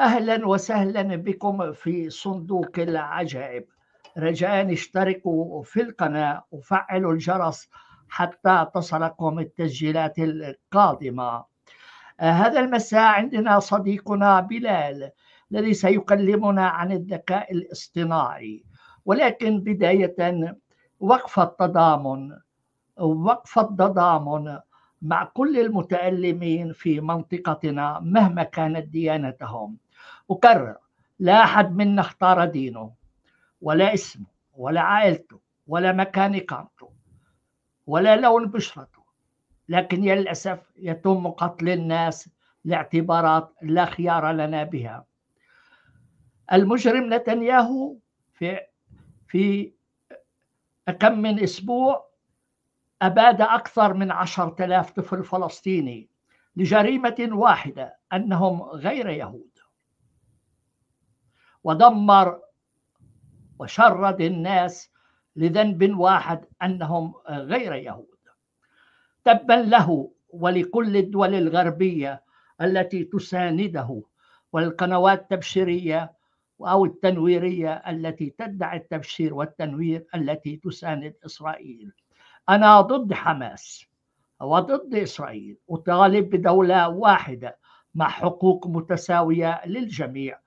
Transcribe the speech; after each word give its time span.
أهلا 0.00 0.46
وسهلا 0.46 1.02
بكم 1.16 1.72
في 1.72 2.10
صندوق 2.10 2.78
العجائب. 2.78 3.64
رجاء 4.18 4.72
اشتركوا 4.72 5.62
في 5.62 5.82
القناة 5.82 6.44
وفعلوا 6.50 7.12
الجرس 7.12 7.68
حتى 8.08 8.66
تصلكم 8.74 9.38
التسجيلات 9.38 10.18
القادمة. 10.18 11.44
هذا 12.20 12.60
المساء 12.60 13.02
عندنا 13.02 13.58
صديقنا 13.58 14.40
بلال 14.40 15.10
الذي 15.52 15.74
سيكلمنا 15.74 16.66
عن 16.66 16.92
الذكاء 16.92 17.52
الاصطناعي. 17.52 18.64
ولكن 19.04 19.60
بداية 19.60 20.56
وقف 21.00 21.40
التضامن 21.40 22.38
وقف 22.98 23.58
التضامن 23.58 24.58
مع 25.02 25.24
كل 25.24 25.60
المتألمين 25.60 26.72
في 26.72 27.00
منطقتنا 27.00 28.00
مهما 28.00 28.42
كانت 28.42 28.88
ديانتهم. 28.88 29.76
أكرر. 30.30 30.76
لا 31.18 31.44
أحد 31.44 31.76
منا 31.76 32.00
اختار 32.00 32.44
دينه 32.44 32.92
ولا 33.62 33.94
اسمه 33.94 34.26
ولا 34.56 34.80
عائلته 34.80 35.40
ولا 35.66 35.92
مكان 35.92 36.34
إقامته 36.34 36.90
ولا 37.86 38.16
لون 38.16 38.46
بشرته. 38.46 39.02
لكن 39.68 40.00
للأسف 40.00 40.58
يتم 40.76 41.28
قتل 41.30 41.68
الناس 41.68 42.28
لاعتبارات 42.64 43.54
لا 43.62 43.84
خيار 43.84 44.32
لنا 44.32 44.64
بها. 44.64 45.04
المجرم 46.52 47.14
نتنياهو 47.14 47.96
في 48.32 48.60
في 49.26 49.72
كم 51.00 51.18
من 51.18 51.42
أسبوع 51.42 52.10
أباد 53.02 53.40
أكثر 53.40 53.94
من 53.94 54.10
عشرة 54.10 54.64
آلاف 54.64 54.90
طفل 54.90 55.24
فلسطيني 55.24 56.08
لجريمة 56.56 57.28
واحدة 57.32 57.96
أنهم 58.12 58.62
غير 58.62 59.08
يهود. 59.08 59.49
ودمر 61.64 62.40
وشرد 63.58 64.20
الناس 64.20 64.90
لذنب 65.36 65.98
واحد 65.98 66.44
أنهم 66.62 67.14
غير 67.28 67.74
يهود. 67.74 68.06
تبا 69.24 69.52
له 69.52 70.10
ولكل 70.30 70.96
الدول 70.96 71.34
الغربية 71.34 72.22
التي 72.60 73.04
تسانده 73.04 74.02
والقنوات 74.52 75.20
التبشيرية 75.22 76.12
أو 76.60 76.84
التنويرية 76.84 77.72
التي 77.72 78.34
تدعي 78.38 78.76
التبشير 78.76 79.34
والتنوير 79.34 80.06
التي 80.14 80.56
تساند 80.56 81.14
إسرائيل. 81.26 81.92
أنا 82.48 82.80
ضد 82.80 83.12
حماس 83.12 83.86
وضد 84.40 84.94
إسرائيل. 84.94 85.56
أطالب 85.70 86.30
بدولة 86.30 86.88
واحدة 86.88 87.58
مع 87.94 88.08
حقوق 88.08 88.66
متساوية 88.66 89.60
للجميع. 89.66 90.38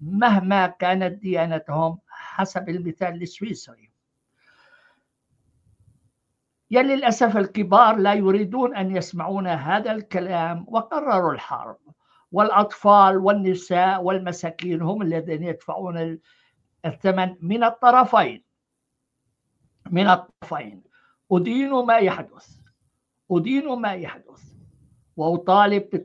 مهما 0.00 0.66
كانت 0.66 1.22
ديانتهم 1.22 1.98
حسب 2.08 2.68
المثال 2.68 3.22
السويسري. 3.22 3.90
يا 6.70 6.82
للأسف 6.82 7.36
الكبار 7.36 7.96
لا 7.96 8.14
يريدون 8.14 8.76
أن 8.76 8.96
يسمعون 8.96 9.46
هذا 9.46 9.92
الكلام 9.92 10.64
وقرروا 10.68 11.32
الحرب 11.32 11.78
والأطفال 12.32 13.16
والنساء 13.16 14.02
والمساكين 14.02 14.82
هم 14.82 15.02
الذين 15.02 15.42
يدفعون 15.42 16.18
الثمن 16.84 17.36
من 17.40 17.64
الطرفين. 17.64 18.44
من 19.90 20.08
الطرفين. 20.08 20.82
أدين 21.32 21.70
ما 21.70 21.98
يحدث. 21.98 22.60
أدين 23.30 23.68
ما 23.68 23.92
يحدث. 23.92 24.54
وأطالب 25.16 26.04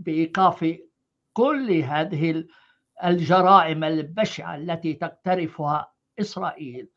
بإيقاف 0.00 0.78
كل 1.32 1.72
هذه 1.72 2.44
الجرائم 3.04 3.84
البشعة 3.84 4.56
التي 4.56 4.94
تقترفها 4.94 5.92
إسرائيل 6.20 6.88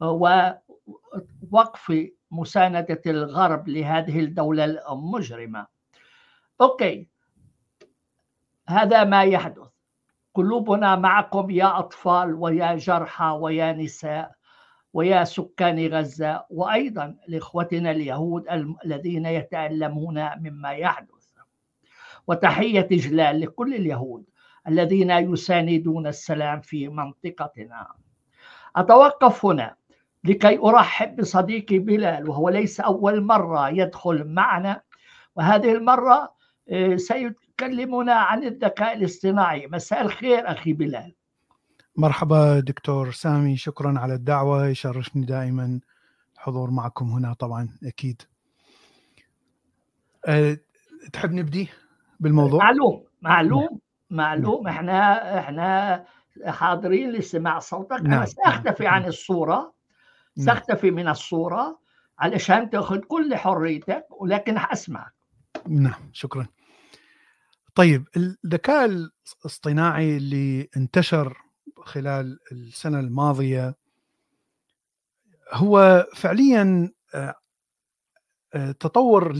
ووقف 0.00 1.92
مساندة 2.30 3.02
الغرب 3.06 3.68
لهذه 3.68 4.20
الدولة 4.20 4.64
المجرمة. 4.64 5.66
أوكي. 6.60 7.08
هذا 8.68 9.04
ما 9.04 9.22
يحدث. 9.22 9.68
قلوبنا 10.34 10.96
معكم 10.96 11.50
يا 11.50 11.78
أطفال 11.78 12.34
ويا 12.34 12.76
جرحى 12.76 13.38
ويا 13.40 13.72
نساء 13.72 14.32
ويا 14.92 15.24
سكان 15.24 15.86
غزة 15.86 16.44
وأيضا 16.50 17.16
لإخوتنا 17.28 17.90
اليهود 17.90 18.44
الذين 18.84 19.26
يتألمون 19.26 20.38
مما 20.38 20.70
يحدث. 20.70 21.28
وتحية 22.26 22.88
إجلال 22.92 23.40
لكل 23.40 23.74
اليهود. 23.74 24.24
الذين 24.68 25.10
يساندون 25.10 26.06
السلام 26.06 26.60
في 26.60 26.88
منطقتنا. 26.88 27.88
أتوقف 28.76 29.44
هنا 29.44 29.74
لكي 30.24 30.58
أرحب 30.58 31.16
بصديقي 31.16 31.78
بلال 31.78 32.28
وهو 32.28 32.48
ليس 32.48 32.80
أول 32.80 33.20
مرة 33.20 33.68
يدخل 33.68 34.24
معنا 34.24 34.82
وهذه 35.36 35.72
المرة 35.72 36.32
آه، 36.70 36.96
سيكلمنا 36.96 38.12
عن 38.12 38.44
الذكاء 38.44 38.96
الاصطناعي. 38.96 39.66
مساء 39.66 40.00
الخير 40.00 40.50
أخي 40.50 40.72
بلال. 40.72 41.14
مرحبا 41.96 42.60
دكتور 42.60 43.10
سامي 43.10 43.56
شكرا 43.56 43.98
على 43.98 44.14
الدعوة 44.14 44.66
يشرفني 44.66 45.24
دائما 45.24 45.80
الحضور 46.34 46.70
معكم 46.70 47.10
هنا 47.10 47.32
طبعا 47.32 47.68
أكيد. 47.84 48.22
أه 50.26 50.58
تحب 51.12 51.32
نبدي 51.32 51.68
بالموضوع؟ 52.20 52.64
معلوم 52.64 53.04
معلوم. 53.22 53.62
نعم. 53.62 53.78
معلوم 54.10 54.68
إحنا 54.68 55.38
إحنا 55.38 56.04
حاضرين 56.46 57.12
لسماع 57.12 57.58
صوتك 57.58 58.00
نعم. 58.02 58.12
أنا 58.12 58.24
سأختفي 58.24 58.86
عن 58.86 59.04
الصورة 59.04 59.74
نعم. 60.36 60.46
سأختفي 60.46 60.90
من 60.90 61.08
الصورة 61.08 61.80
علشان 62.18 62.70
تأخذ 62.70 62.98
كل 62.98 63.36
حريتك 63.36 64.06
ولكن 64.10 64.58
حاسمعك 64.58 65.12
نعم 65.68 66.10
شكرا 66.12 66.46
طيب 67.74 68.08
الذكاء 68.16 68.84
الاصطناعي 68.84 70.16
اللي 70.16 70.68
انتشر 70.76 71.36
خلال 71.76 72.38
السنة 72.52 73.00
الماضية 73.00 73.74
هو 75.52 76.06
فعليا 76.16 76.92
آه، 77.14 77.34
آه، 78.54 78.72
تطور 78.72 79.32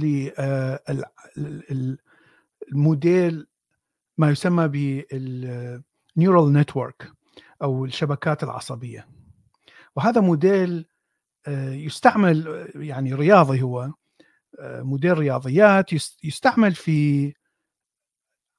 للموديل 2.73 3.41
آه، 3.41 3.47
ما 4.19 4.31
يسمى 4.31 4.69
بال 4.69 5.15
neural 5.15 6.53
network 6.53 7.12
أو 7.62 7.84
الشبكات 7.84 8.43
العصبية. 8.43 9.09
وهذا 9.97 10.21
موديل 10.21 10.87
يستعمل 11.49 12.69
يعني 12.75 13.15
رياضي 13.15 13.62
هو 13.62 13.93
موديل 14.62 15.19
رياضيات 15.19 15.93
يستعمل 16.25 16.75
في 16.75 17.33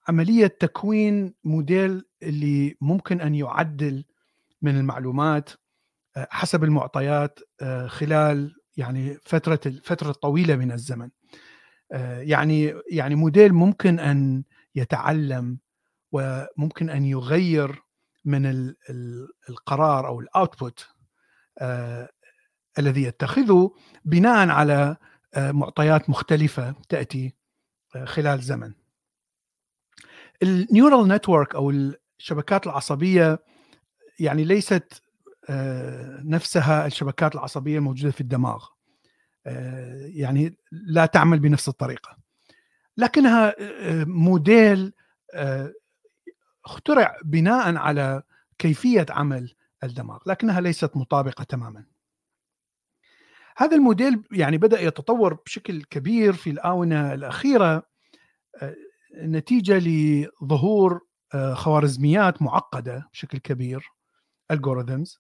عملية 0.07 0.47
تكوين 0.47 1.33
موديل 1.43 2.05
اللي 2.23 2.77
ممكن 2.81 3.21
أن 3.21 3.35
يعدل 3.35 4.05
من 4.61 4.77
المعلومات 4.77 5.49
آه، 6.17 6.27
حسب 6.31 6.63
المعطيات 6.63 7.39
آه، 7.61 7.87
خلال 7.87 8.55
يعني 8.77 9.17
فترة 9.23 9.59
الفترة 9.65 10.09
الطويله 10.09 10.55
من 10.55 10.71
الزمن. 10.71 11.09
آه، 11.91 12.21
يعني 12.21 12.73
يعني 12.91 13.15
موديل 13.15 13.53
ممكن 13.53 13.99
أن 13.99 14.43
يتعلم 14.79 15.59
وممكن 16.11 16.89
أن 16.89 17.05
يغير 17.05 17.83
من 18.25 18.73
القرار 19.49 20.07
أو 20.07 20.19
ال 20.19 20.29
output 20.29 20.87
الذي 22.79 23.03
يتخذه 23.03 23.75
بناء 24.05 24.49
على 24.49 24.97
معطيات 25.37 26.09
مختلفة 26.09 26.75
تأتي 26.89 27.35
خلال 28.05 28.41
زمن. 28.41 28.73
ال 30.43 30.53
neural 30.53 31.07
network 31.07 31.55
أو 31.55 31.69
الشبكات 32.19 32.67
العصبية 32.67 33.39
يعني 34.19 34.43
ليست 34.43 35.03
آه، 35.49 36.21
نفسها 36.23 36.85
الشبكات 36.85 37.35
العصبية 37.35 37.77
الموجودة 37.77 38.11
في 38.11 38.21
الدماغ 38.21 38.65
آه، 39.45 40.09
يعني 40.13 40.57
لا 40.71 41.05
تعمل 41.05 41.39
بنفس 41.39 41.69
الطريقة. 41.69 42.17
لكنها 42.99 43.55
آه، 43.59 44.03
موديل 44.03 44.93
اخترع 46.65 47.17
بناء 47.25 47.75
على 47.75 48.23
كيفية 48.57 49.05
عمل 49.09 49.55
الدماغ 49.83 50.17
لكنها 50.25 50.61
ليست 50.61 50.97
مطابقة 50.97 51.43
تماما. 51.43 51.85
هذا 53.57 53.75
الموديل 53.75 54.23
يعني 54.31 54.57
بدأ 54.57 54.81
يتطور 54.81 55.33
بشكل 55.33 55.83
كبير 55.83 56.33
في 56.33 56.49
الآونة 56.49 57.13
الأخيرة 57.13 57.83
نتيجة 59.15 59.77
لظهور 59.79 61.01
آه، 61.33 61.53
خوارزميات 61.53 62.41
معقدة 62.41 63.09
بشكل 63.13 63.37
كبير 63.37 63.91
الجوريثمز 64.51 65.19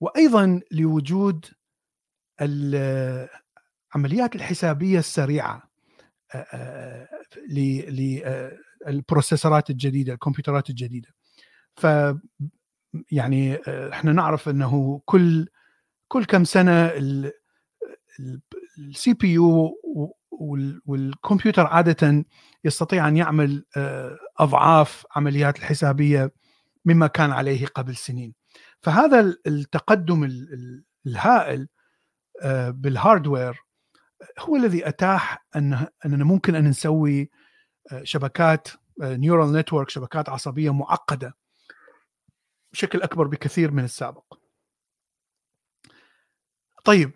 وأيضا 0.00 0.60
لوجود 0.70 1.46
العمليات 2.40 4.36
الحسابية 4.36 4.98
السريعة. 4.98 5.73
آه، 6.34 7.08
آه، 8.26 8.58
ال 8.88 8.96
processor 8.96 9.63
ات 9.63 9.70
الجديدة 9.70 10.12
الكمبيوترات 10.12 10.70
الجديدة. 10.70 11.08
ف 11.76 11.86
يعني 13.12 13.56
إحنا 13.68 14.12
نعرف 14.12 14.48
إنه 14.48 15.00
كل 15.04 15.48
كل 16.08 16.24
كم 16.24 16.44
سنة 16.44 16.92
ال 18.78 19.12
CPU 19.12 19.80
والكمبيوتر 20.86 21.66
عادة 21.66 22.24
يستطيع 22.64 23.08
أن 23.08 23.16
يعمل 23.16 23.64
أضعاف 24.38 25.06
عمليات 25.16 25.58
الحسابية 25.58 26.32
مما 26.84 27.06
كان 27.06 27.30
عليه 27.30 27.66
قبل 27.66 27.96
سنين. 27.96 28.34
فهذا 28.80 29.36
التقدم 29.46 30.24
الهائل 31.06 31.68
بال 32.68 32.87
hardware 32.87 33.63
هو 34.38 34.56
الذي 34.56 34.88
أتاح 34.88 35.46
أن 35.56 35.86
أننا 36.06 36.24
ممكن 36.24 36.54
أن 36.54 36.68
نسوي 36.68 37.30
شبكات 38.02 38.68
neural 39.00 39.52
network 39.52 39.90
شبكات 39.90 40.28
عصبية 40.28 40.72
معقدة 40.72 41.36
بشكل 42.72 43.02
أكبر 43.02 43.26
بكثير 43.26 43.70
من 43.70 43.84
السابق. 43.84 44.34
طيب 46.84 47.12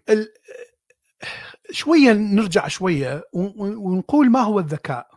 شوية 1.70 2.12
نرجع 2.12 2.68
شوية 2.68 3.22
ونقول 3.32 4.30
ما 4.30 4.40
هو 4.40 4.58
الذكاء 4.58 5.10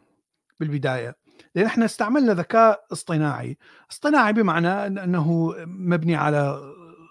بالبداية 0.59 1.15
لأن 1.55 1.65
إحنا 1.65 1.85
استعملنا 1.85 2.33
ذكاء 2.33 2.85
اصطناعي، 2.91 3.57
اصطناعي 3.91 4.33
بمعنى 4.33 4.87
أنه 4.87 5.55
مبني 5.65 6.15
على 6.15 6.61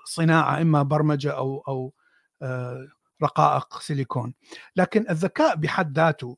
صناعة 0.04 0.60
إما 0.62 0.82
برمجة 0.82 1.30
أو 1.30 1.64
أو 1.68 1.94
آه، 2.42 2.88
رقائق 3.22 3.80
سيليكون، 3.80 4.34
لكن 4.76 5.10
الذكاء 5.10 5.56
بحد 5.56 5.96
ذاته 5.96 6.36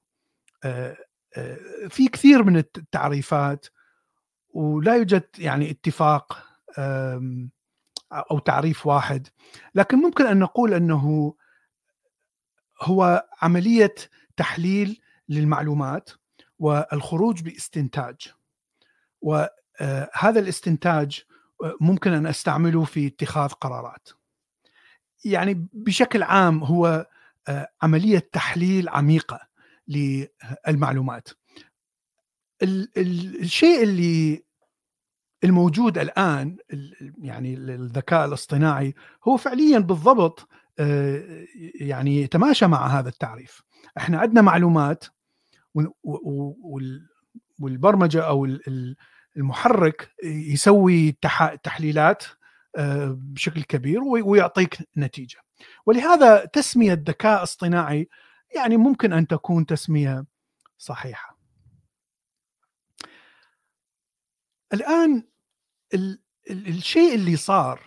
آه، 0.65 0.97
آه، 1.37 1.59
في 1.89 2.09
كثير 2.09 2.43
من 2.43 2.57
التعريفات 2.57 3.67
ولا 4.49 4.97
يوجد 4.97 5.25
يعني 5.39 5.71
اتفاق 5.71 6.47
أو 8.13 8.39
تعريف 8.39 8.87
واحد. 8.87 9.29
لكن 9.75 9.99
ممكن 9.99 10.27
أن 10.27 10.39
نقول 10.39 10.75
أنه 10.75 11.35
هو 12.83 13.29
عملية 13.43 13.95
تحليل 14.37 15.01
للمعلومات 15.29 16.11
والخروج 16.59 17.43
باستنتاج. 17.43 18.33
وهذا 19.21 20.41
الاستنتاج 20.41 21.23
ممكن 21.81 22.13
أن 22.13 22.27
أستعمله 22.27 22.85
في 22.85 23.07
اتخاذ 23.07 23.49
قرارات. 23.49 24.09
يعني 25.25 25.69
بشكل 25.73 26.23
عام 26.23 26.65
هو 26.65 27.07
عملية 27.83 28.29
تحليل 28.33 28.89
عميقة 28.89 29.41
للمعلومات. 29.89 31.29
الشيء 32.63 33.83
اللي 33.83 34.45
الموجود 35.45 35.99
الآن 35.99 36.57
يعني 37.19 37.55
الذكاء 37.55 38.25
الاصطناعي 38.27 38.95
هو 39.29 39.37
فعليا 39.37 39.79
بالضبط 39.79 40.49
يعني 41.81 42.23
يتماشى 42.23 42.67
مع 42.67 42.87
هذا 42.87 43.09
التعريف. 43.09 43.63
إحنا 43.99 44.19
عندنا 44.19 44.43
معلومات 44.43 45.05
والبرمجة 47.61 48.21
أو 48.21 48.49
المحرك 49.37 50.11
يسوي 50.25 51.13
تحليلات 51.63 52.25
بشكل 53.09 53.63
كبير 53.63 54.03
ويعطيك 54.05 54.79
نتيجة. 54.97 55.39
ولهذا 55.87 56.45
تسمية 56.45 56.93
ذكاء 56.93 57.43
اصطناعي 57.43 58.09
يعني 58.57 58.77
ممكن 58.77 59.13
أن 59.13 59.27
تكون 59.27 59.67
تسمية 59.67 60.25
صحيحة. 60.79 61.39
الآن 64.73 65.23
الشيء 66.51 67.15
اللي 67.15 67.37
صار 67.37 67.81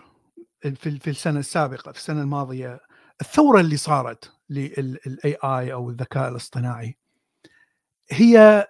في 0.62 0.98
في 0.98 1.10
السنة 1.10 1.40
السابقة 1.40 1.92
في 1.92 1.98
السنة 1.98 2.22
الماضية 2.22 2.80
الثورة 3.20 3.60
اللي 3.60 3.76
صارت 3.76 4.32
للاي 4.50 5.36
اي 5.44 5.72
أو 5.72 5.90
الذكاء 5.90 6.28
الاصطناعي 6.28 6.96
هي 8.10 8.66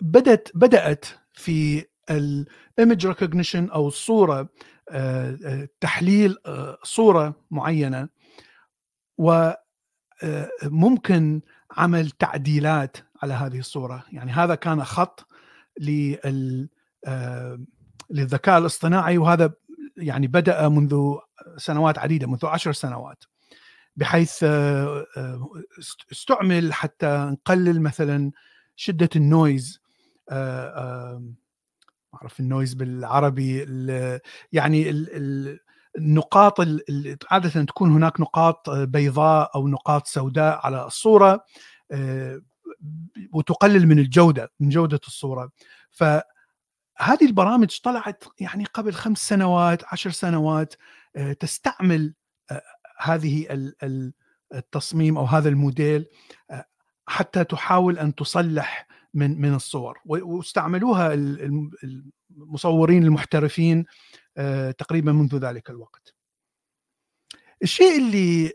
بدات 0.00 0.48
بدأت 0.54 1.04
في 1.34 1.86
ال 2.10 2.26
image 2.26 3.06
recognition 3.06 3.68
أو 3.68 3.88
الصورة 3.88 4.48
آه، 4.90 5.38
آه، 5.44 5.68
تحليل 5.80 6.36
آه، 6.46 6.78
صورة 6.82 7.34
معينة 7.50 8.08
وممكن 9.18 11.40
عمل 11.76 12.10
تعديلات 12.10 12.96
على 13.22 13.34
هذه 13.34 13.58
الصورة. 13.58 14.04
يعني 14.12 14.32
هذا 14.32 14.54
كان 14.54 14.84
خط 14.84 15.26
لل 15.80 16.68
للذكاء 18.10 18.58
الاصطناعي 18.58 19.18
وهذا 19.18 19.52
يعني 19.96 20.26
بدأ 20.26 20.68
منذ 20.68 21.14
سنوات 21.56 21.98
عديدة 21.98 22.26
منذ 22.26 22.46
عشر 22.46 22.72
سنوات. 22.72 23.24
بحيث 23.96 24.44
استعمل 26.12 26.72
حتى 26.72 27.28
نقلل 27.32 27.82
مثلا 27.82 28.32
شدة 28.76 29.10
ال 29.16 29.27
noise 29.27 29.80
اعرف 32.14 32.40
ال 32.40 32.46
noise 32.46 32.74
بالعربي 32.74 33.66
يعني 34.52 34.90
النقاط 35.98 36.60
اللي 36.60 37.16
عادة 37.30 37.64
تكون 37.64 37.90
هناك 37.90 38.20
نقاط 38.20 38.70
بيضاء 38.70 39.50
أو 39.54 39.68
نقاط 39.68 40.06
سوداء 40.06 40.60
على 40.66 40.86
الصورة 40.86 41.44
وتقلل 43.32 43.86
من 43.86 43.98
الجودة 43.98 44.52
من 44.60 44.68
جودة 44.68 45.00
الصورة. 45.06 45.50
فهذه 45.90 46.24
البرامج 47.22 47.80
طلعت 47.80 48.24
يعني 48.40 48.64
قبل 48.64 48.92
خمس 48.92 49.28
سنوات 49.28 49.82
عشر 49.92 50.10
سنوات 50.10 50.74
تستعمل 51.40 52.14
هذه 52.98 53.46
التصميم 54.54 55.18
أو 55.18 55.24
هذا 55.24 55.48
الموديل 55.48 56.06
حتى 57.06 57.44
تحاول 57.44 57.98
أن 57.98 58.14
تصلح 58.14 58.86
من 59.14 59.40
من 59.40 59.54
الصور 59.54 59.98
واستعملوها 60.06 61.14
المصورين 62.30 63.04
المحترفين 63.04 63.84
آه، 64.36 64.70
تقريبا 64.70 65.12
منذ 65.12 65.36
ذلك 65.36 65.70
الوقت. 65.70 66.14
الشيء 67.62 67.98
اللي 67.98 68.52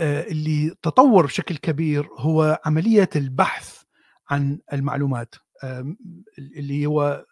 آه، 0.00 0.22
اللي 0.22 0.74
تطور 0.82 1.26
بشكل 1.26 1.56
كبير 1.56 2.08
هو 2.18 2.60
عملية 2.64 3.10
البحث 3.16 3.82
عن 4.30 4.58
المعلومات 4.72 5.34
اللي 6.38 6.86
هو 6.86 7.26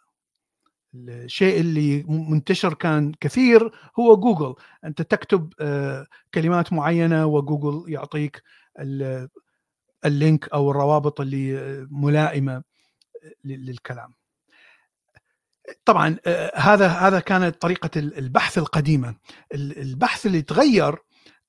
الشيء 0.94 1.60
اللي 1.60 2.02
منتشر 2.08 2.74
كان 2.74 3.12
كثير 3.20 3.72
هو 3.98 4.16
جوجل 4.16 4.54
أنت 4.84 5.02
تكتب 5.02 5.52
آه، 5.60 6.06
كلمات 6.34 6.72
معينة 6.72 7.26
وجوجل 7.26 7.92
يعطيك 7.92 8.42
اللينك 10.06 10.48
أو 10.48 10.70
الروابط 10.70 11.20
اللي 11.20 11.56
ملائمة 11.90 12.62
للكلام. 13.44 14.14
طبعا 15.84 16.16
آه، 16.26 16.52
هذا 16.56 16.88
هذا 16.88 17.20
كانت 17.20 17.62
طريقة 17.62 17.90
البحث 17.96 18.58
القديمة. 18.58 19.16
البحث 19.54 20.26
اللي 20.26 20.42
تغير 20.42 20.98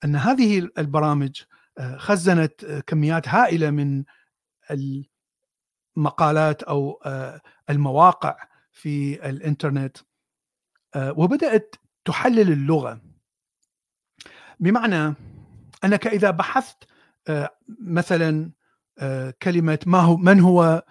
أن 0.05 0.15
هذه 0.15 0.69
البرامج 0.77 1.41
آه، 1.77 1.97
خزنت 1.97 2.65
كميات 2.87 3.27
هائلة 3.27 3.69
من 3.69 4.03
المقالات 5.97 6.63
أو 6.63 7.01
المواقع 7.69 8.37
في 8.71 9.29
الإنترنت 9.29 9.97
وبدأت 10.97 11.75
تحلل 12.05 12.51
اللغة. 12.51 13.01
بمعنى 14.59 15.15
أنك 15.83 16.07
إذا 16.07 16.31
بحثت 16.31 16.83
مثلا 17.79 18.51
كلمة 19.41 19.79
ما 19.85 19.99
هو 19.99 20.17
من 20.17 20.39
هو 20.39 20.85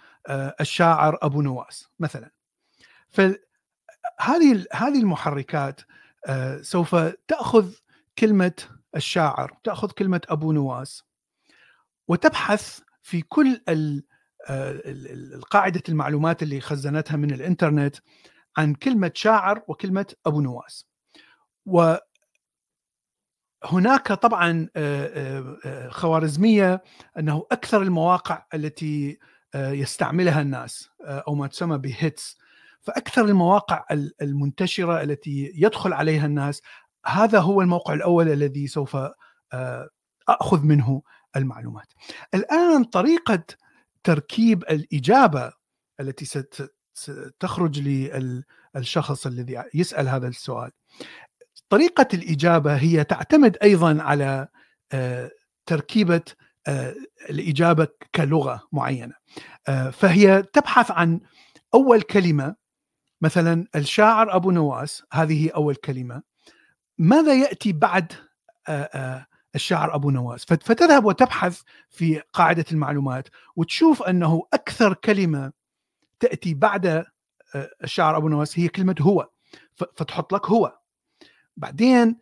الشاعر 0.61 1.19
أبو 1.23 1.43
نواس 1.43 1.89
مثلا. 1.99 2.31
فهذه 3.09 4.67
هذه 4.73 5.01
المحركات 5.01 5.81
سوف 6.61 6.95
تأخذ 7.29 7.73
كلمة 8.19 8.53
الشاعر 8.97 9.59
تأخذ 9.65 9.91
كلمة 9.91 10.21
أبو 10.29 10.53
نواس 10.53 11.03
وتبحث 12.09 12.81
في 13.03 13.23
كل 13.23 13.61
قاعدة 15.51 15.83
المعلومات 15.89 16.43
اللي 16.43 16.61
خزنتها 16.61 17.17
من 17.17 17.31
الإنترنت 17.31 17.97
عن 18.57 18.75
كلمة 18.75 19.13
شاعر 19.15 19.63
وكلمة 19.69 20.15
أبو 20.27 20.41
نواس. 20.41 20.87
هناك 23.67 24.13
طبعا 24.13 24.69
خوارزمية 25.89 26.83
أنه 27.19 27.47
أكثر 27.53 27.83
المواقع 27.83 28.45
التي 28.55 29.19
يستعملها 29.55 30.41
الناس 30.43 30.91
أو 31.01 31.35
ما 31.35 31.47
تسمى 31.47 31.79
بهيتس 31.79 32.39
فأكثر 32.81 33.25
المواقع 33.25 33.85
المنتشرة 34.23 35.03
التي 35.03 35.53
يدخل 35.55 35.93
عليها 35.93 36.27
الناس 36.27 36.63
هذا 37.07 37.39
هو 37.39 37.63
الموقع 37.63 37.95
الأول 37.95 38.29
الذي 38.29 38.67
سوف 38.67 38.97
أخذ 40.29 40.63
منه 40.63 41.03
المعلومات. 41.37 41.87
الآن 42.35 42.85
طريقة 42.85 43.45
تركيب 44.05 44.63
الإجابة 44.63 45.53
التي 46.01 46.45
ستخرج 46.95 47.81
للشخص 48.75 49.27
الذي 49.27 49.63
يسأل 49.75 50.09
هذا 50.09 50.29
السؤال 50.29 50.71
طريقة 51.69 52.09
الإجابة 52.15 52.77
هي 52.77 53.05
تعتمد 53.05 53.57
أيضا 53.63 54.03
على 54.03 54.49
آه، 54.93 55.31
تركيبة 55.67 56.23
آه، 56.67 56.95
الإجابة 57.31 57.89
كلغة 58.15 58.69
معينة. 58.73 59.15
آه، 59.69 59.91
فهي 59.91 60.43
تبحث 60.43 60.91
عن 60.91 61.21
أول 61.75 62.03
كلمة 62.03 62.57
مثلا 63.21 63.67
الشاعر 63.77 64.37
أبو 64.37 64.51
نواس 64.51 65.03
هذه 65.13 65.51
أول 65.51 65.75
كلمة. 65.75 66.23
ماذا 66.99 67.35
يأتي 67.35 67.73
بعد 67.73 68.13
الشاعر 69.55 69.95
أبو 69.95 70.11
نواس؟ 70.11 70.45
فتذهب 70.45 71.05
وتبحث 71.05 71.61
في 71.91 72.23
قاعدة 72.33 72.65
المعلومات 72.73 73.29
وتشوف 73.57 74.03
أنه 74.03 74.43
أكثر 74.53 74.95
كلمة 74.95 75.53
تأتي 76.21 76.55
بعد 76.55 77.05
الشاعر 77.85 78.17
أبو 78.17 78.29
نواس 78.29 78.59
هي 78.59 78.69
كلمة 78.69 78.95
هو. 79.01 79.29
فتحط 79.77 80.33
لك 80.33 80.47
هو. 80.47 80.79
بعدين 81.57 82.17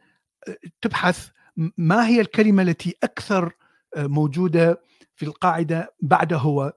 تبحث 0.80 1.28
ما 1.76 2.06
هي 2.06 2.20
الكلمة 2.20 2.62
التي 2.62 2.94
أكثر 3.02 3.52
موجودة 3.96 4.80
في 5.14 5.26
القاعدة 5.26 5.94
بعد 6.00 6.32
هو 6.32 6.72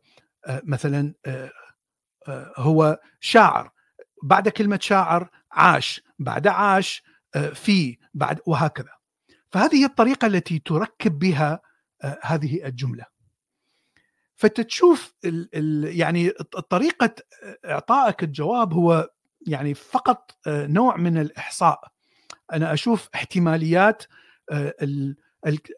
مثلا 0.48 1.14
هو 2.58 3.00
شاعر. 3.20 3.72
بعد 4.24 4.50
كلمة 4.50 4.80
شاعر 4.82 5.30
عاش. 5.52 6.02
بعد 6.20 6.48
عاش 6.48 7.04
في. 7.54 7.98
بعد 8.14 8.40
وهكذا. 8.46 8.92
فهذه 9.52 9.76
هي 9.76 9.86
الطريقة 9.86 10.26
التي 10.26 10.60
تركب 10.60 11.20
بها 11.20 11.62
هذه 12.22 12.66
الجملة. 12.66 13.06
فتشوف 14.36 15.14
ال 15.26 15.50
ال 15.56 16.00
يعني 16.00 16.30
طريقة 16.70 17.16
إعطائك 17.66 18.24
الجواب 18.24 18.74
هو 18.74 19.10
يعني 19.48 19.74
فقط 19.74 20.38
نوع 20.48 20.98
من 20.98 21.18
الإحصاء. 21.18 21.92
أنا 22.54 22.74
أشوف 22.74 23.10
احتماليات 23.16 24.04
آه، 24.52 24.74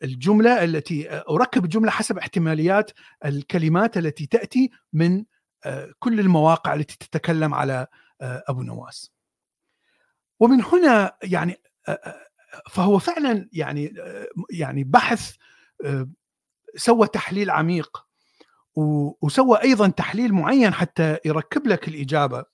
الجملة 0.03 0.63
التي 0.63 1.09
آه، 1.09 1.25
أركب 1.29 1.63
الجمله 1.63 1.91
حسب 1.91 2.17
احتماليات 2.17 2.91
الكلمات 3.25 3.97
التي 3.97 4.25
تأتي 4.25 4.69
من 4.93 5.25
آه، 5.65 5.93
كل 5.99 6.19
المواقع 6.19 6.73
التي 6.73 6.97
تتكلم 6.97 7.53
على 7.53 7.87
أبو 8.21 8.63
نواس. 8.63 9.11
ومن 10.39 10.63
هنا 10.63 11.17
يعني 11.23 11.61
فهو 12.69 12.99
فعلا 12.99 13.49
يعني 13.53 13.93
يعني 14.51 14.83
بحث 14.83 15.35
سوى 16.75 17.07
تحليل 17.07 17.49
عميق 17.49 18.05
وسوى 19.21 19.61
أيضا 19.63 19.87
تحليل 19.87 20.33
معين 20.33 20.73
حتى 20.73 21.17
يركب 21.25 21.67
لك 21.67 21.87
الإجابة 21.87 22.45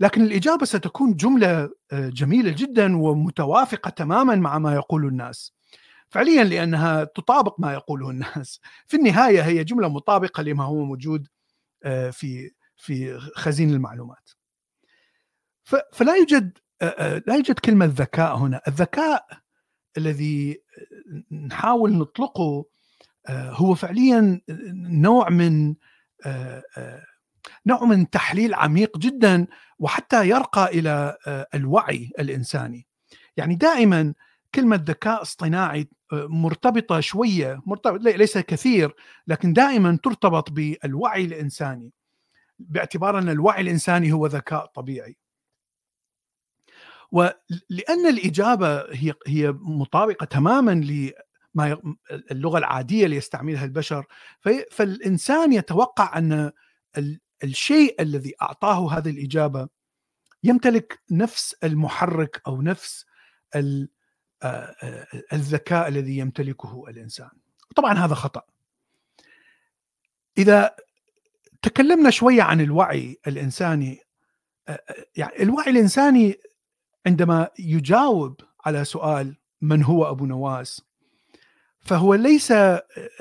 لكن 0.00 0.22
الإجابة 0.22 0.64
ستكون 0.64 1.16
جملة 1.16 1.70
آه، 1.92 2.08
جميلة 2.08 2.50
جدا 2.50 2.96
ومتوافقة 2.96 3.90
تماما 3.90 4.34
مع 4.34 4.58
ما 4.58 4.74
يقوله 4.74 5.08
الناس. 5.08 5.54
فعليا 6.08 6.44
لأنها 6.44 7.04
تطابق 7.04 7.60
ما 7.60 7.72
يقوله 7.72 8.10
الناس. 8.10 8.60
في 8.86 8.96
النهاية 8.96 9.40
هي 9.42 9.64
جملة 9.64 9.88
مطابقة 9.88 10.42
لما 10.42 10.64
هو 10.64 10.84
موجود 10.84 11.28
آه، 11.84 12.10
في 12.10 12.50
في 12.76 13.18
خزين 13.18 13.70
المعلومات. 13.70 14.30
فلا 15.92 16.14
يوجد 16.16 16.58
آه، 16.82 17.22
لا 17.26 17.34
يوجد 17.34 17.58
كلمة 17.58 17.86
ذكاء 17.86 18.36
هنا، 18.36 18.60
الذكاء 18.68 19.26
الذي 19.96 20.62
نحاول 21.32 21.92
نطلقه 21.92 22.64
هو 23.30 23.74
فعليا 23.74 24.40
نوع 24.74 25.28
من 25.28 25.74
نوع 27.66 27.84
من 27.84 28.10
تحليل 28.10 28.54
عميق 28.54 28.98
جدا 28.98 29.46
وحتى 29.78 30.28
يرقى 30.28 30.78
إلى 30.78 31.16
آه، 31.26 31.46
الوعي 31.54 32.10
الإنساني. 32.18 32.86
يعني 33.36 33.54
دائما 33.54 34.14
كلمة 34.54 34.84
ذكاء 34.86 35.22
اصطناعي 35.22 35.88
آه، 36.12 36.26
مرتبطة 36.30 37.00
شوية 37.00 37.62
مرتبط 37.66 38.00
ليس 38.00 38.38
كثير 38.38 38.94
لكن 39.26 39.52
دائما 39.52 39.98
ترتبط 40.02 40.50
بالوعي 40.50 41.24
الإنساني 41.24 41.92
باعتبار 42.58 43.18
أن 43.18 43.28
الوعي 43.28 43.60
الإنساني 43.60 44.12
هو 44.12 44.26
ذكاء 44.26 44.66
طبيعي. 44.66 45.16
ولان 47.12 48.06
الإجابة 48.08 48.80
هي 48.80 49.14
هي 49.26 49.52
مطابقة 49.52 50.24
تماما 50.24 50.70
لما 50.70 51.80
اللغة 52.30 52.58
العادية 52.58 53.04
اللي 53.04 53.16
يستعملها 53.16 53.64
البشر 53.64 54.06
فالإنسان 54.70 55.52
يتوقع 55.52 56.18
أن 56.18 56.52
الشيء 57.44 58.02
الذي 58.02 58.34
أعطاه 58.42 58.98
هذه 58.98 59.10
الإجابة 59.10 59.68
يمتلك 60.44 61.00
نفس 61.10 61.56
المحرك 61.64 62.42
أو 62.46 62.62
نفس 62.62 63.06
آه، 63.54 63.88
آه، 64.42 65.06
الذكاء 65.32 65.88
الذي 65.88 66.18
يمتلكه 66.18 66.84
الإنسان. 66.88 67.30
طبعا 67.76 67.94
هذا 67.94 68.14
خطأ. 68.14 68.42
إذا 70.38 70.76
تكلمنا 71.62 72.10
شوية 72.10 72.42
عن 72.42 72.60
الوعي 72.60 73.20
الإنساني 73.26 74.00
آه، 74.68 74.82
يعني 75.16 75.42
الوعي 75.42 75.70
الإنساني 75.70 76.40
عندما 77.06 77.48
يجاوب 77.58 78.40
على 78.64 78.84
سؤال 78.84 79.36
من 79.60 79.82
هو 79.82 80.10
أبو 80.10 80.26
نواس 80.26 80.87
فهو 81.88 82.14
ليس 82.14 82.52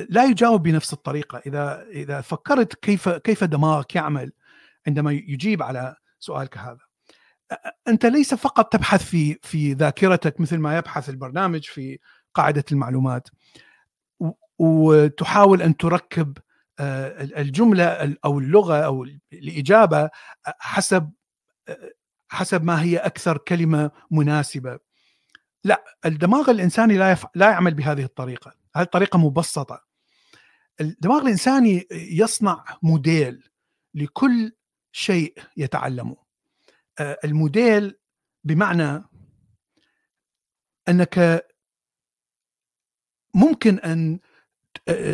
لا 0.10 0.24
يجاوب 0.24 0.64
بنفس 0.64 0.94
الطريقة. 0.94 1.42
إذا 1.46 1.86
إذا 1.90 2.22
فكرت 2.22 2.74
كيف 2.74 3.10
كيف 3.10 3.44
دماغك 3.44 3.96
يعمل 3.96 4.32
عندما 4.88 5.12
يجيب 5.12 5.64
على 5.64 5.96
سؤالك 6.20 6.58
هذا. 6.58 6.80
أنت 7.88 8.06
ليس 8.06 8.34
فقط 8.34 8.74
تبحث 8.74 9.04
في 9.04 9.40
في 9.44 9.74
ذاكرتك 9.74 10.40
مثل 10.40 10.58
ما 10.58 10.78
يبحث 10.78 11.10
البرنامج 11.10 11.64
في 11.64 12.00
قاعدة 12.34 12.64
المعلومات. 12.72 13.28
وتحاول 14.60 15.62
أن 15.62 15.78
تركب 15.78 16.38
الجملة 17.38 18.18
أو 18.26 18.40
اللغة 18.40 18.76
أو 18.76 19.08
الإجابة 19.34 20.10
حسب 20.46 21.12
حسب 22.30 22.64
ما 22.64 22.82
هي 22.82 22.98
أكثر 22.98 23.38
كلمة 23.38 23.92
مناسبة. 24.12 24.80
لا 25.64 25.84
الدماغ 26.06 26.52
الإنساني 26.52 26.98
لا 26.98 27.12
يف... 27.12 27.26
لا 27.36 27.50
يعمل 27.50 27.74
بهذه 27.74 28.04
الطريقة. 28.04 28.57
هذه 28.78 28.86
الطريقة 28.86 29.20
مبسطة. 29.20 29.84
الدماغ 30.82 31.22
الانساني 31.22 31.88
يصنع 31.92 32.66
موديل 32.84 33.50
لكل 33.94 34.52
شيء 34.92 35.40
يتعلمه. 35.58 36.18
الموديل 37.00 38.00
بمعنى 38.44 39.04
أنك 40.90 41.48
ممكن 43.34 43.80
أن 43.80 44.20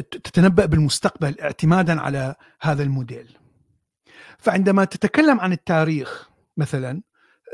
تتنبأ 0.02 0.66
بالمستقبل 0.66 1.40
اعتمادا 1.40 2.02
على 2.02 2.36
هذا 2.62 2.84
الموديل. 2.84 3.38
فعندما 4.38 4.86
تتكلم 4.86 5.40
عن 5.40 5.52
التاريخ 5.52 6.30
مثلا 6.58 7.02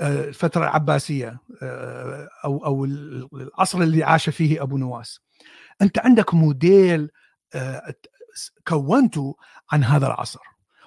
الفترة 0.01 0.63
العباسية 0.63 1.39
أو 2.45 2.65
أو 2.65 2.85
العصر 2.85 3.81
اللي 3.81 4.03
عاش 4.03 4.29
فيه 4.29 4.63
أبو 4.63 4.77
نواس 4.77 5.19
أنت 5.81 5.99
عندك 5.99 6.33
موديل 6.33 7.09
آه، 7.55 7.93
كونته 8.67 9.35
عن 9.71 9.83
هذا 9.83 10.07
العصر. 10.07 10.39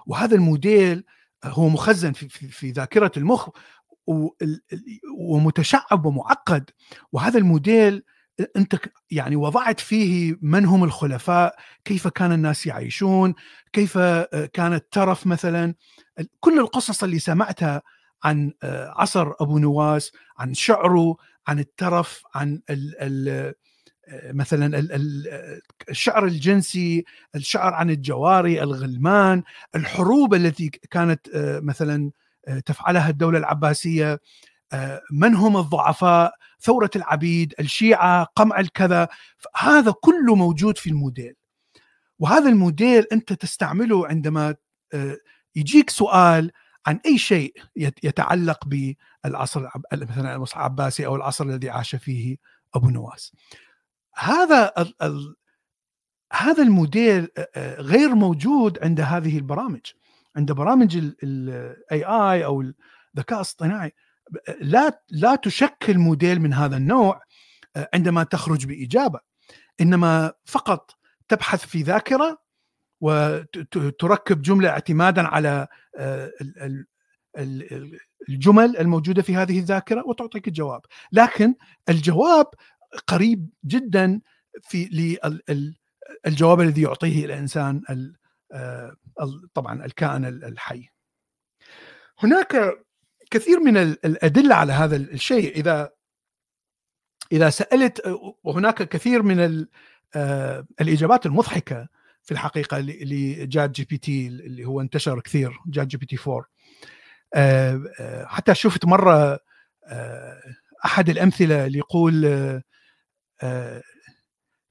وهذا 0.06 0.34
الموديل 0.34 1.04
هو 1.44 1.68
مخزن 1.68 2.12
في, 2.12 2.28
في, 2.28 2.48
في 2.48 2.70
ذاكرة 2.70 3.12
المخ 3.16 3.48
ومتشعب 5.18 6.06
ومعقد. 6.06 6.70
وهذا 7.12 7.38
الموديل 7.38 8.02
أنت 8.56 8.80
يعني 9.10 9.36
وضعت 9.36 9.80
فيه 9.80 10.36
من 10.42 10.64
هم 10.64 10.84
الخلفاء 10.84 11.56
كيف 11.84 12.08
كان 12.08 12.32
الناس 12.32 12.66
يعيشون 12.66 13.34
كيف 13.72 13.98
آه، 13.98 14.46
كان 14.52 14.72
الترف 14.72 15.26
مثلا. 15.26 15.74
كل 16.40 16.58
القصص 16.58 17.04
اللي 17.04 17.18
سمعتها 17.18 17.82
عن 18.24 18.52
آه، 18.62 18.94
عصر 18.96 19.32
أبو 19.40 19.58
نواس 19.58 20.12
عن 20.38 20.54
شعره 20.54 21.16
عن 21.46 21.58
الترف 21.58 22.22
عن 22.34 22.60
ال 22.70 22.94
ال 23.00 23.28
آه، 23.28 23.54
مثلا 24.24 24.88
الشعر 25.88 26.24
الجنسي 26.24 27.04
الشعر 27.34 27.74
عن 27.74 27.90
الجواري 27.90 28.62
الغلمان 28.62 29.42
الحروب 29.74 30.34
التي 30.34 30.68
كانت 30.68 31.28
آه، 31.34 31.60
مثلا 31.60 32.10
تفعلها 32.66 33.10
الدولة 33.10 33.38
العباسية 33.38 34.20
من 35.12 35.34
هم 35.34 35.56
الضعفاء؟ 35.56 36.34
ثورة 36.60 36.90
العبيد 36.96 37.54
الشيعة 37.60 38.24
قمع 38.36 38.60
الكذا. 38.60 39.08
هذا 39.56 39.94
كله 40.00 40.34
موجود 40.34 40.78
في 40.78 40.90
الموديل. 40.90 41.34
وهذا 42.18 42.48
الموديل 42.48 43.06
أنت 43.12 43.32
تستعمله 43.32 44.06
عندما 44.06 44.54
يجيك 45.56 45.90
سؤال 45.90 46.50
عن 46.86 47.00
أي 47.06 47.18
شيء 47.18 47.54
يتعلق 47.76 48.64
بالعصر 48.66 49.68
مثلا 49.92 50.44
العباسي 50.56 51.06
أو 51.06 51.16
العصر 51.16 51.44
الذي 51.44 51.70
عاش 51.70 51.94
فيه 51.94 52.36
أبو 52.74 52.90
نواس. 52.90 53.32
هذا 54.14 54.72
هذا 56.32 56.62
الموديل 56.62 57.28
غير 57.78 58.14
موجود 58.14 58.78
عند 58.82 59.00
هذه 59.00 59.38
البرامج. 59.38 59.80
عند 60.36 60.52
برامج 60.52 60.96
ال 61.22 62.04
AI 62.04 62.44
أو 62.44 62.60
الذكاء 62.60 63.38
الاصطناعي 63.38 63.92
لا 64.60 65.02
لا 65.10 65.34
تشكل 65.34 65.98
موديل 65.98 66.40
من 66.40 66.52
هذا 66.52 66.76
النوع 66.76 67.22
عندما 67.94 68.24
تخرج 68.24 68.66
بإجابة. 68.66 69.20
إنما 69.80 70.32
فقط 70.44 70.96
تبحث 71.28 71.66
في 71.66 71.82
ذاكرة 71.82 72.42
وتركب 73.00 74.42
جملة 74.42 74.68
اعتمادا 74.68 75.26
على 75.26 75.66
الجمل 78.28 78.76
الموجودة 78.76 79.22
في 79.22 79.36
هذه 79.36 79.58
الذاكرة 79.58 80.06
وتعطيك 80.06 80.48
الجواب. 80.48 80.80
لكن 81.12 81.54
الجواب 81.88 82.46
قريب 83.06 83.50
جدا 83.64 84.20
في 84.62 85.18
الجواب 86.26 86.60
الذي 86.60 86.82
يعطيه 86.82 87.24
الإنسان 87.24 87.82
آه، 88.52 88.96
طبعا 89.54 89.84
الكائن 89.84 90.24
الحي. 90.24 90.88
هناك 92.18 92.78
كثير 93.30 93.60
من 93.60 93.76
الأدلة 93.76 94.54
على 94.54 94.72
هذا 94.72 94.96
الشيء. 94.96 95.56
إذا 95.56 95.90
إذا 97.32 97.50
سألت 97.50 98.02
وهناك 98.44 98.82
كثير 98.88 99.22
من 99.22 99.66
آه، 100.14 100.66
الإجابات 100.80 101.26
المضحكة 101.26 101.88
في 102.22 102.32
الحقيقة 102.32 102.78
ل 102.80 103.70
ChatGPT 103.70 104.26
اللي 104.26 104.64
هو 104.64 104.80
انتشر 104.80 105.20
كثير 105.20 105.58
ChatGPT 105.66 106.16
4 106.26 106.46
حتى 108.26 108.54
شفت 108.54 108.84
مرة 108.84 109.38
آه، 109.86 110.42
أحد 110.84 111.08
الأمثلة 111.08 111.66
اللي 111.66 111.78
يقول 111.78 112.24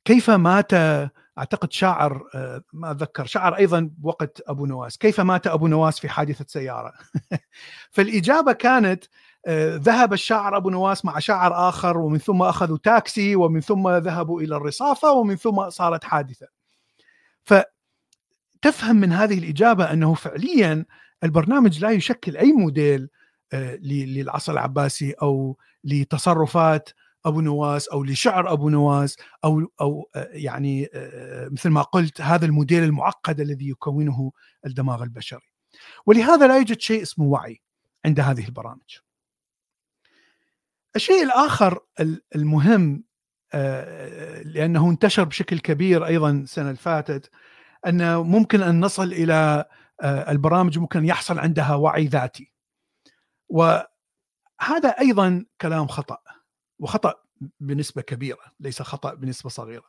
كيف 0.06 0.30
مات 0.30 0.74
أعتقد 1.38 1.72
شاعر 1.72 2.24
آه، 2.36 2.64
ما 2.74 2.92
أتذكر 2.92 3.26
شعر 3.26 3.58
أيضا 3.58 3.90
بوقت 3.98 4.42
أبو 4.48 4.66
نواس. 4.66 4.98
كيف 4.98 5.22
مات 5.22 5.48
أبو 5.48 5.68
نواس 5.68 6.00
في 6.00 6.10
حادثة 6.10 6.46
سيارة؟ 6.48 6.94
فالإجابة 7.92 8.52
كانت 8.52 9.04
آه، 9.48 9.76
ذهب 9.76 10.14
الشاعر 10.14 10.58
أبو 10.58 10.70
نواس 10.70 11.06
مع 11.06 11.20
شاعر 11.20 11.70
آخر 11.70 11.98
ومن 11.98 12.18
ثم 12.18 12.42
أخذوا 12.42 12.78
تاكسي 12.84 13.36
ومن 13.36 13.62
ثم 13.62 13.90
ذهبوا 13.90 14.42
إلى 14.42 14.56
الرصافة 14.56 15.12
ومن 15.12 15.36
ثم 15.36 15.70
صارت 15.70 16.04
حادثة. 16.04 16.48
فتفهم 17.44 18.96
من 18.96 19.12
هذه 19.12 19.38
الإجابة 19.38 19.94
أنه 19.94 20.14
فعليا 20.14 20.86
البرنامج 21.24 21.80
لا 21.80 21.90
يشكل 21.90 22.38
أي 22.38 22.52
موديل 22.52 23.10
آه، 23.54 23.76
للعصر 23.76 24.54
العباسي 24.54 25.12
أو 25.12 25.58
لتصرفات 25.84 26.90
أبو 27.26 27.42
نواس 27.42 27.88
أو 27.88 28.04
لشعر 28.04 28.54
أبو 28.54 28.70
نواس 28.70 29.18
أو 29.44 29.72
أو 29.82 30.10
آه، 30.16 30.30
يعني 30.32 30.90
آه، 30.94 31.50
مثل 31.50 31.70
ما 31.70 31.82
قلت 31.82 32.22
هذا 32.22 32.46
الموديل 32.46 32.84
المعقد 32.84 33.40
الذي 33.40 33.70
يكونه 33.70 34.32
الدماغ 34.66 35.04
البشري. 35.04 35.52
ولهذا 36.06 36.48
لا 36.48 36.58
يوجد 36.58 36.80
شيء 36.80 37.02
اسمه 37.02 37.26
وعي 37.26 37.62
عند 38.06 38.20
هذه 38.20 38.46
البرامج. 38.46 38.98
الشيء 40.96 41.24
الآخر 41.24 41.80
المهم 42.36 43.04
آه، 43.54 44.42
لأنه 44.42 44.90
انتشر 44.90 45.24
بشكل 45.24 45.60
كبير 45.60 46.06
أيضا 46.06 46.32
السنة 46.32 46.66
اللي 46.66 46.78
فاتت 46.78 47.30
انه 47.88 48.24
ممكن 48.24 48.62
أن 48.62 48.80
نصل 48.80 49.14
إلى 49.14 49.66
البرامج 50.04 50.80
ممكن 50.80 51.06
يحصل 51.06 51.40
عندها 51.40 51.76
وعي 51.76 52.06
ذاتي. 52.08 52.54
وهذا 53.50 54.90
أيضا 55.00 55.46
كلام 55.62 55.88
خطأ. 55.88 56.18
وخطأ 56.82 57.14
بنسبة 57.60 58.02
كبيرة 58.02 58.42
ليس 58.60 58.82
خطأ 58.82 59.14
بنسبة 59.14 59.50
صغيرة. 59.50 59.84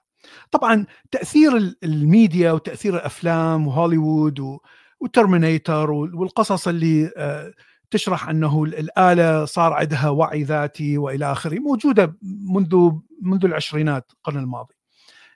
طبعا 0.51 0.87
تأثير 1.11 1.77
الميديا 1.85 2.53
وتأثير 2.53 2.97
الأفلام 2.97 3.67
وهوليوود 3.67 4.59
و 5.01 5.09
Terminator 5.09 5.91
والقصص 5.91 6.69
اللي 6.69 7.13
آه، 7.17 7.53
تشرح 7.91 8.29
أنه 8.29 8.65
الآلة 8.65 9.45
صار 9.45 9.73
عندها 9.73 10.09
وعي 10.09 10.43
ذاتي 10.43 10.99
وإلى 10.99 11.33
آخره 11.33 11.59
موجودة 11.59 12.17
منذ 12.23 12.91
منذ 13.23 13.45
العشرينات 13.45 14.13
القرن 14.13 14.39
الماضي. 14.39 14.75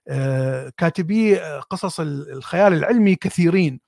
آه، 0.09 0.73
كاتبي 0.77 1.37
آه، 1.37 1.61
قصص 1.61 2.01
الخيال 2.01 2.73
العلمي 2.73 3.14
كثيرين. 3.14 3.81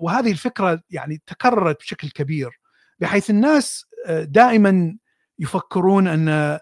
وهذه 0.00 0.30
الفكرة 0.30 0.82
يعني 0.90 1.22
تكررت 1.26 1.80
بشكل 1.80 2.10
كبير 2.10 2.60
بحيث 3.00 3.30
الناس 3.30 3.86
دائما 4.08 4.96
يفكرون 5.38 6.08
أن 6.08 6.58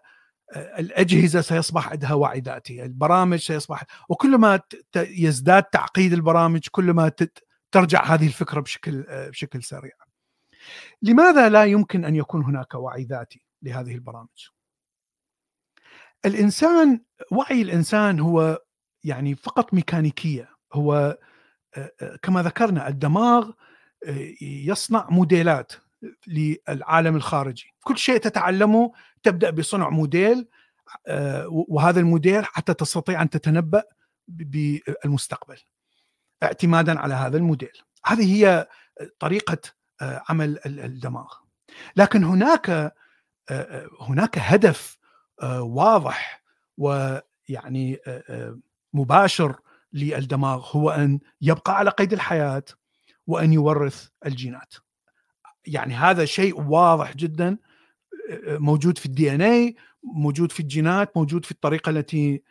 الأجهزة 0.57 1.41
سيصبح 1.41 1.89
عندها 1.89 2.13
وعي 2.13 2.41
ذاتي، 2.41 2.85
البرامج 2.85 3.39
سيصبح 3.39 3.85
وكلما 4.09 4.61
يزداد 4.97 5.63
تعقيد 5.63 6.13
البرامج 6.13 6.61
كلما 6.71 7.13
ترجع 7.73 8.05
هذه 8.05 8.27
الفكرة 8.27 8.61
بشكل 8.61 9.05
بشكل 9.09 9.63
سريع. 9.63 9.93
لماذا 11.03 11.49
لا 11.49 11.65
يمكن 11.65 12.05
أن 12.05 12.17
يكون 12.17 12.45
هناك 12.45 12.75
وعي 12.75 13.05
ذاتي 13.05 13.43
لهذه 13.63 13.95
البرامج؟ 13.95 14.49
الإنسان 16.25 17.01
وعي 17.33 17.63
الإنسان 17.63 18.21
هو 18.21 18.59
يعني 19.05 19.35
فقط 19.35 19.75
ميكانيكية، 19.75 20.49
هو 20.73 21.19
كما 22.23 22.43
ذكرنا 22.43 22.89
الدماغ 22.89 23.51
يصنع 24.43 25.07
موديلات 25.11 25.73
للعالم 26.27 27.17
الخارجي 27.17 27.75
كل 27.85 27.99
شيء 27.99 28.17
تتعلمه 28.17 28.93
تبدأ 29.23 29.51
بصنع 29.51 29.89
موديل 29.89 30.49
آه، 31.07 31.47
وهذا 31.51 32.01
الموديل 32.01 32.45
حتى 32.45 32.75
تستطيع 32.75 33.23
أن 33.23 33.31
تتنبأ 33.31 33.83
بالمستقبل 34.29 35.59
اعتمادا 36.43 36.99
على 36.99 37.15
هذا 37.15 37.37
الموديل. 37.37 37.83
هذه 38.07 38.35
هي 38.35 38.69
طريقة 39.19 39.59
آه، 40.01 40.23
عمل 40.29 40.59
الدماغ. 40.67 41.35
لكن 41.97 42.25
هناك 42.25 42.71
آه، 43.51 43.89
هناك 44.01 44.39
هدف 44.39 44.99
واضح 45.61 46.43
ويعني 46.79 47.99
مباشر 48.93 49.61
للدماغ 49.93 50.67
هو 50.77 50.91
أن 50.91 51.21
يبقى 51.41 51.77
على 51.77 51.91
قيد 51.91 52.13
الحياة 52.13 52.63
وأن 53.27 53.53
يورث 53.53 54.09
الجينات. 54.27 54.75
يعني 55.67 55.95
هذا 55.95 56.25
شيء 56.25 56.61
واضح 56.61 57.17
جدا 57.17 57.59
موجود 58.49 58.99
في 58.99 59.07
الدي 59.07 59.35
إن 59.35 59.43
اي 59.43 59.77
موجود 60.03 60.53
في 60.53 60.61
الجينات 60.61 61.17
موجود 61.17 61.45
في 61.45 61.51
الطريقة 61.51 61.91
التي 61.91 62.43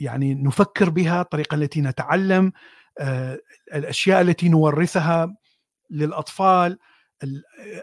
يعني 0.00 0.34
نفكر 0.34 0.90
بها 0.90 1.20
الطريقة 1.22 1.54
التي 1.54 1.80
نتعلم 1.80 2.52
الأشياء 3.74 4.20
التي 4.20 4.48
نورثها 4.48 5.36
للأطفال 5.90 6.78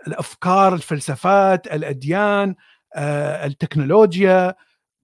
الأفكار 0.08 0.74
الفلسفات 0.74 1.68
الأديان 1.68 2.56
التكنولوجيا 2.98 4.56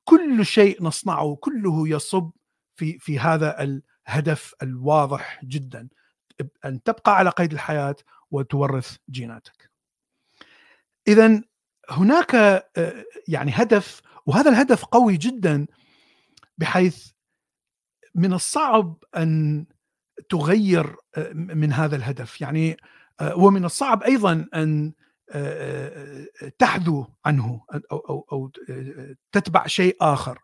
كل 0.03 0.45
شيء 0.45 0.83
نصنعه 0.83 1.35
كله 1.35 1.89
يصب 1.89 2.31
في 2.75 2.99
في 2.99 3.19
هذا 3.19 3.63
الهدف 4.07 4.53
الواضح 4.61 5.39
جدا 5.45 5.87
أن 6.65 6.83
تبقى 6.83 7.17
على 7.17 7.29
قيد 7.29 7.53
الحياة 7.53 7.95
وتورث 8.31 8.97
جيناتك. 9.09 9.72
اذا 11.07 11.41
هناك 11.89 12.35
آه، 12.35 13.05
يعني 13.27 13.51
هدف 13.55 14.01
وهذا 14.25 14.49
الهدف 14.49 14.85
قوي 14.85 15.17
جدا 15.17 15.67
بحيث 16.57 17.07
من 18.15 18.33
الصعب 18.33 19.03
أن 19.17 19.65
تغير 20.29 20.95
آه، 21.17 21.33
من 21.33 21.73
هذا 21.73 21.95
الهدف 21.95 22.41
يعني 22.41 22.77
آه، 23.19 23.37
ومن 23.37 23.65
الصعب 23.65 24.03
أيضا 24.03 24.45
أن 24.55 24.93
تحذو 26.59 27.07
عنه 27.25 27.61
أو 27.91 27.97
أو 27.97 28.27
أو 28.31 28.51
تتبع 29.31 29.67
شيء 29.67 29.97
آخر 30.01 30.39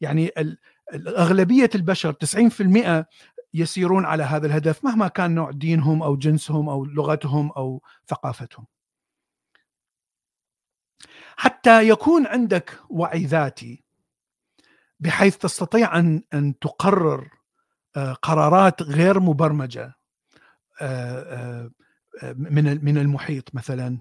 يعني 0.00 0.30
اغلبيه 0.94 1.70
البشر 1.74 2.12
90% 2.12 3.06
يسيرون 3.54 4.04
على 4.04 4.22
هذا 4.22 4.46
الهدف 4.46 4.84
مهما 4.84 5.08
كان 5.08 5.34
نوع 5.34 5.50
دينهم 5.50 6.02
أو 6.02 6.16
جنسهم 6.16 6.68
أو 6.68 6.84
لغتهم 6.84 7.50
أو 7.50 7.82
ثقافتهم. 8.08 8.66
حتى 11.36 11.88
يكون 11.88 12.26
عندك 12.26 12.78
وعي 12.90 13.24
ذاتي 13.24 13.84
بحيث 15.00 15.36
تستطيع 15.36 15.98
أن 15.98 16.22
أن 16.34 16.58
تقرر 16.58 17.28
آه، 17.96 18.12
قرارات 18.12 18.82
غير 18.82 19.20
مبرمجة 19.20 19.94
آه، 20.80 21.70
آه، 22.22 22.32
من 22.32 22.84
من 22.84 22.98
المحيط 22.98 23.54
مثلا. 23.54 23.98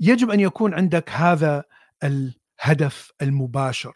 يجب 0.00 0.30
أن 0.30 0.40
يكون 0.40 0.74
عندك 0.74 1.10
هذا 1.10 1.64
الهدف 2.04 3.12
المباشر. 3.22 3.94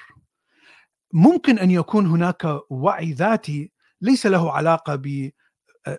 ممكن 1.12 1.58
أن 1.58 1.70
يكون 1.70 2.06
هناك 2.06 2.60
وعي 2.70 3.12
ذاتي 3.12 3.72
ليس 4.00 4.26
له 4.26 4.52
علاقة 4.52 4.94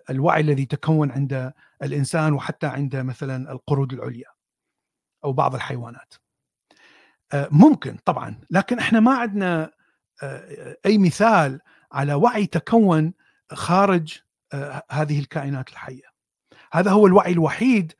بالوعي 0.08 0.40
الذي 0.40 0.66
تكون 0.66 1.10
عند 1.10 1.52
الإنسان 1.82 2.32
وحتى 2.32 2.66
عند 2.66 2.96
مثلا 2.96 3.52
القرود 3.52 3.92
العليا. 3.92 4.39
أو 5.24 5.32
بعض 5.32 5.54
الحيوانات. 5.54 6.14
ممكن 7.34 7.96
طبعا 8.04 8.40
لكن 8.50 8.78
إحنا 8.78 9.00
ما 9.00 9.14
عندنا 9.14 9.70
أي 10.86 10.98
مثال 10.98 11.60
على 11.92 12.14
وعي 12.14 12.46
تكون 12.46 13.14
خارج 13.52 14.18
هذه 14.90 15.20
الكائنات 15.20 15.68
الحية. 15.68 16.10
هذا 16.72 16.90
هو 16.90 17.06
الوعي 17.06 17.32
الوحيد 17.32 17.92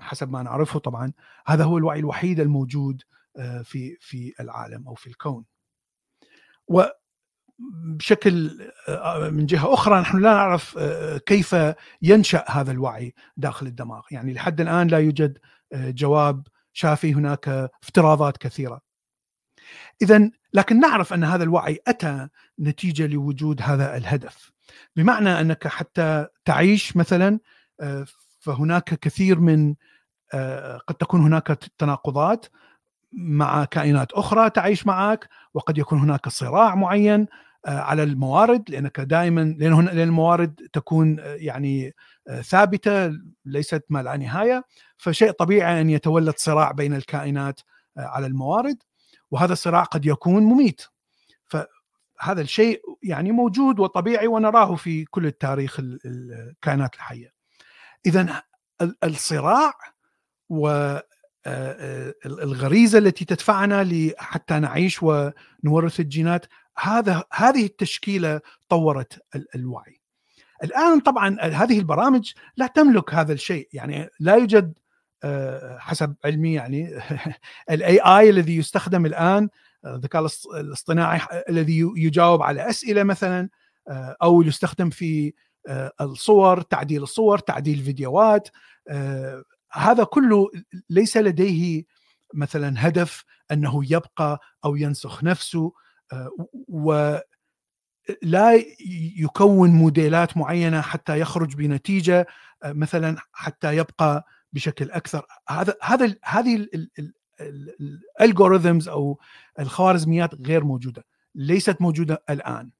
حسب 0.00 0.30
ما 0.30 0.42
نعرفه 0.42 0.78
طبعا 0.78 1.12
هذا 1.46 1.64
هو 1.64 1.78
الوعي 1.78 1.98
الوحيد 1.98 2.40
الموجود 2.40 3.02
في 3.64 3.96
في 4.00 4.34
العالم 4.40 4.88
أو 4.88 4.94
في 4.94 5.06
الكون. 5.06 5.44
وبشكل 6.68 8.58
من 9.32 9.46
جهة 9.46 9.74
أخرى 9.74 10.00
نحن 10.00 10.18
لا 10.18 10.34
نعرف 10.34 10.78
كيف 11.26 11.56
ينشأ 12.02 12.44
هذا 12.48 12.72
الوعي 12.72 13.14
داخل 13.36 13.66
الدماغ. 13.66 14.02
يعني 14.10 14.32
لحد 14.32 14.60
الآن 14.60 14.88
لا 14.88 14.98
يوجد 14.98 15.38
جواب 15.74 16.46
شافي 16.72 17.14
هناك 17.14 17.48
افتراضات 17.82 18.36
كثيرة. 18.36 18.80
اذا 20.02 20.30
لكن 20.52 20.80
نعرف 20.80 21.12
أن 21.12 21.24
هذا 21.24 21.44
الوعي 21.44 21.78
أتى 21.86 22.28
نتيجة 22.60 23.06
لوجود 23.06 23.62
هذا 23.62 23.96
الهدف. 23.96 24.52
بمعنى 24.96 25.40
أنك 25.40 25.68
حتى 25.68 26.26
تعيش 26.44 26.96
مثلا 26.96 27.40
فهناك 28.40 28.84
كثير 28.84 29.40
من 29.40 29.74
قد 30.86 30.94
تكون 30.94 31.20
هناك 31.20 31.46
تناقضات 31.78 32.46
مع 33.12 33.64
كائنات 33.64 34.12
أخرى 34.12 34.50
تعيش 34.50 34.86
معك 34.86 35.28
وقد 35.54 35.78
يكون 35.78 35.98
هناك 35.98 36.28
صراع 36.28 36.74
معين 36.74 37.26
على 37.68 38.02
الموارد 38.02 38.70
لأنك 38.70 39.00
دائما 39.00 39.40
لأن 39.58 39.72
هنا 39.72 39.90
لأن 39.90 40.08
الموارد 40.08 40.68
تكون 40.72 41.16
يعني 41.24 41.94
ثابتة 42.42 43.12
ليست 43.44 43.84
ما 43.88 44.02
لا 44.02 44.16
نهاية. 44.16 44.64
فشيء 44.96 45.30
طبيعي 45.30 45.80
أن 45.80 45.90
يتولد 45.90 46.34
صراع 46.36 46.70
بين 46.72 46.94
الكائنات 46.94 47.60
على 47.96 48.26
الموارد 48.26 48.76
وهذا 49.30 49.52
الصراع 49.52 49.82
قد 49.82 50.06
يكون 50.06 50.42
مميت. 50.42 50.82
فهذا 51.46 52.40
الشيء 52.40 52.80
يعني 53.02 53.32
موجود 53.32 53.80
وطبيعي 53.80 54.26
ونراه 54.26 54.74
في 54.74 55.04
كل 55.04 55.26
التاريخ 55.26 55.80
الكائنات 55.80 56.94
الحية. 56.94 57.32
اذا 58.06 58.42
الصراع 59.04 59.72
و 60.48 60.96
الغريزة 62.26 62.98
التي 62.98 63.24
تدفعنا 63.24 63.90
حتى 64.18 64.58
نعيش 64.58 65.02
ونورث 65.02 66.00
الجينات 66.00 66.46
هذا 66.78 67.24
هذه 67.32 67.66
التشكيلة 67.66 68.40
طورت 68.68 69.22
الوعي. 69.54 70.00
الآن 70.64 71.00
طبعا 71.00 71.36
هذه 71.40 71.78
البرامج 71.78 72.32
لا 72.56 72.66
تملك 72.66 73.14
هذا 73.14 73.32
الشيء 73.32 73.68
يعني 73.72 74.08
لا 74.20 74.34
يوجد 74.34 74.78
حسب 75.78 76.14
علمي 76.24 76.54
يعني 76.54 76.98
الاي 77.70 77.98
اي 77.98 78.30
الذي 78.30 78.56
يستخدم 78.56 79.06
الآن 79.06 79.48
الذكاء 79.86 80.26
الاصطناعي 80.54 81.20
الذي 81.48 81.78
يجاوب 81.96 82.42
على 82.42 82.68
أسئلة 82.68 83.02
مثلا 83.02 83.48
أو 84.22 84.42
يستخدم 84.42 84.90
في 84.90 85.32
الصور 86.00 86.60
تعديل 86.60 87.02
الصور 87.02 87.38
تعديل 87.38 87.78
الفيديوهات 87.78 88.48
هذا 89.72 90.04
كله 90.04 90.50
ليس 90.90 91.16
لديه 91.16 91.84
مثلا 92.34 92.88
هدف 92.88 93.24
أنه 93.52 93.82
يبقى 93.84 94.40
أو 94.64 94.76
ينسخ 94.76 95.24
نفسه 95.24 95.72
ولا 96.68 97.22
يكون 99.16 99.70
موديلات 99.70 100.36
معينة 100.36 100.80
حتى 100.80 101.20
يخرج 101.20 101.54
بنتيجة 101.54 102.26
مثلا 102.64 103.16
حتى 103.32 103.76
يبقى 103.76 104.26
بشكل 104.52 104.90
أكثر. 104.90 105.26
هذا 105.48 105.74
هذا 105.82 106.14
هذه 106.24 106.68
الالجوريثمز 108.20 108.88
أو 108.88 109.20
الخوارزميات 109.58 110.34
غير 110.34 110.64
موجودة 110.64 111.04
ليست 111.34 111.80
موجودة 111.80 112.22
الآن. 112.30 112.70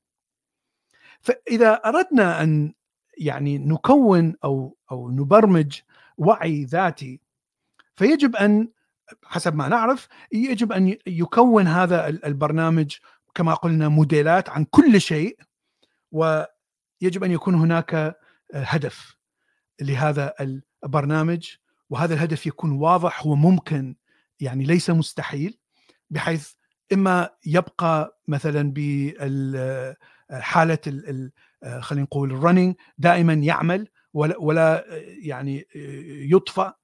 فإذا 1.21 1.73
أردنا 1.73 2.43
أن 2.43 2.73
يعني 3.19 3.59
نكون 3.59 4.35
أو 4.45 4.77
أو 4.91 5.11
نبرمج 5.11 5.81
وعي 6.19 6.65
ذاتي 6.65 7.21
فيجب 7.97 8.37
أن 8.37 8.69
حسب 9.25 9.55
ما 9.55 9.69
نعرف 9.69 10.09
يجب 10.33 10.73
أن 10.73 10.97
يكون 11.07 11.67
هذا 11.67 12.09
البرنامج 12.09 12.97
كما 13.35 13.55
قلنا 13.55 13.89
موديلات 13.89 14.49
عن 14.49 14.65
كل 14.65 15.01
شيء 15.01 15.39
ويجب 16.13 17.25
أن 17.25 17.31
يكون 17.31 17.55
هناك 17.55 18.17
هدف 18.55 19.17
لهذا 19.81 20.35
البرنامج 20.85 21.49
وهذا 21.91 22.15
الهدف 22.15 22.47
يكون 22.47 22.73
واضح 22.73 23.27
وممكن 23.27 23.97
يعني 24.41 24.65
ليس 24.65 24.91
مستحيل 24.91 25.59
بحيث 26.11 26.53
إما 26.93 27.31
يبقى 27.47 28.21
مثلا 28.29 28.73
بحاله 30.31 30.79
خلينا 31.81 32.03
نقول 32.05 32.31
الرننج 32.33 32.75
دائما 32.99 33.33
يعمل 33.33 33.89
ولا 34.13 34.39
ولا 34.39 34.85
يعني 35.23 35.67
يطفأ. 36.31 36.75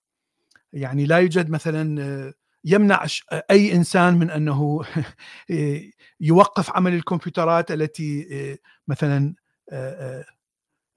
يعني 0.73 1.07
لا 1.07 1.19
يوجد 1.19 1.51
مثلا 1.51 2.35
يمنع 2.65 3.07
أي 3.51 3.73
إنسان 3.73 4.15
من 4.15 4.31
أنه 4.31 4.81
يوقف 6.21 6.71
عمل 6.71 6.95
الكمبيوترات 6.95 7.71
التي 7.71 8.27
مثلا 8.89 9.35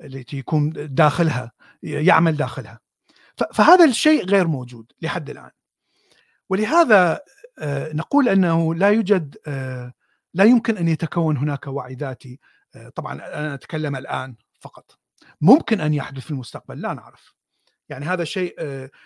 التي 0.04 0.38
يكون 0.38 0.74
داخلها 0.76 1.52
يعمل 1.84 2.38
داخلها. 2.38 2.80
فهذا 3.54 3.86
الشيء 3.86 4.26
غير 4.26 4.48
موجود 4.48 4.92
لحد 5.02 5.30
الآن. 5.30 5.52
ولهذا 6.50 7.20
نقول 7.94 8.30
أنه 8.30 8.76
لا 8.76 8.90
يوجد 8.90 9.38
لا 10.34 10.44
يمكن 10.44 10.78
أن 10.78 10.88
يتكون 10.88 11.38
هناك 11.38 11.68
وعي 11.68 11.94
ذاتي. 11.94 12.40
طبعا 12.96 13.14
أنا 13.14 13.54
أتكلم 13.54 13.96
الآن 13.96 14.36
فقط. 14.60 15.00
ممكن 15.42 15.82
أن 15.82 15.94
يحدث 15.94 16.24
في 16.24 16.32
المستقبل 16.32 16.82
لا 16.82 16.94
نعرف. 16.94 17.37
يعني 17.90 18.06
هذا 18.06 18.24
شيء 18.24 18.56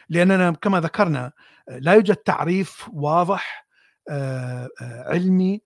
لأننا 0.10 0.52
كما 0.52 0.80
ذكرنا 0.80 1.32
لا 1.68 1.94
يوجد 1.94 2.16
تعريف 2.16 2.90
واضح 2.94 3.68
علمي 4.90 5.62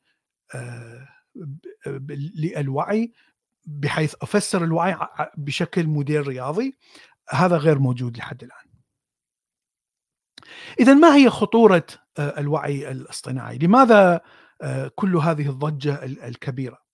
للوعي 2.35 3.13
بحيث 3.65 4.15
أفسر 4.21 4.63
الوعي 4.63 4.97
بشكل 5.37 5.87
موديل 5.87 6.27
رياضي 6.27 6.77
هذا 7.29 7.57
غير 7.57 7.79
موجود 7.79 8.17
لحد 8.17 8.43
الآن. 8.43 8.65
اذا 10.79 10.93
ما 10.93 11.15
هي 11.15 11.29
خطورة 11.29 11.85
الوعي 12.19 12.91
الاصطناعي؟ 12.91 13.57
لماذا 13.57 14.21
كل 14.95 15.15
هذه 15.15 15.49
الضجة 15.49 16.05
الكبيرة؟ 16.05 16.85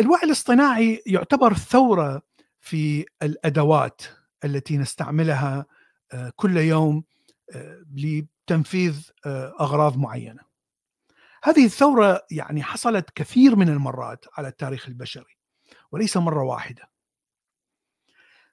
الوعي 0.00 0.22
الاصطناعي 0.22 1.02
يعتبر 1.06 1.54
ثورة 1.54 2.22
في 2.60 3.06
الأدوات 3.22 4.02
التي 4.44 4.78
نستعملها 4.78 5.66
كل 6.36 6.56
يوم 6.56 7.04
لتنفيذ 7.94 9.10
أغراض 9.60 9.98
معينة. 9.98 10.42
هذه 11.42 11.64
الثورة 11.64 12.26
يعني 12.30 12.62
حصلت 12.62 13.10
كثير 13.14 13.56
من 13.56 13.68
المرات 13.68 14.24
على 14.32 14.48
التاريخ 14.48 14.88
البشري 14.88 15.36
وليس 15.92 16.16
مرة 16.16 16.42
واحدة. 16.42 16.90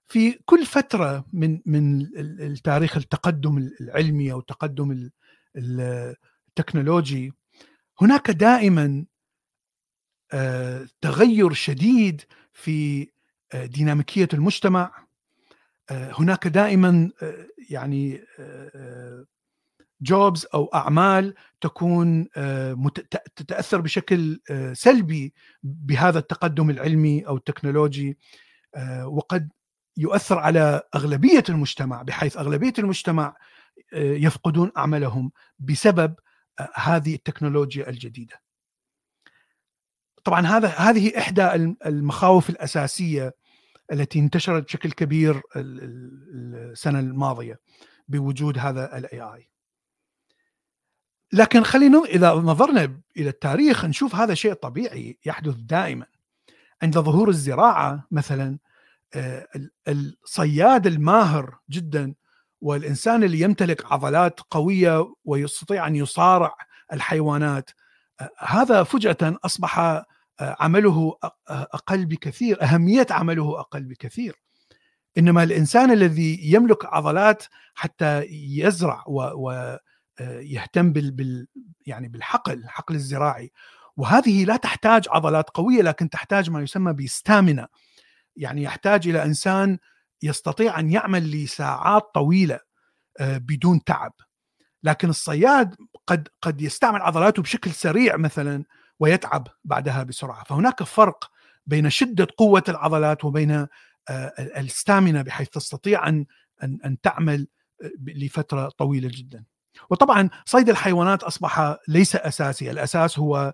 في 0.08 0.32
كل 0.46 0.66
فترة 0.66 1.26
من 1.34 1.62
من 1.66 2.02
التاريخ 2.20 2.98
التقدم 2.98 3.58
العلمي 3.82 4.32
أو 4.32 4.40
التقدم 4.40 5.10
التكنولوجي 5.56 7.34
هناك 8.02 8.32
دائما 8.32 9.06
تغير 11.02 11.54
شديد 11.54 12.22
في 12.54 13.10
ديناميكية 13.54 14.28
المجتمع 14.34 15.07
هناك 15.92 16.48
دائما 16.48 17.12
يعني 17.70 18.24
جوبز 20.02 20.46
أو 20.54 20.66
أعمال 20.66 21.34
تكون 21.62 22.28
تتأثر 23.36 23.82
بشكل 23.82 24.42
سلبي 24.74 25.34
بهذا 25.64 26.20
التقدم 26.20 26.70
العلمي 26.70 27.28
أو 27.28 27.38
التكنولوجي 27.38 28.18
وقد 29.06 29.50
يؤثر 29.98 30.40
على 30.40 30.82
أغلبية 30.96 31.44
المجتمع 31.50 32.02
بحيث 32.02 32.38
أغلبية 32.38 32.74
المجتمع 32.80 33.36
يفقدون 33.94 34.72
أعمالهم 34.78 35.32
بسبب 35.60 36.16
هذه 36.76 37.16
التكنولوجيا 37.16 37.90
الجديدة. 37.90 38.42
طبعا 40.24 40.48
هذا 40.48 40.68
هذه 40.68 41.18
إحدى 41.18 41.54
المخاوف 41.86 42.50
الأساسية 42.50 43.34
التي 43.92 44.20
انتشرت 44.20 44.64
بشكل 44.64 44.92
كبير 44.92 45.42
السنة 45.56 47.00
الماضية 47.00 47.60
بوجود 48.08 48.58
هذا 48.58 48.98
الاي 48.98 49.22
اي. 49.22 49.50
لكن 51.34 51.64
خلينا 51.64 52.04
إذا 52.06 52.34
نظرنا 52.34 53.02
إلى 53.18 53.30
التاريخ 53.30 53.86
نشوف 53.86 54.16
هذا 54.16 54.34
شيء 54.34 54.54
طبيعي 54.54 55.18
يحدث 55.26 55.56
دائما. 55.56 56.06
عند 56.82 57.00
ظهور 57.00 57.30
الزراعة 57.30 58.08
مثلا 58.12 58.58
الصياد 59.88 60.88
الماهر 60.88 61.60
جدا 61.70 62.14
والإنسان 62.62 63.24
اللي 63.24 63.40
يمتلك 63.40 63.92
عضلات 63.92 64.40
قوية 64.40 65.14
ويستطيع 65.26 65.88
أن 65.88 65.96
يصارع 65.96 66.56
الحيوانات 66.94 67.70
هذا 68.40 68.84
فجأة 68.84 69.38
أصبح 69.46 70.04
عمله 70.40 71.18
أقل 71.50 72.06
بكثير 72.06 72.64
أهمية 72.64 73.08
عمله 73.10 73.60
أقل 73.60 73.84
بكثير. 73.84 74.36
إنما 75.18 75.44
الإنسان 75.44 75.92
الذي 75.92 76.40
يملك 76.54 76.86
عضلات 76.86 77.44
حتى 77.74 78.24
يزرع 78.32 79.04
ويهتم 79.08 80.94
بال, 80.94 81.12
بال 81.12 81.48
يعني 81.86 82.08
بالحقل 82.08 82.54
الحقل 82.54 82.96
الزراعي. 82.96 83.52
وهذه 83.98 84.46
لا 84.46 84.56
تحتاج 84.56 85.06
عضلات 85.10 85.50
قوية 85.50 85.82
لكن 85.82 86.10
تحتاج 86.10 86.50
ما 86.50 86.62
يسمى 86.62 86.94
بستامنا 86.94 87.68
يعني 88.36 88.64
يحتاج 88.64 89.08
إلى 89.08 89.24
إنسان 89.24 89.78
يستطيع 90.24 90.80
أن 90.80 90.92
يعمل 90.92 91.32
لساعات 91.32 92.04
طويلة 92.14 92.60
آه، 93.20 93.38
بدون 93.38 93.84
تعب. 93.84 94.14
لكن 94.84 95.10
الصياد 95.10 95.76
قد 96.08 96.28
قد 96.42 96.62
يستعمل 96.62 97.02
عضلاته 97.02 97.42
بشكل 97.42 97.72
سريع 97.72 98.18
مثلا 98.18 98.64
ويتعب 99.00 99.48
بعدها 99.64 100.04
بسرعة 100.04 100.44
فهناك 100.44 100.84
فرق 100.84 101.32
بين 101.66 101.90
شدة 101.90 102.28
قوة 102.38 102.64
العضلات 102.70 103.26
وبين 103.26 103.52
آه، 104.10 104.34
الستامينا 104.58 105.22
بحيث 105.22 105.50
تستطيع 105.50 106.08
أن 106.10 106.26
أن 106.64 106.80
أن 106.86 107.02
تعمل 107.02 107.48
آه، 107.84 107.92
لفترة 108.08 108.70
طويلة 108.70 109.10
جدا. 109.14 109.44
وطبعا 109.90 110.30
صيد 110.46 110.70
الحيوانات 110.70 111.24
أصبح 111.24 111.78
ليس 111.88 112.16
أساسي، 112.16 112.72
الأساس 112.72 113.20
هو 113.20 113.54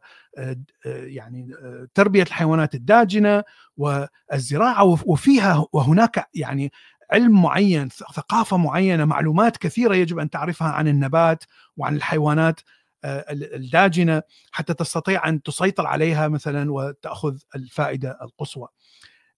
يعني 0.86 1.50
تربية 1.94 2.24
الحيوانات 2.24 2.76
الداجنة 2.76 3.44
والزراعة 3.78 4.84
وفيها 4.84 5.66
وهناك 5.74 6.30
يعني 6.34 6.72
علم 7.12 7.42
معين 7.42 7.90
ثقافة 7.90 8.58
معينة 8.58 9.06
معلومات 9.06 9.58
كثيرة 9.58 9.96
يجب 9.96 10.20
أن 10.20 10.30
تعرفها 10.30 10.68
عن 10.68 10.88
النبات 10.88 11.44
وعن 11.78 11.96
الحيوانات 11.96 12.60
آه، 13.04 13.26
الداجنة 13.32 14.22
حتى 14.52 14.74
تستطيع 14.74 15.30
أن 15.30 15.42
تسيطر 15.44 15.88
عليها 15.88 16.28
مثلا 16.28 16.72
وتأخذ 16.72 17.38
الفائدة 17.56 18.18
القصوى. 18.22 18.68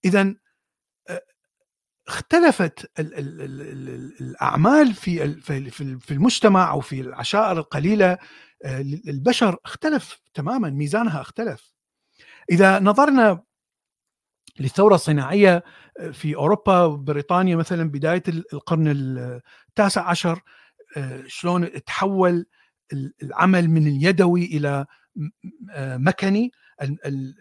إذا 0.04 0.34
آه، 1.08 1.22
اختلفت 2.08 2.90
الأعمال 4.20 4.94
في 4.94 5.40
في 6.00 6.10
المجتمع 6.10 6.70
أو 6.70 6.80
في 6.80 7.00
العشائر 7.00 7.58
القليلة 7.58 8.18
آه، 8.64 8.80
البشر 9.08 9.56
اختلف 9.64 10.20
تماما 10.34 10.70
ميزانها 10.70 11.20
اختلف. 11.20 11.72
إذا 12.50 12.78
نظرنا 12.78 13.42
للثورة 14.60 14.94
الصناعية 14.94 15.64
في 16.12 16.36
أوروبا 16.36 16.82
وبريطانيا 16.82 17.56
مثلا 17.56 17.90
بداية 17.90 18.22
القرن 18.52 18.88
التاسع 19.68 20.08
عشر 20.08 20.40
آه، 20.96 21.22
شلون 21.26 21.84
تحول 21.84 22.46
العمل 23.22 23.70
من 23.70 23.86
اليدوي 23.86 24.44
إلى 24.44 24.86
آه، 25.70 25.96
مكني 25.96 26.52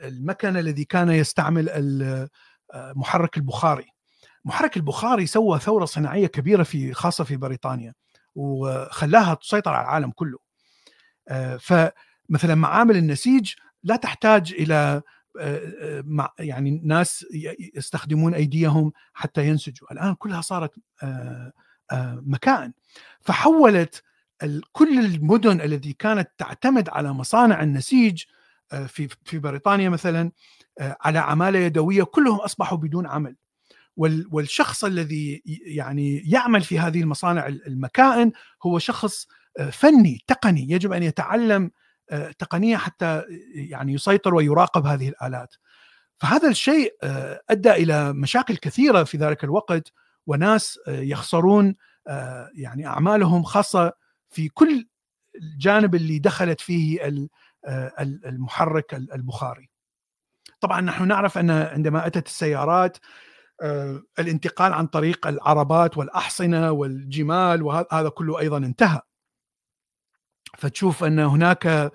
المكن 0.04 0.58
الذي 0.58 0.86
كان 0.86 1.10
يستعمل 1.10 1.70
المحرك 1.70 3.38
آه، 3.38 3.40
البخاري. 3.40 3.86
محرك 4.46 4.78
البخاري 4.78 5.26
سوى 5.26 5.60
ثورة 5.60 5.86
صناعية 5.86 6.28
كبيرة 6.28 6.64
في 6.64 6.94
خاصة 6.94 7.24
في 7.24 7.38
بريطانيا 7.38 7.94
وخلاها 8.36 9.34
تسيطر 9.34 9.74
على 9.74 9.84
العالم 9.84 10.12
كله. 10.12 10.38
فمثلا 11.60 12.56
معامل 12.56 12.98
النسيج 12.98 13.54
لا 13.84 13.96
تحتاج 13.96 14.54
إلى 14.54 15.02
يعني 16.40 16.82
ناس 16.84 17.26
يستخدمون 17.76 18.34
أيديهم 18.34 18.92
حتى 19.14 19.48
ينسجوا. 19.48 19.92
الآن 19.92 20.16
كلها 20.16 20.42
صارت 20.42 20.72
آه، 21.04 21.52
آه، 21.92 22.24
مكان. 22.26 22.74
فحولت 23.22 24.04
كل 24.72 25.00
المدن 25.00 25.62
التي 25.62 25.94
كانت 25.94 26.30
تعتمد 26.38 26.90
على 26.90 27.14
مصانع 27.14 27.64
النسيج 27.64 28.24
آه، 28.72 28.86
في 28.86 29.08
في 29.26 29.40
بريطانيا 29.40 29.90
مثلا 29.90 30.32
على 30.80 31.20
عمالة 31.20 31.60
يدوية 31.60 32.04
كلهم 32.04 32.40
أصبحوا 32.40 32.78
بدون 32.78 33.08
عمل 33.08 33.36
والشخص 34.32 34.84
الذي 34.84 35.44
يعني 35.66 36.18
يعمل 36.18 36.62
في 36.62 36.80
هذه 36.80 37.02
المصانع 37.02 37.48
المكائن 37.48 38.32
هو 38.64 38.80
شخص 38.80 39.28
فني 39.72 40.20
تقني 40.28 40.72
يجب 40.72 40.94
أن 40.94 41.04
يتعلم 41.04 41.72
آه، 42.10 42.32
تقنية 42.32 42.78
حتى 42.78 43.24
يعني 43.56 43.94
يسيطر 43.94 44.36
ويراقب 44.36 44.86
هذه 44.86 45.10
الآلات. 45.10 45.56
فهذا 46.18 46.50
الشيء 46.50 46.96
آه، 47.04 47.42
أدى 47.50 47.72
إلى 47.72 48.14
مشاكل 48.14 48.58
كثيرة 48.58 49.04
في 49.04 49.18
ذلك 49.18 49.44
الوقت 49.44 49.92
وناس 50.28 50.80
آه، 50.88 51.00
يخسرون 51.02 51.76
يعني 52.54 52.88
أعمالهم 52.88 53.44
خاصة 53.44 53.94
في 54.36 54.50
كل 54.50 54.88
الجانب 55.36 55.96
اللي 55.96 56.20
دخلت 56.20 56.62
فيه 56.62 57.00
المحرك 58.00 58.94
البخاري. 58.94 59.70
طبعا 60.62 60.82
نحن 60.82 61.08
نعرف 61.08 61.38
أن 61.38 61.52
عندما 61.52 62.08
أتت 62.08 62.28
السيارات 62.28 62.98
الانتقال 64.20 64.74
عن 64.74 64.88
طريق 64.88 65.28
العربات 65.28 65.98
والأحصنة 65.98 66.72
والجمال 66.72 67.64
وهذا 67.64 68.10
كله 68.10 68.40
أيضا 68.40 68.58
انتهى. 68.58 69.02
فتشوف 70.58 71.04
أن 71.04 71.20
هناك 71.20 71.92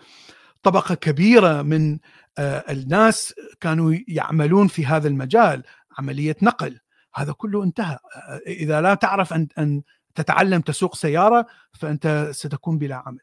طبقة 0.63 0.95
كبيرة 0.95 1.63
من 1.63 1.99
آه، 2.39 2.65
الناس 2.71 3.35
كانوا 3.61 3.95
يعملون 4.09 4.67
في 4.67 4.87
هذا 4.87 5.09
المجال 5.09 5.63
عملية 5.99 6.37
نقل 6.43 6.81
هذا 7.15 7.33
كله 7.33 7.65
انتهى 7.65 7.99
آه، 8.17 8.41
إذا 8.47 8.81
لا 8.81 8.95
تعرف 8.95 9.33
أن 9.33 9.49
أن 9.59 9.83
تتعلم 10.15 10.61
تسوق 10.61 10.95
سيارة 10.95 11.47
فأنت 11.73 12.29
ستكون 12.33 12.79
بلا 12.79 13.03
عمل. 13.07 13.21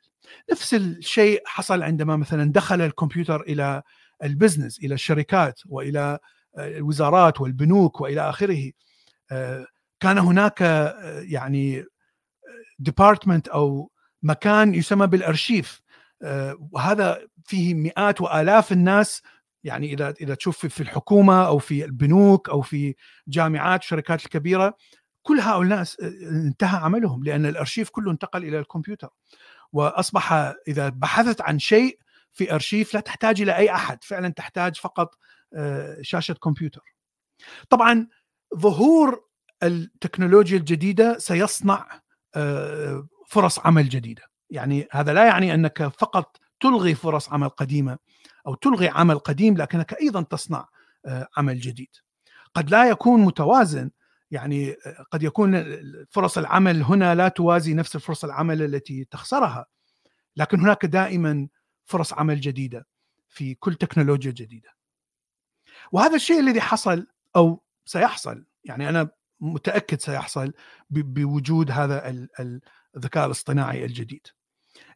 نفس 0.51 0.73
الشيء 0.73 1.41
حصل 1.45 1.83
عندما 1.83 2.15
مثلا 2.15 2.51
دخل 2.51 2.81
الكمبيوتر 2.81 3.41
إلى 3.41 3.83
ال 4.23 4.29
business 4.29 4.79
إلى 4.79 4.93
الشركات 4.93 5.61
وإلى 5.65 6.19
آه، 6.57 6.77
الوزارات 6.77 7.41
والبنوك 7.41 8.01
وإلى 8.01 8.29
آخره. 8.29 8.71
كان 9.99 10.17
هناك 10.17 10.61
يعني 11.21 11.85
department 12.79 13.47
أو 13.47 13.91
مكان 14.23 14.75
يسمى 14.75 15.07
بالأرشيف. 15.07 15.81
آه، 16.23 16.67
وهذا 16.71 17.27
فيه 17.45 17.73
مئات 17.73 18.21
وآلاف 18.21 18.71
الناس. 18.71 19.21
يعني 19.63 19.93
إذا 19.93 20.13
إذا 20.21 20.35
تشوف 20.35 20.65
في 20.65 20.81
الحكومة 20.81 21.47
أو 21.47 21.57
في 21.57 21.85
البنوك 21.85 22.49
أو 22.49 22.61
في 22.61 22.95
جامعات 23.27 23.81
الشركات 23.81 24.25
الكبيرة 24.25 24.77
كل 25.27 25.39
هؤلاء 25.39 25.81
آه، 25.81 25.85
انتهى 26.31 26.79
عملهم 26.79 27.23
لأن 27.23 27.45
الأرشيف 27.45 27.89
كله 27.89 28.11
انتقل 28.11 28.43
إلى 28.43 28.59
الكمبيوتر. 28.59 29.09
وأصبح 29.73 30.33
إذا 30.67 30.89
بحثت 30.89 31.41
عن 31.41 31.59
شيء 31.59 31.99
في 32.33 32.53
أرشيف 32.53 32.93
لا 32.93 32.99
تحتاج 32.99 33.41
إلى 33.41 33.55
أي 33.57 33.71
أحد 33.71 34.03
فعلا 34.03 34.29
تحتاج 34.29 34.75
فقط 34.75 35.17
آه، 35.53 35.97
شاشة 36.01 36.33
كمبيوتر. 36.33 36.95
طبعا 37.69 38.07
ظهور 38.57 39.23
التكنولوجيا 39.63 40.57
الجديدة 40.57 41.17
سيصنع 41.17 42.01
فرص 43.27 43.59
عمل 43.59 43.89
جديدة. 43.89 44.23
يعني 44.49 44.87
هذا 44.91 45.13
لا 45.13 45.25
يعني 45.25 45.53
أنك 45.53 45.87
فقط 45.87 46.37
تلغي 46.59 46.95
فرص 46.95 47.29
عمل 47.29 47.49
قديمة 47.49 47.97
أو 48.47 48.55
تلغي 48.55 48.87
عمل 48.87 49.19
قديم 49.19 49.57
لكنك 49.57 49.93
أيضا 50.01 50.21
تصنع 50.21 50.67
آه، 51.05 51.27
عمل 51.37 51.59
جديد. 51.59 51.89
قد 52.53 52.69
لا 52.69 52.89
يكون 52.89 53.21
متوازن 53.21 53.91
يعني 54.31 54.71
آه، 54.71 55.05
قد 55.11 55.23
يكون 55.23 55.63
فرص 56.09 56.37
العمل 56.37 56.83
هنا 56.83 57.15
لا 57.15 57.27
توازي 57.27 57.73
نفس 57.73 57.97
فرص 57.97 58.23
العمل 58.23 58.61
التي 58.61 59.03
تخسرها 59.03 59.65
لكن 60.37 60.59
هناك 60.59 60.85
دائما 60.85 61.47
فرص 61.85 62.13
عمل 62.13 62.39
جديدة 62.39 62.87
في 63.29 63.55
كل 63.55 63.75
تكنولوجيا 63.75 64.31
جديدة. 64.31 64.69
وهذا 65.91 66.15
الشيء 66.15 66.39
الذي 66.39 66.61
حصل 66.61 67.07
أو 67.35 67.63
سيحصل 67.85 68.45
يعني 68.63 68.89
أنا 68.89 69.09
متأكد 69.39 70.01
سيحصل 70.01 70.53
بوجود 70.89 71.71
هذا 71.71 72.27
الذكاء 72.95 73.25
الاصطناعي 73.25 73.85
الجديد. 73.85 74.27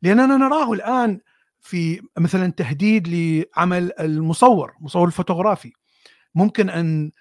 لأننا 0.01 0.37
نراه 0.37 0.73
الآن 0.73 1.19
في 1.59 2.01
مثلا 2.17 2.51
تهديد 2.51 3.07
لعمل 3.07 3.91
المصور 3.99 4.75
مصور 4.79 5.07
الفوتوغرافي. 5.07 5.73
ممكن 6.35 6.69
أن 6.69 7.11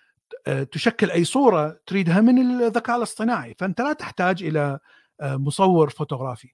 تشكل 0.72 1.10
أي 1.10 1.24
صورة 1.24 1.80
تريدها 1.86 2.20
من 2.20 2.62
الذكاء 2.62 2.96
الاصطناعي. 2.96 3.54
فأنت 3.58 3.80
لا 3.80 3.92
تحتاج 3.92 4.42
إلى 4.42 4.78
آه، 5.20 5.36
مصور 5.36 5.90
فوتوغرافي. 5.90 6.48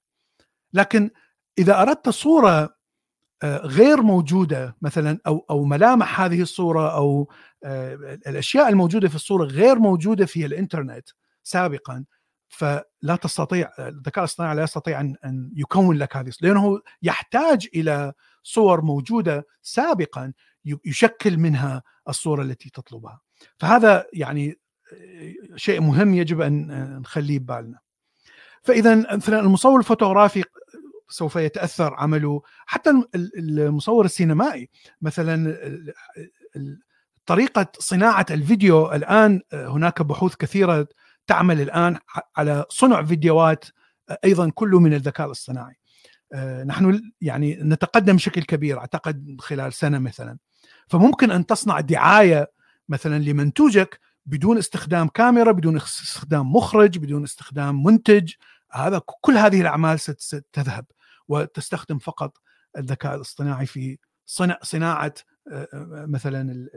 لكن 0.72 1.10
إذا 1.58 1.82
أردت 1.82 2.08
صورة 2.08 2.76
آه، 3.42 3.58
غير 3.58 4.02
موجودة 4.02 4.76
مثلا 4.82 5.18
أو 5.26 5.46
أو 5.50 5.64
ملامح 5.64 6.20
هذه 6.20 6.42
الصورة 6.42 6.94
أو 6.96 7.30
الأشياء 8.26 8.68
الموجودة 8.68 9.08
في 9.08 9.14
الصورة 9.14 9.44
غير 9.44 9.78
موجودة 9.78 10.26
في 10.26 10.46
الإنترنت 10.46 11.08
سابقا 11.42 12.04
فلا 12.48 13.16
تستطيع 13.22 13.70
الذكاء 13.78 14.24
الاصطناعي 14.24 14.56
لا 14.56 14.62
يستطيع 14.62 15.00
أن 15.00 15.16
أن 15.24 15.52
يكون 15.56 15.98
لك 15.98 16.16
هذه 16.16 16.32
لأنه 16.40 16.80
يحتاج 17.02 17.68
إلى 17.74 18.12
صور 18.42 18.80
موجودة 18.80 19.46
سابقا 19.62 20.32
يشكل 20.84 21.36
منها 21.36 21.82
الصورة 22.08 22.42
التي 22.42 22.70
تطلبها. 22.70 23.20
فهذا 23.58 24.06
يعني 24.12 24.58
شيء 25.56 25.80
مهم 25.80 26.14
يجب 26.14 26.40
أن 26.40 26.98
نخليه 27.00 27.38
ببالنا. 27.38 27.78
فإذا 28.62 29.16
مثلا 29.16 29.40
المصور 29.40 29.78
الفوتوغرافي 29.78 30.44
سوف 31.08 31.36
يتأثر 31.36 31.94
عمله 31.94 32.42
حتى 32.66 33.02
المصور 33.14 34.04
السينمائي 34.04 34.68
مثلا 35.02 35.56
طريقة 37.26 37.66
صناعة 37.78 38.26
الفيديو 38.30 38.92
الآن 38.92 39.40
هناك 39.52 40.02
بحوث 40.02 40.36
كثيرة 40.36 40.88
تعمل 41.26 41.60
الآن 41.60 41.98
على 42.36 42.64
صنع 42.68 43.02
فيديوهات 43.02 43.64
أيضا 44.24 44.50
كله 44.50 44.80
من 44.80 44.94
الذكاء 44.94 45.26
الاصطناعي. 45.26 45.74
نحن 46.64 47.12
يعني 47.20 47.58
نتقدم 47.62 48.16
بشكل 48.16 48.42
كبير 48.42 48.78
أعتقد 48.78 49.36
خلال 49.40 49.72
سنة 49.72 49.98
مثلا. 49.98 50.38
فممكن 50.88 51.30
أن 51.30 51.46
تصنع 51.46 51.80
دعاية 51.80 52.50
مثلا 52.88 53.18
لمنتوجك 53.18 54.00
بدون 54.26 54.58
استخدام 54.58 55.08
كاميرا 55.08 55.52
بدون 55.52 55.76
استخدام 55.76 56.52
مخرج 56.52 56.98
بدون 56.98 57.24
استخدام 57.24 57.82
منتج. 57.82 58.32
هذا 58.72 59.00
كل 59.20 59.32
هذه 59.32 59.60
الأعمال 59.60 60.00
ستذهب. 60.00 60.86
وتستخدم 61.28 61.98
فقط 61.98 62.38
الذكاء 62.76 63.14
الاصطناعي 63.14 63.66
في 63.66 63.98
صنع 64.26 64.58
صناعة 64.62 65.14
آه، 65.52 65.68
آه، 65.74 66.06
مثلا 66.08 66.68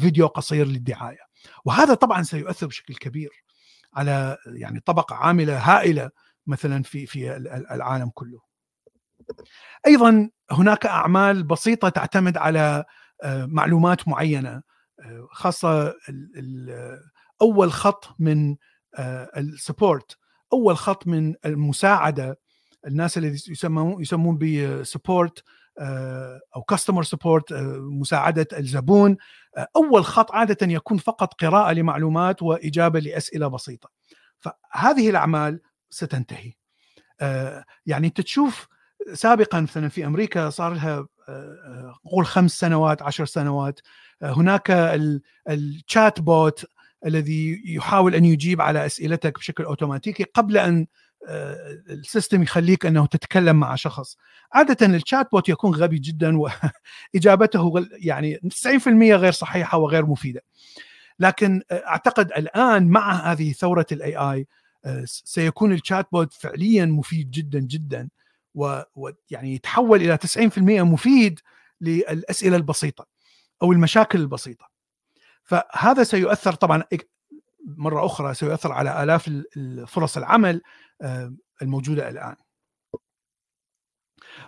فيديو 0.00 0.26
قصير 0.26 0.66
للدعاية. 0.66 1.18
وهذا 1.64 1.94
طبعا 1.94 2.22
سيؤثر 2.22 2.66
بشكل 2.66 2.94
كبير 2.94 3.44
على 3.94 4.36
يعني 4.46 4.80
طبقة 4.80 5.14
عاملة 5.16 5.58
هائلة 5.58 6.10
مثلا 6.46 6.82
في 6.82 7.06
في 7.06 7.36
العالم 7.70 8.10
كله. 8.14 8.40
أيضا 9.86 10.30
هناك 10.50 10.86
أعمال 10.86 11.42
بسيطة 11.42 11.88
تعتمد 11.88 12.36
على 12.36 12.84
آه، 13.22 13.46
معلومات 13.46 14.08
معينة. 14.08 14.62
خاصة 15.30 15.94
أول 17.42 17.72
خط 17.72 18.04
من 18.18 18.56
ال 19.36 19.46
support 19.46 20.16
أول 20.52 20.76
خط 20.76 21.06
من 21.06 21.34
المساعدة 21.44 22.38
الناس 22.86 23.18
اللي 23.18 23.28
يسمون 23.28 24.02
يسمون 24.02 24.38
ب 24.38 24.51
support 24.51 25.44
آه، 25.80 26.40
أو 26.56 26.62
customer 26.62 27.02
support 27.02 27.52
آه، 27.52 27.78
مساعدة 27.80 28.46
الزبون 28.52 29.16
آه، 29.56 29.68
أول 29.76 30.04
خط 30.04 30.32
عادة 30.32 30.66
يكون 30.66 30.98
فقط 30.98 31.34
قراءة 31.34 31.72
لمعلومات 31.72 32.42
وإجابة 32.42 33.00
لأسئلة 33.00 33.48
بسيطة. 33.48 33.90
فهذه 34.38 35.10
الأعمال 35.10 35.60
ستنتهي. 35.90 36.52
يعني 37.86 38.06
انت 38.06 38.20
تشوف 38.20 38.68
سابقا 39.12 39.60
مثلا 39.60 39.88
في 39.88 40.06
أمريكا 40.06 40.50
صار 40.50 40.74
لها 40.74 41.06
قول 42.04 42.26
خمس 42.26 42.58
سنوات 42.58 43.02
عشر 43.02 43.24
سنوات. 43.24 43.80
هناك 44.22 44.70
ال 45.48 46.20
chatbot 46.20 46.64
الذي 47.06 47.62
يحاول 47.66 48.14
أن 48.14 48.24
يجيب 48.24 48.60
على 48.60 48.86
أسئلتك 48.86 49.38
بشكل 49.38 49.64
أوتوماتيكي 49.64 50.24
قبل 50.24 50.58
أن 50.58 50.86
آه، 51.28 51.82
ال 51.90 51.97
system 51.97 52.42
يخليك 52.42 52.86
أنه 52.86 53.06
تتكلم 53.06 53.56
مع 53.56 53.74
شخص. 53.74 54.16
عادة 54.52 54.86
ال 54.86 55.28
chatbot 55.32 55.48
يكون 55.48 55.74
غبي 55.74 55.98
جدا 55.98 56.38
واجابته 56.38 57.86
يعني 58.08 58.40
90% 58.48 58.88
غير 59.16 59.32
صحيحة 59.32 59.78
وغير 59.78 60.06
مفيدة. 60.06 60.40
لكن 61.18 61.62
آه، 61.70 61.82
أعتقد 61.86 62.32
الآن 62.32 62.88
مع 62.88 63.32
هذه 63.32 63.52
ثورة 63.52 63.86
ال 63.92 64.16
AI 64.16 64.46
آه، 64.84 65.02
سيكون 65.06 65.72
ال 65.72 66.08
chatbot 66.12 66.32
فعليا 66.32 66.86
مفيد 66.86 67.30
جدا 67.30 67.58
جدا. 67.60 68.08
ويعني 68.54 69.54
يتحول 69.54 70.02
إلى 70.02 70.16
90% 70.16 70.82
مفيد 70.82 71.40
للأسئلة 71.80 72.56
البسيطة 72.56 73.06
أو 73.62 73.72
المشاكل 73.72 74.20
البسيطة 74.20 74.68
فهذا 75.42 76.02
سيؤثر 76.02 76.52
طبعا 76.52 76.82
مرة 77.64 78.06
أخرى 78.06 78.34
سيؤثر 78.34 78.72
على 78.72 79.02
آلاف 79.02 79.30
فرص 79.86 80.16
العمل 80.16 80.62
آه، 81.02 81.34
الموجودة 81.62 82.08
الآن. 82.08 82.36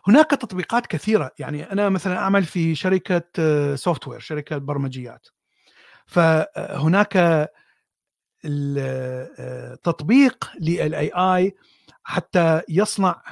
هناك 0.06 0.30
تطبيقات 0.30 0.86
كثيرة 0.86 1.30
يعني 1.38 1.72
أنا 1.72 1.88
مثلا 1.88 2.18
أعمل 2.18 2.44
في 2.44 2.74
شركة 2.74 3.22
software 3.74 4.20
شركة 4.20 4.58
برمجيات. 4.58 5.26
فهناك 6.06 7.48
التطبيق 8.44 10.50
لل 10.60 11.10
AI 11.14 11.56
حتى 12.02 12.62
يصنع 12.68 13.22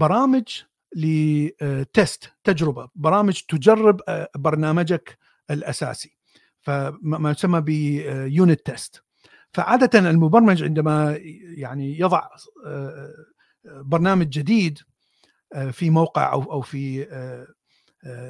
برامج 0.00 0.62
ل 0.96 1.23
test 1.23 2.32
تجربة 2.44 2.88
برامج 2.94 3.40
تجرب 3.48 4.00
آه، 4.08 4.28
برنامجك 4.36 5.18
الأساسي. 5.50 6.16
فما 6.60 7.30
يسمى 7.30 7.60
ب 7.60 7.81
unit 7.81 8.66
test 8.66 9.02
فعادة 9.52 10.10
المبرمج 10.10 10.62
عندما 10.62 11.18
يعني 11.56 12.00
يضع 12.00 12.28
آه، 12.66 13.14
برنامج 13.64 14.28
جديد 14.28 14.78
آه، 15.54 15.70
في 15.70 15.90
موقع 15.90 16.32
أو 16.32 16.52
أو 16.52 16.60
في 16.60 17.06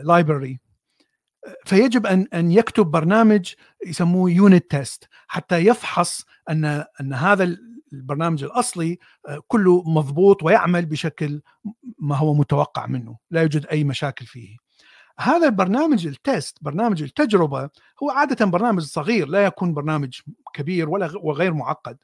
library 0.05 0.61
آه، 1.47 1.57
فيجب 1.65 2.07
أن 2.07 2.27
أن 2.35 2.51
يكتب 2.51 2.87
برنامج 2.87 3.55
يسموه 3.87 4.31
unit 4.31 4.71
test 4.71 5.09
حتى 5.27 5.57
يفحص 5.67 6.25
أن 6.51 6.65
أن 7.01 7.13
هذا 7.13 7.45
البرنامج 7.92 8.44
الأصلي 8.44 8.98
كله 9.48 9.83
مضبوط 9.87 10.42
ويعمل 10.42 10.87
بشكل 10.87 11.42
ما 11.98 12.16
هو 12.16 12.35
متوقع 12.35 12.87
منه 12.87 13.16
لا 13.31 13.42
يوجد 13.42 13.66
أي 13.66 13.85
مشاكل 13.85 14.26
فيه. 14.26 14.57
هذا 15.18 15.46
البرنامج 15.46 16.07
ال 16.07 16.17
test 16.17 16.59
برنامج 16.61 17.03
التجربة 17.03 17.70
هو 18.03 18.11
عادة 18.11 18.46
برنامج 18.46 18.83
صغير 18.83 19.29
لا 19.29 19.44
يكون 19.44 19.74
برنامج 19.74 20.20
كبير 20.55 20.90
ولا 20.90 21.11
وغير 21.22 21.55
معقد. 21.55 21.98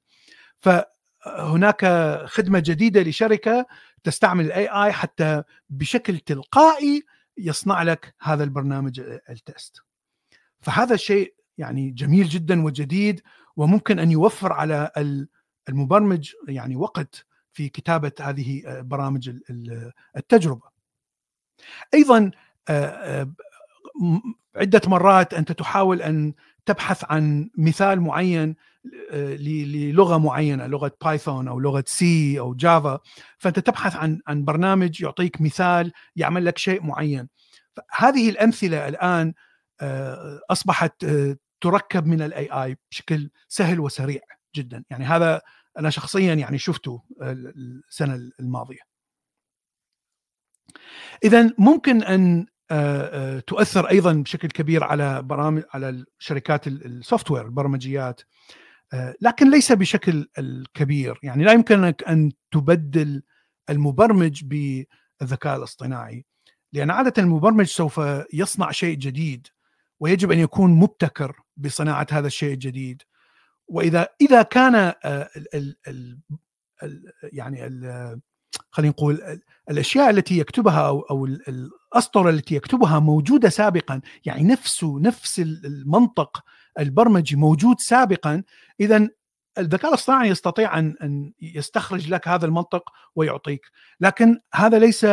فهناك 0.60 1.86
خدمة 2.26 2.58
جديدة 2.58 3.02
لشركة 3.02 3.66
تستعمل 4.04 4.44
ال 4.44 4.68
AI 4.68 4.92
حتى 4.92 5.42
بشكل 5.70 6.18
تلقائي 6.18 7.02
يصنع 7.38 7.82
لك 7.82 8.14
هذا 8.20 8.44
البرنامج 8.44 9.00
ال 9.30 9.38
test. 9.38 9.76
فهذا 10.60 10.94
الشيء 10.94 11.34
يعني 11.58 11.90
جميل 11.90 12.28
جدا 12.28 12.62
وجديد 12.62 13.22
وممكن 13.56 13.98
أن 13.98 14.10
يوفر 14.10 14.52
على 14.52 14.90
المبرمج 15.68 16.32
يعني 16.48 16.76
وقت 16.76 17.26
في 17.52 17.68
كتابة 17.68 18.12
هذه 18.20 18.62
برامج 18.80 19.30
التجربة. 20.16 20.76
أيضا 21.94 22.30
آه، 22.68 22.86
آه، 22.86 23.32
عدة 24.56 24.80
مرات 24.86 25.34
أنت 25.34 25.52
تحاول 25.52 26.02
أن 26.02 26.34
تبحث 26.66 27.04
عن 27.10 27.50
مثال 27.58 28.00
معين 28.00 28.56
آه، 29.10 29.34
للغة 29.34 30.18
معينة 30.18 30.66
لغة 30.66 30.92
بايثون 31.04 31.48
أو 31.48 31.60
لغة 31.60 31.84
سي 31.86 32.40
أو 32.40 32.54
جافا 32.54 32.98
فأنت 33.38 33.58
تبحث 33.58 33.96
عن 33.96 34.20
عن 34.26 34.44
برنامج 34.44 35.00
يعطيك 35.00 35.40
مثال 35.40 35.92
يعمل 36.16 36.44
لك 36.44 36.58
شيء 36.58 36.82
معين. 36.82 37.28
هذه 37.90 38.30
الأمثلة 38.30 38.88
الآن 38.88 39.34
أصبحت 40.50 41.06
تركب 41.60 42.06
من 42.06 42.22
ال 42.22 42.48
AI 42.52 42.76
بشكل 42.90 43.30
سهل 43.48 43.80
وسريع 43.80 44.20
جدا. 44.56 44.84
يعني 44.90 45.04
هذا 45.04 45.40
أنا 45.78 45.90
شخصيا 45.90 46.34
يعني 46.34 46.58
شفته 46.58 47.02
السنة 47.22 48.30
الماضية. 48.40 48.96
اذا 51.24 51.54
ممكن 51.58 52.02
أن 52.02 52.46
آه، 52.70 53.36
آه، 53.36 53.40
تؤثر 53.40 53.90
أيضا 53.90 54.12
بشكل 54.12 54.48
كبير 54.48 54.84
على 54.84 55.22
برامج 55.22 55.62
على 55.74 56.04
الشركات 56.20 56.66
السوفت 56.66 57.30
وير 57.30 57.44
البرمجيات 57.44 58.20
آه، 58.92 59.14
لكن 59.20 59.50
ليس 59.50 59.72
بشكل 59.72 60.28
الكبير. 60.38 61.18
يعني 61.22 61.44
لا 61.44 61.52
يمكنك 61.52 62.04
أن 62.04 62.32
تبدل 62.50 63.22
المبرمج 63.70 64.44
بالذكاء 64.44 65.56
الاصطناعي 65.56 66.24
لأن 66.72 66.90
عادة 66.90 67.22
المبرمج 67.22 67.66
سوف 67.66 68.00
يصنع 68.32 68.70
شيء 68.70 68.96
جديد 68.96 69.46
ويجب 70.00 70.32
أن 70.32 70.38
يكون 70.38 70.70
مبتكر 70.70 71.40
بصناعة 71.56 72.06
هذا 72.10 72.26
الشيء 72.26 72.52
الجديد. 72.52 73.02
وإذا 73.68 74.08
إذا 74.20 74.42
كان 74.42 74.74
ال 74.74 75.54
ال 75.54 75.76
ال 75.88 77.12
يعني 77.22 77.58
خلينا 78.70 78.90
نقول 78.90 79.40
الأشياء 79.70 80.10
التي 80.10 80.38
يكتبها 80.38 80.86
أو 80.88 81.00
أو 81.00 81.24
الاسطره 81.26 82.30
التي 82.30 82.54
يكتبها 82.54 82.98
موجودة 82.98 83.48
سابقا 83.48 84.00
يعني 84.24 84.42
نفسه 84.44 85.00
نفس 85.00 85.40
المنطق 85.40 86.44
البرمجي 86.78 87.36
موجود 87.36 87.80
سابقا 87.80 88.42
اذا 88.80 89.08
الذكاء 89.58 89.90
الاصطناعي 89.90 90.28
يستطيع 90.28 90.78
أن 90.78 90.96
أن 91.02 91.32
يستخرج 91.40 92.08
لك 92.08 92.28
هذا 92.28 92.46
المنطق 92.46 92.90
ويعطيك. 93.14 93.70
لكن 94.00 94.40
هذا 94.54 94.78
ليس 94.78 95.06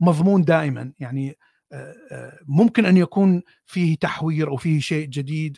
مضمون 0.00 0.42
دائما 0.42 0.92
يعني 0.98 1.38
آه، 1.72 1.94
آه، 2.12 2.38
ممكن 2.46 2.86
أن 2.86 2.96
يكون 2.96 3.42
فيه 3.66 3.96
تحوير 3.96 4.48
أو 4.48 4.56
فيه 4.56 4.80
شيء 4.80 5.08
جديد 5.08 5.56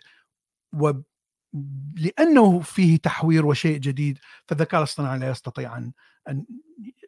ولأنه 1.56 2.60
فيه 2.60 2.96
تحوير 2.96 3.46
وشيء 3.46 3.78
جديد 3.78 4.18
فالذكاء 4.46 4.80
الاصطناعي 4.80 5.18
لا 5.18 5.30
يستطيع 5.30 5.76
أن 5.76 5.92
أن 6.28 6.44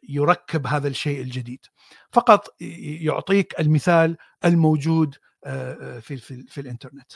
يركب 0.09 0.67
هذا 0.67 0.87
الشيء 0.87 1.21
الجديد. 1.21 1.65
فقط 2.11 2.55
يعطيك 3.01 3.59
المثال 3.59 4.17
الموجود 4.45 5.15
آه، 5.45 5.97
آه، 5.97 5.99
في 5.99 6.17
في, 6.17 6.43
في 6.43 6.61
الإنترنت. 6.61 7.11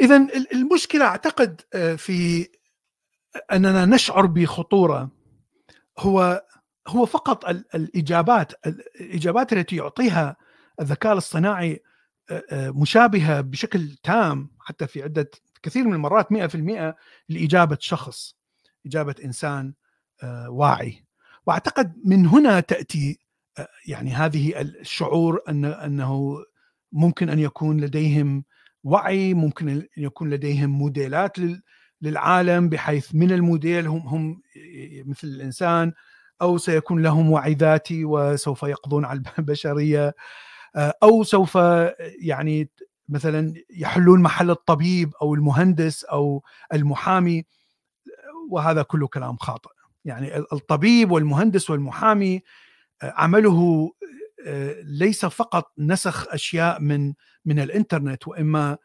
اذا 0.00 0.28
المشكلة 0.52 1.04
أعتقد 1.04 1.60
آه، 1.74 1.94
في 1.94 2.48
أننا 3.52 3.84
نشعر 3.84 4.26
بخطورة 4.26 5.10
هو 5.98 6.46
هو 6.88 7.06
فقط 7.06 7.48
الإجابات 7.74 8.66
الإجابات 9.00 9.52
التي 9.52 9.76
يعطيها 9.76 10.36
الذكاء 10.80 11.12
الاصطناعي 11.12 11.82
مشابهة 12.52 13.40
بشكل 13.40 13.96
تام 14.02 14.55
حتى 14.66 14.86
في 14.86 15.02
عدة 15.02 15.30
كثير 15.62 15.84
من 15.84 15.94
المرات 15.94 16.32
100% 16.32 16.94
لإجابة 17.28 17.78
شخص 17.80 18.36
إجابة 18.86 19.14
إنسان 19.24 19.74
واعي. 20.48 21.04
وأعتقد 21.46 21.92
من 22.04 22.26
هنا 22.26 22.60
تأتي 22.60 23.18
يعني 23.86 24.10
هذه 24.10 24.60
الشعور 24.60 25.40
أن 25.48 25.64
أنه 25.64 26.44
ممكن 26.92 27.28
أن 27.28 27.38
يكون 27.38 27.80
لديهم 27.80 28.44
وعي 28.84 29.34
ممكن 29.34 29.68
أن 29.68 29.86
يكون 29.96 30.30
لديهم 30.30 30.70
موديلات 30.70 31.36
للعالم 32.02 32.68
بحيث 32.68 33.14
من 33.14 33.32
الموديل 33.32 33.86
هم 33.86 34.08
هم 34.08 34.42
مثل 35.06 35.28
الإنسان 35.28 35.92
أو 36.42 36.58
سيكون 36.58 37.02
لهم 37.02 37.30
وعي 37.30 37.54
ذاتي 37.54 38.04
وسوف 38.04 38.62
يقضون 38.62 39.04
على 39.04 39.22
البشرية 39.38 40.14
أو 40.76 41.24
سوف 41.24 41.58
يعني 42.20 42.70
مثلا 43.08 43.54
يحلون 43.70 44.22
محل 44.22 44.50
الطبيب 44.50 45.12
أو 45.22 45.34
المهندس 45.34 46.04
أو 46.04 46.42
المحامي 46.74 47.44
وهذا 48.50 48.82
كله 48.82 49.08
كلام 49.08 49.36
خاطئ. 49.36 49.70
يعني 50.04 50.36
الطبيب 50.36 51.10
والمهندس 51.10 51.70
والمحامي 51.70 52.42
عمله 53.02 53.90
ليس 54.82 55.26
فقط 55.26 55.72
نسخ 55.78 56.28
أشياء 56.28 56.80
من 56.80 57.14
من 57.44 57.58
الإنترنت 57.58 58.28
وإما 58.28 58.78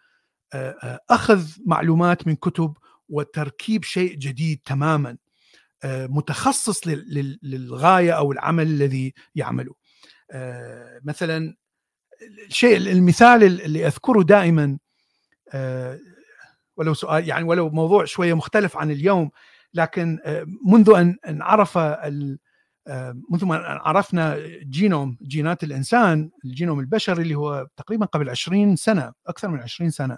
أخذ 1.10 1.48
معلومات 1.66 2.28
من 2.28 2.36
كتب 2.36 2.78
وتركيب 3.10 3.84
شيء 3.84 4.16
جديد 4.16 4.62
تماما 4.66 5.18
متخصص 5.86 6.88
للغاية 7.44 8.12
أو 8.12 8.32
العمل 8.32 8.68
الذي 8.68 9.14
يعمله. 9.36 9.74
مثلا 11.04 11.56
الشيء 12.48 12.78
المثال 12.78 13.44
اللي 13.44 13.88
أذكره 13.88 14.24
دائما 14.24 14.78
ولو 16.78 16.94
سؤال 16.94 17.28
يعني 17.28 17.44
ولو 17.44 17.70
موضوع 17.70 18.06
شوية 18.06 18.34
مختلف 18.34 18.78
عن 18.78 18.92
اليوم 18.92 19.30
لكن 19.74 20.20
منذ 20.68 20.90
أن 20.90 21.18
أن 21.28 21.42
عرف 21.42 21.78
منذ 23.32 23.46
ما 23.46 23.58
عرفنا 23.66 24.38
جينوم 24.64 25.18
جينات 25.22 25.64
الإنسان 25.64 26.30
الجينوم 26.46 26.80
البشري 26.80 27.22
اللي 27.24 27.36
هو 27.36 27.68
تقريبا 27.78 28.06
قبل 28.06 28.30
20 28.30 28.76
سنة 28.76 29.14
أكثر 29.28 29.48
من 29.48 29.60
20 29.60 29.90
سنة 29.90 30.18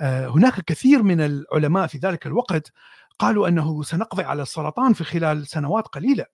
هناك 0.00 0.60
كثير 0.60 1.02
من 1.02 1.20
العلماء 1.20 1.86
في 1.86 1.98
ذلك 1.98 2.26
الوقت 2.26 2.72
قالوا 3.18 3.48
أنه 3.48 3.82
سنقضي 3.82 4.22
على 4.22 4.42
السرطان 4.42 4.92
في 4.92 5.04
خلال 5.04 5.46
سنوات 5.46 5.86
قليلة 5.86 6.24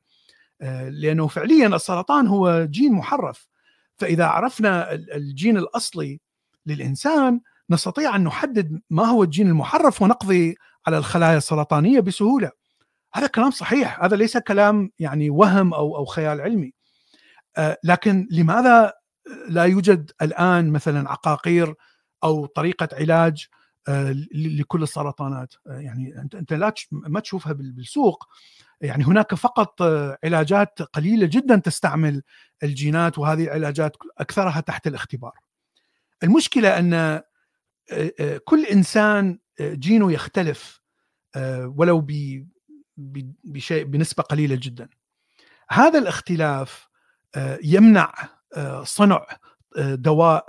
لأنه 0.88 1.26
فعليا 1.26 1.66
السرطان 1.66 2.26
هو 2.26 2.64
جين 2.70 2.92
محرف. 2.92 3.48
فإذا 3.98 4.26
عرفنا 4.26 4.92
الجين 4.92 5.56
الأصلي 5.56 6.20
للإنسان 6.66 7.40
نستطيع 7.70 8.16
أن 8.16 8.24
نحدد 8.24 8.80
ما 8.90 9.04
هو 9.04 9.22
الجين 9.22 9.48
المحرف 9.48 10.02
ونقضي 10.02 10.56
على 10.86 10.98
الخلايا 10.98 11.36
السرطانية 11.36 12.00
بسهولة. 12.00 12.50
هذا 13.14 13.26
كلام 13.26 13.50
صحيح 13.50 14.04
هذا 14.04 14.16
ليس 14.16 14.36
كلام 14.38 14.90
يعني 14.98 15.30
وهم 15.30 15.74
أو 15.74 15.96
أو 15.96 16.04
خيال 16.04 16.40
علمي. 16.40 16.72
لكن 17.84 18.28
لماذا 18.30 18.92
لا 19.48 19.64
يوجد 19.64 20.10
الآن 20.22 20.70
مثلا 20.70 21.10
عقاقير 21.10 21.74
أو 22.24 22.46
طريقة 22.46 22.88
علاج 22.92 23.46
لكل 24.34 24.82
السرطانات؟ 24.82 25.54
يعني 25.66 26.20
انت 26.22 26.34
أنت 26.34 26.52
لا 26.52 26.74
ما 26.92 27.20
تشوفها 27.20 27.52
بالسوق. 27.52 28.26
يعني 28.80 29.04
هناك 29.04 29.34
فقط 29.34 29.82
علاجات 30.24 30.82
قليلة 30.82 31.26
جدا 31.26 31.56
تستعمل 31.56 32.22
الجينات 32.62 33.18
وهذه 33.18 33.44
العلاجات 33.44 33.96
أكثرها 34.18 34.60
تحت 34.60 34.86
الاختبار. 34.86 35.32
المشكلة 36.22 36.78
أن 36.78 37.22
كل 38.44 38.66
إنسان 38.66 39.38
جينه 39.60 40.12
يختلف 40.12 40.80
ولو 41.76 42.06
بشيء 43.44 43.84
بنسبة 43.84 44.22
قليلة 44.22 44.58
جدا. 44.62 44.88
هذا 45.70 45.98
الاختلاف 45.98 46.88
يمنع 47.62 48.14
صنع 48.82 49.26
دواء 49.78 50.46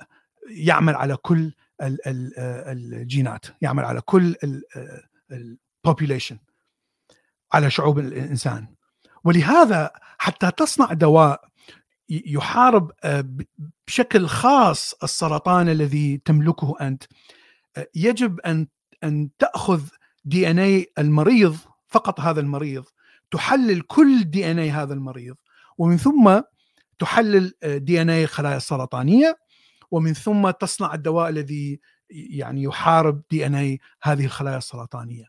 يعمل 0.49 0.95
على 0.95 1.17
كل 1.17 1.53
الجينات 1.81 3.45
يعمل 3.61 3.85
على 3.85 4.01
كل 4.01 4.35
البوبوليشن 5.31 6.37
على 7.53 7.71
شعوب 7.71 7.99
الإنسان. 7.99 8.67
ولهذا 9.23 9.91
حتى 10.17 10.51
تصنع 10.51 10.93
دواء 10.93 11.41
يحارب 12.09 12.91
بشكل 13.87 14.27
خاص 14.27 14.93
السرطان 15.03 15.69
الذي 15.69 16.21
تملكه 16.25 16.75
أنت. 16.81 17.03
يجب 17.95 18.39
أن 18.39 18.67
أن 19.03 19.29
تأخذ 19.39 19.83
دي 20.25 20.51
إن 20.51 20.59
اي 20.59 20.91
المريض 20.97 21.57
فقط 21.87 22.19
هذا 22.19 22.39
المريض. 22.39 22.85
تحلل 23.31 23.81
كل 23.81 24.23
دي 24.23 24.51
إن 24.51 24.59
اي 24.59 24.71
هذا 24.71 24.93
المريض. 24.93 25.35
ومن 25.77 25.97
ثم 25.97 26.41
تحلل 26.99 27.53
دي 27.63 28.01
إن 28.01 28.09
اي 28.09 28.23
الخلايا 28.23 28.57
السرطانيه 28.57 29.39
ومن 29.91 30.13
ثم 30.13 30.49
تصنع 30.49 30.93
الدواء 30.93 31.29
الذي 31.29 31.79
يعني 32.09 32.63
يحارب 32.63 33.21
دي 33.31 33.45
إن 33.45 33.55
اي 33.55 33.79
هذه 34.03 34.25
الخلايا 34.25 34.57
السرطانية. 34.57 35.25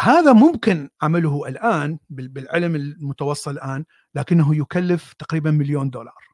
هذا 0.00 0.32
ممكن 0.32 0.90
عمله 1.02 1.48
الآن 1.48 1.98
بالعلم 2.10 2.76
المتوصل 2.76 3.50
الآن 3.50 3.84
لكنه 4.14 4.56
يكلف 4.56 5.12
تقريبا 5.12 5.50
مليون 5.50 5.90
دولار. 5.90 6.24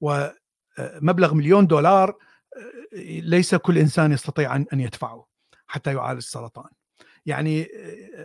ومبلغ 0.00 1.34
مليون 1.34 1.66
دولار 1.66 2.16
ليس 3.22 3.54
كل 3.54 3.78
إنسان 3.78 4.12
يستطيع 4.12 4.56
ان 4.56 4.80
يدفعه 4.80 5.26
حتى 5.66 5.94
يعالج 5.94 6.16
السرطان. 6.18 6.70
يعني 7.26 7.68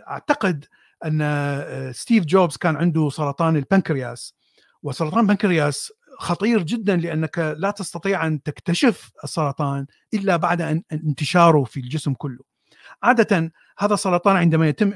أعتقد 0.08 0.64
أن 1.04 1.92
ستيف 1.92 2.24
جوبز 2.24 2.56
كان 2.56 2.76
عنده 2.76 3.10
سرطان 3.10 3.56
البنكرياس 3.56 4.34
وسرطان 4.82 5.20
البنكرياس 5.20 5.92
خطير 6.18 6.62
جدا 6.62 6.96
لأنك 6.96 7.38
لا 7.38 7.70
تستطيع 7.70 8.26
أن 8.26 8.42
تكتشف 8.42 9.10
السرطان 9.24 9.86
إلا 10.14 10.36
بعد 10.36 10.60
أن 10.60 10.82
انتشاره 10.92 11.64
في 11.64 11.80
الجسم 11.80 12.14
كله. 12.14 12.53
عادة 13.02 13.52
هذا 13.78 13.94
السرطان 13.94 14.36
عندما 14.36 14.68
يتم 14.68 14.92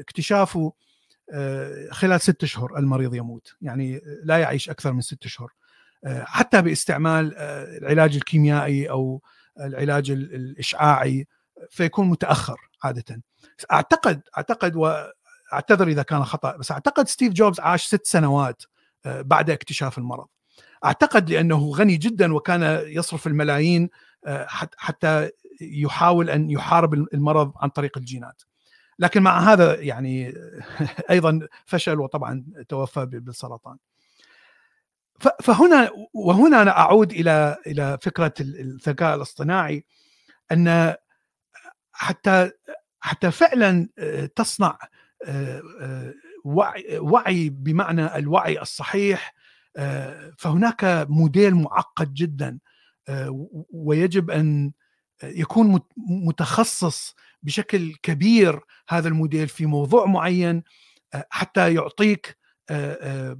اكتشافه 0.00 0.72
آه، 1.32 1.88
خلال 1.90 2.20
ست 2.20 2.42
أشهر 2.42 2.78
المريض 2.78 3.14
يموت، 3.14 3.54
يعني 3.60 4.00
لا 4.22 4.38
يعيش 4.38 4.70
أكثر 4.70 4.92
من 4.92 5.00
ست 5.00 5.24
أشهر. 5.24 5.52
آه، 6.04 6.24
حتى 6.24 6.62
باستعمال 6.62 7.34
آه، 7.36 7.78
العلاج 7.78 8.16
الكيميائي 8.16 8.90
أو 8.90 9.22
العلاج 9.60 10.10
الإشعاعي 10.10 11.26
فيكون 11.70 12.08
متأخر 12.08 12.56
عادة. 12.84 13.22
أعتقد 13.72 14.20
أعتقد 14.36 14.76
واعتذر 14.76 15.88
إذا 15.88 16.02
كان 16.02 16.24
خطأ 16.24 16.56
بس 16.56 16.72
أعتقد 16.72 17.08
ستيف 17.08 17.32
جوبز 17.32 17.60
عاش 17.60 17.86
ست 17.86 18.06
سنوات 18.06 18.62
بعد 19.04 19.50
اكتشاف 19.50 19.98
المرض. 19.98 20.26
أعتقد 20.84 21.30
لأنه 21.30 21.70
غني 21.70 21.96
جدا 21.96 22.34
وكان 22.34 22.82
يصرف 22.86 23.26
الملايين 23.26 23.90
حتى 24.76 25.30
يحاول 25.60 26.30
أن 26.30 26.50
يحارب 26.50 26.94
المرض 26.94 27.52
عن 27.56 27.68
طريق 27.68 27.98
الجينات. 27.98 28.42
لكن 28.98 29.22
مع 29.22 29.40
هذا 29.40 29.80
يعني 29.80 30.34
أيضا 31.10 31.40
فشل 31.66 32.00
وطبعا 32.00 32.44
توفى 32.68 33.06
بالسرطان. 33.06 33.76
فهنا 35.42 35.90
وهنا 36.14 36.62
أنا 36.62 36.78
أعود 36.78 37.12
إلى 37.12 37.56
إلى 37.66 37.98
فكرة 38.02 38.34
الذكاء 38.40 39.16
الاصطناعي 39.16 39.84
أن 40.52 40.94
حتى 41.92 42.50
حتى 43.00 43.30
فعلا 43.30 43.88
آه، 43.98 44.26
تصنع 44.26 44.78
آه، 45.26 45.62
وعي 46.44 46.98
وعي 46.98 47.48
بمعنى 47.50 48.16
الوعي 48.16 48.62
الصحيح 48.62 49.34
آه، 49.76 50.32
فهناك 50.38 51.06
موديل 51.08 51.54
معقد 51.54 52.14
جدا 52.14 52.58
آه، 53.08 53.48
ويجب 53.70 54.30
أن 54.30 54.72
يكون 55.22 55.80
متخصص 55.96 57.14
بشكل 57.42 57.94
كبير 58.02 58.60
هذا 58.88 59.08
الموديل 59.08 59.48
في 59.48 59.66
موضوع 59.66 60.06
معين 60.06 60.62
آه، 61.14 61.26
حتى 61.30 61.74
يعطيك 61.74 62.38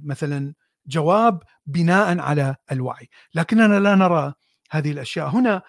مثلا 0.03 0.53
جواب 0.87 1.43
بناء 1.65 2.19
على 2.19 2.55
الوعي. 2.71 3.09
لكننا 3.35 3.79
لا 3.79 3.95
نرى 3.95 4.33
هذه 4.71 4.91
الأشياء 4.91 5.27
هنا 5.29 5.61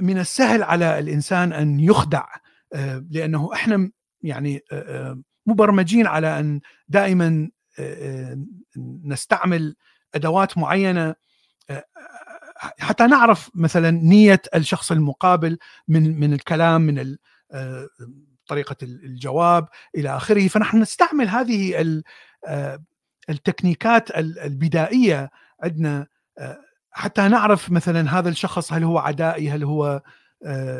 من 0.00 0.18
السهل 0.18 0.62
على 0.62 0.98
الإنسان 0.98 1.52
أن 1.52 1.80
يخدع 1.80 2.26
لأنه 3.10 3.52
إحنا 3.52 3.90
يعني 4.22 4.62
مبرمجين 5.46 6.06
على 6.06 6.40
أن 6.40 6.60
دائما 6.88 7.50
نستعمل 9.04 9.76
أدوات 10.14 10.58
معينة 10.58 11.14
حتى 12.58 13.06
نعرف 13.06 13.50
مثلا 13.54 13.90
نية 13.90 14.42
الشخص 14.54 14.92
المقابل 14.92 15.58
من 15.88 16.20
من 16.20 16.32
الكلام 16.32 16.80
من 16.80 17.16
طريقة 18.46 18.76
الجواب 18.82 19.68
إلى 19.96 20.16
آخره. 20.16 20.48
فنحن 20.48 20.80
نستعمل 20.80 21.28
هذه 21.28 22.02
التكنيكات 23.30 24.10
البدائية 24.18 25.30
عندنا 25.62 26.06
حتى 26.90 27.28
نعرف 27.28 27.70
مثلا 27.70 28.18
هذا 28.18 28.28
الشخص 28.28 28.72
هل 28.72 28.84
هو 28.84 28.98
عدائي 28.98 29.50
هل 29.50 29.64
هو 29.64 30.02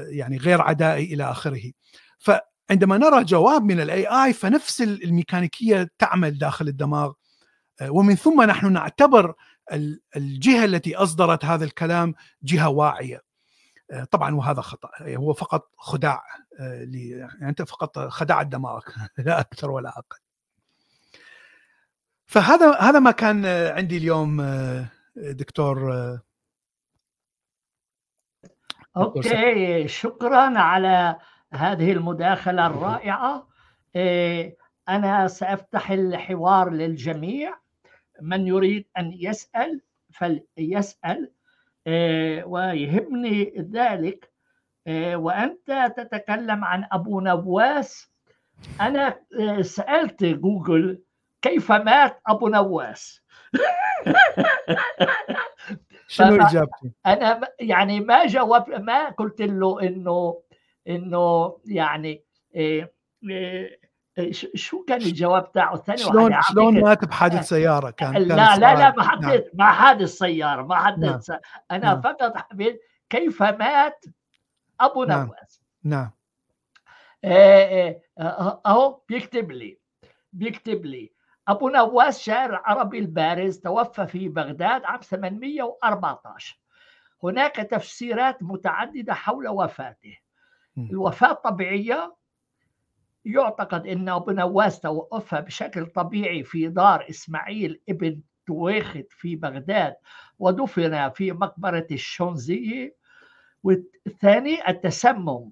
يعني 0.09 0.37
غير 0.37 0.63
عدائي 0.63 1.15
إلى 1.15 1.31
آخره. 1.31 1.73
فعندما 2.19 2.99
نرى 2.99 3.25
جواب 3.25 3.63
من 3.63 3.81
الاي 3.81 4.07
اي 4.07 4.33
فنفس 4.33 4.83
الميكانيكية 4.83 5.91
تعمل 5.99 6.39
داخل 6.39 6.69
الدماغ 6.69 7.13
ومن 7.83 8.15
ثم 8.15 8.43
نحن 8.43 8.73
نعتبر 8.73 9.35
الجهة 10.17 10.65
التي 10.65 10.97
أصدرت 10.97 11.45
هذا 11.45 11.65
الكلام 11.65 12.15
جهة 12.43 12.69
واعية. 12.69 13.23
طبعا 14.11 14.35
وهذا 14.35 14.61
خطأ. 14.61 14.91
هو 15.01 15.33
فقط 15.33 15.71
خداع 15.77 16.23
يعني 16.59 17.49
أنت 17.49 17.63
فقط 17.63 17.99
خدعت 17.99 18.47
دماغك 18.47 18.85
لا 19.27 19.41
أكثر 19.41 19.71
ولا 19.71 19.89
أقل. 19.89 20.19
فهذا 22.27 22.79
هذا 22.81 22.99
ما 22.99 23.11
كان 23.11 23.47
عندي 23.47 23.97
اليوم 23.97 24.43
دكتور 25.17 25.93
أوكي 28.97 29.89
شكرا 29.89 30.59
على 30.59 31.17
هذه 31.53 31.93
المداخلة 31.93 32.67
الرائعة. 32.67 33.49
أنا 34.89 35.29
سأفتح 35.29 35.91
الحوار 35.91 36.71
للجميع. 36.71 37.66
من 38.21 38.47
يريد 38.47 38.87
أن 38.99 39.13
يسأل 39.15 39.81
فليسأل 40.11 41.31
ويهمني 42.47 43.55
ذلك 43.73 44.33
وأنت 45.15 45.95
تتكلم 45.97 46.65
عن 46.65 46.87
أبو 46.93 47.21
نواس 47.21 48.11
أنا 48.81 49.21
سألت 49.61 50.25
جوجل 50.25 51.03
كيف 51.43 51.73
مات 51.73 52.21
أبو 52.27 52.49
نواس 52.49 53.23
شنو 56.09 56.47
إجابتي؟ 56.47 56.93
أنا 57.07 57.41
يعني 57.61 58.01
ما 58.01 58.27
جاوب 58.27 58.71
ما 58.71 59.11
قلت 59.11 59.43
له 59.43 59.83
إنه 59.83 60.43
إنه 60.89 61.57
يعني 61.67 62.25
إيه 62.55 62.93
إيه 63.29 63.81
شو 64.55 64.85
كان 64.85 64.99
الجواب 65.03 65.53
تاعه 65.53 65.75
الثاني 65.75 65.99
شلون 65.99 66.43
شلون 66.43 66.81
مات 66.81 67.05
بحادث 67.05 67.49
سيارة؟ 67.49 67.91
كان 67.91 68.13
لا 68.15 68.35
لا 68.35 68.57
لا, 68.57 68.75
لا 68.75 68.95
ما 68.97 69.03
حطيت 69.03 69.45
نعم. 69.45 69.51
ما 69.55 69.73
حادث 69.73 70.09
سيارة 70.09 70.63
ما 70.63 70.77
حدث 70.77 71.31
نعم. 71.31 71.41
أنا 71.71 71.85
نعم. 71.85 72.01
فقط 72.01 72.37
حبيت 72.37 72.81
كيف 73.11 73.43
مات 73.43 74.05
أبو 74.81 75.05
نعم. 75.05 75.27
نواس. 75.27 75.61
نعم. 75.85 76.11
إيه 77.25 78.03
أهو 78.67 79.01
بيكتب 79.09 79.51
لي 79.51 79.79
بيكتب 80.33 80.87
لي. 80.87 81.13
أبو 81.49 81.69
نواس 81.69 82.19
شاعر 82.23 82.63
عربي 82.65 82.99
البارز 82.99 83.59
توفى 83.59 84.07
في 84.07 84.29
بغداد 84.29 84.85
عام 84.85 85.01
814 85.01 86.61
هناك 87.23 87.57
تفسيرات 87.57 88.43
متعددة 88.43 89.15
حول 89.15 89.49
وفاته. 89.49 90.17
الوفاة 90.79 91.33
طبيعية 91.33 92.17
يعتقد 93.27 93.87
أن 93.87 94.09
أبو 94.09 94.31
نواس 94.31 94.81
توفى 94.81 95.41
بشكل 95.41 95.87
طبيعي 95.87 96.45
في 96.45 96.69
دار 96.69 97.07
إسماعيل 97.11 97.81
ابن 97.89 98.21
تويخت 98.47 99.07
في 99.11 99.37
بغداد 99.37 99.95
ودفن 100.39 101.11
في 101.11 101.33
مقبرة 101.33 101.87
الشونزية 101.91 102.95
والثاني 103.63 104.69
التسمم. 104.69 105.51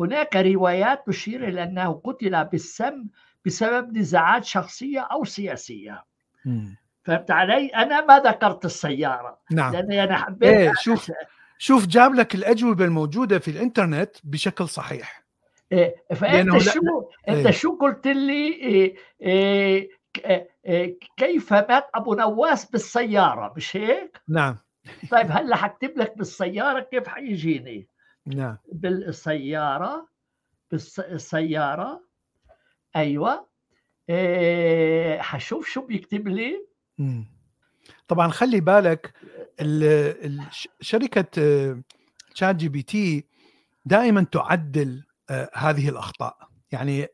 هناك 0.00 0.36
روايات 0.36 1.06
تشير 1.06 1.48
إلى 1.48 1.62
أنه 1.62 2.00
قتل 2.04 2.44
بالسم 2.44 3.06
بسبب 3.46 3.98
نزاعات 3.98 4.44
شخصية 4.44 5.00
أو 5.00 5.24
سياسية. 5.24 6.04
مم. 6.44 6.76
فهمت 7.04 7.30
علي؟ 7.30 7.66
أنا 7.66 8.06
ما 8.06 8.18
ذكرت 8.18 8.64
السيارة. 8.64 9.38
نعم. 9.50 9.72
لأني 9.72 10.04
أنا 10.04 10.16
حبيت 10.16 10.50
إيه 10.50 10.72
شوف 10.80 11.10
شوف 11.58 11.86
جاب 11.86 12.14
لك 12.14 12.34
الأجوبة 12.34 12.84
الموجودة 12.84 13.38
في 13.38 13.50
الإنترنت 13.50 14.16
بشكل 14.24 14.68
صحيح. 14.68 15.21
فأنت 16.14 16.58
شو 16.58 16.80
أنت 17.28 17.46
إيه. 17.46 17.50
شو 17.50 17.76
قلت 17.76 18.06
لي 18.06 18.48
إيه 18.48 18.96
إيه, 19.20 19.88
إيه 20.66 20.98
كيف 21.16 21.52
مات 21.52 21.88
أبو 21.94 22.14
نواس 22.14 22.70
بالسيارة 22.70 23.52
مش 23.56 23.76
هيك؟ 23.76 24.20
نعم 24.28 24.58
طيب 25.10 25.26
هلأ 25.30 25.56
حكتب 25.56 25.98
لك 25.98 26.18
بالسيارة 26.18 26.80
كيف 26.80 27.08
حيجيني؟ 27.08 27.88
نعم 28.26 28.58
بالسيارة 28.72 30.08
بالسياره 30.70 32.04
أيوه 32.96 33.46
إيه 34.08 35.20
حشوف 35.20 35.68
شو 35.68 35.86
بيكتب 35.86 36.28
لي 36.28 36.66
مم. 36.98 37.26
طبعا 38.08 38.28
خلي 38.28 38.60
بالك 38.60 39.12
شركه 40.80 41.26
ChatGPT 42.34 43.24
دائما 43.84 44.26
تعدل 44.32 45.04
هذه 45.54 45.88
الأخطاء 45.88 46.36
يعني 46.72 47.08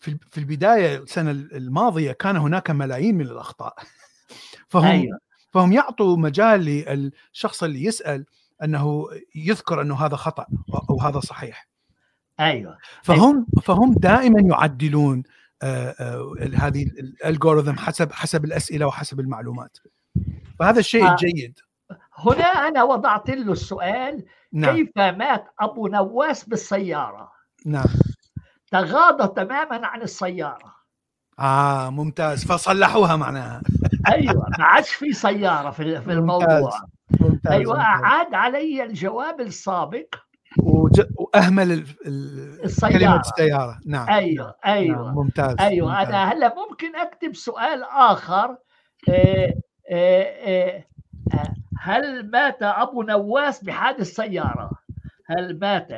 في 0.00 0.38
البداية 0.38 0.96
السنة 0.96 1.30
الماضية 1.30 2.12
كان 2.12 2.36
هناك 2.36 2.70
ملايين 2.70 3.14
من 3.14 3.26
الأخطاء 3.26 3.74
فهم 4.68 4.84
أيوة. 4.84 5.18
فهم 5.50 5.72
يعطوا 5.72 6.16
مجال 6.16 6.60
للشخص 6.60 7.62
اللي 7.62 7.84
يسأل 7.84 8.26
أنه 8.64 9.06
يذكر 9.34 9.80
أنه 9.80 9.94
هذا 9.94 10.16
خطأ 10.16 10.46
أو 10.90 11.00
هذا 11.00 11.20
صحيح 11.20 11.68
أيوه 12.40 12.78
فهم. 13.02 13.46
فهم 13.62 13.94
دائما 13.94 14.40
يعدلون 14.40 15.22
هذه 16.54 16.82
الالجوريثم 16.82 17.76
حسب 17.76 18.12
حسب 18.12 18.44
الأسئلة 18.44 18.86
وحسب 18.86 19.20
المعلومات 19.20 19.78
فهذا 20.58 20.80
الشيء 20.80 21.06
آه. 21.06 21.16
هنا 22.18 22.44
أنا 22.44 22.82
وضعت 22.82 23.30
له 23.30 23.52
السؤال 23.52 24.24
نعم. 24.52 24.74
كيف 24.76 24.90
مات 24.96 25.44
أبو 25.60 25.86
نواس 25.88 26.44
بالسيارة 26.44 27.32
نعم 27.66 27.84
تغاضى 28.70 29.28
تماما 29.44 29.86
عن 29.86 30.02
السيارة 30.02 30.74
آه 31.38 31.90
ممتاز 31.90 32.44
فصلحوها 32.44 33.16
معناها 33.16 33.62
أيوه 34.12 34.46
ما 34.58 34.64
عادش 34.64 34.90
في 34.90 35.12
سيارة 35.12 35.70
في 35.70 36.00
في 36.00 36.12
الموضوع 36.12 36.60
ممتاز. 36.60 36.80
ممتاز. 37.20 37.52
أيوه 37.52 37.74
ممتاز. 37.76 38.02
عاد 38.04 38.34
علي 38.34 38.84
الجواب 38.84 39.40
السابق 39.40 40.14
وج... 40.58 41.02
وأهمل 41.16 41.72
ال... 41.72 41.84
السيارة. 42.64 42.92
كلمة 42.92 43.20
السيارة 43.20 43.80
نعم 43.86 44.08
أيوه 44.08 44.54
أيوه 44.66 45.04
نعم. 45.06 45.14
ممتاز 45.14 45.56
أيوه 45.60 45.88
ممتاز. 45.90 46.08
أنا 46.08 46.32
هلأ 46.32 46.54
ممكن 46.54 46.96
أكتب 46.96 47.34
سؤال 47.34 47.82
آخر 47.84 48.56
إيه 49.08 49.54
إيه 49.90 50.22
إيه 50.46 50.88
هل 51.82 52.30
مات 52.30 52.62
أبو 52.62 53.02
نواس 53.02 53.64
بحادث 53.64 54.06
سيارة؟ 54.06 54.70
هل 55.26 55.58
مات 55.58 55.88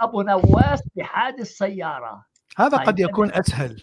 أبو 0.00 0.22
نواس 0.22 0.82
بحادث 0.96 1.46
سيارة؟ 1.46 2.24
هذا 2.56 2.78
قد 2.78 2.86
طيب، 2.86 3.00
يكون 3.00 3.30
أسهل 3.32 3.82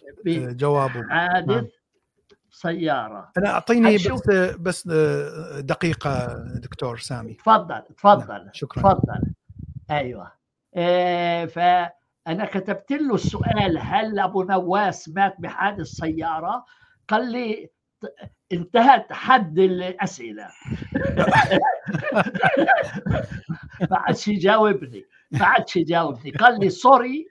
جوابه 0.58 1.04
حادث 1.10 1.48
نعم. 1.50 1.68
سيارة 2.52 3.32
أنا 3.38 3.50
أعطيني 3.50 3.96
بس 3.96 4.30
بس 4.60 4.88
دقيقة 5.60 6.44
دكتور 6.56 6.98
سامي 6.98 7.34
تفضل 7.34 7.82
تفضل 7.98 8.38
نعم. 8.38 8.50
شكرا 8.54 8.84
تفضل 8.84 9.34
أيوه 9.92 10.32
إيه 10.78 11.46
فأنا 11.46 12.46
كتبت 12.46 12.92
له 12.92 13.16
السؤال 13.16 13.78
هل 13.80 14.20
أبو 14.20 14.44
نواس 14.44 15.10
مات 15.10 15.36
بحادث 15.40 15.88
سيارة؟ 15.88 16.66
قال 17.08 17.32
لي 17.32 17.70
انتهت 18.52 19.14
حد 19.14 19.60
الاسئله 19.60 20.48
ما 23.92 23.98
عادش 24.06 24.28
يجاوبني 24.28 25.06
ما 25.32 25.46
عادش 25.46 25.76
يجاوبني 25.76 26.32
قال 26.32 26.60
لي 26.60 26.70
سوري 26.70 27.28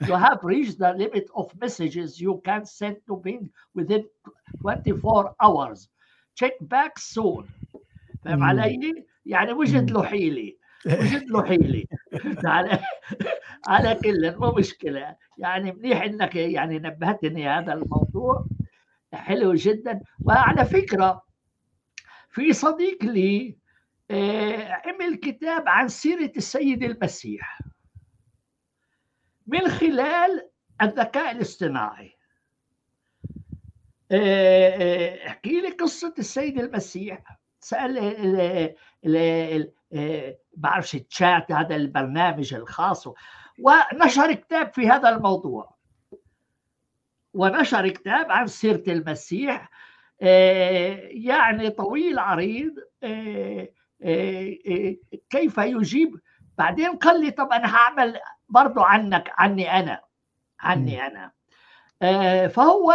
you 0.00 0.14
have 0.14 0.38
reached 0.42 0.78
the 0.78 0.92
limit 0.92 1.28
of 1.34 1.52
messages 1.60 2.20
you 2.20 2.40
can 2.44 2.64
send 2.64 2.96
to 3.06 3.16
Bing 3.16 3.50
within 3.74 4.04
24 4.62 5.34
hours. 5.40 5.88
Check 6.34 6.52
back 6.62 6.98
soon. 6.98 7.46
فاهم 8.24 8.42
علي؟ 8.42 9.04
يعني 9.26 9.52
وجد 9.52 9.90
له 9.90 10.02
حيله 10.02 10.52
وجد 10.86 11.30
له 11.30 11.44
حيله 11.44 11.84
على 12.44 12.78
على 13.68 13.94
كل 13.94 14.36
مو 14.38 14.52
مشكلة. 14.52 15.16
يعني 15.38 15.72
منيح 15.72 16.02
إنك 16.02 16.36
يعني 16.36 16.78
نبهتني 16.78 17.48
هذا 17.48 17.72
الموضوع. 17.72 18.46
حلو 19.12 19.54
جدا. 19.54 20.00
وعلى 20.24 20.64
فكرة 20.64 21.22
في 22.30 22.52
صديق 22.52 23.04
لي 23.04 23.56
عمل 24.86 25.14
كتاب 25.22 25.68
عن 25.68 25.88
سيرة 25.88 26.32
السيد 26.36 26.82
المسيح 26.82 27.60
من 29.46 29.68
خلال 29.68 30.50
الذكاء 30.82 31.30
الاصطناعي. 31.30 32.16
احكي 35.26 35.60
لي 35.60 35.70
قصة 35.70 36.14
السيد 36.18 36.58
المسيح. 36.58 37.40
سأل 37.60 38.74
بعرفش 40.56 40.94
التشات 40.94 41.52
هذا 41.52 41.76
البرنامج 41.76 42.54
الخاص. 42.54 43.08
ونشر 43.58 44.32
كتاب 44.32 44.72
في 44.74 44.88
هذا 44.88 45.08
الموضوع. 45.08 45.79
ونشر 47.34 47.88
كتاب 47.88 48.30
عن 48.30 48.46
سيرة 48.46 48.82
المسيح 48.88 49.70
يعني 51.10 51.70
طويل 51.70 52.18
عريض 52.18 52.74
كيف 55.30 55.58
يجيب؟ 55.58 56.20
بعدين 56.58 56.96
قال 56.96 57.20
لي 57.20 57.30
طب 57.30 57.52
أنا 57.52 57.76
هعمل 57.76 58.20
برضو 58.48 58.80
عنك 58.80 59.32
عني 59.34 59.78
أنا 59.78 60.00
عني 60.60 61.00
أنا. 61.06 61.32
فهو 62.48 62.94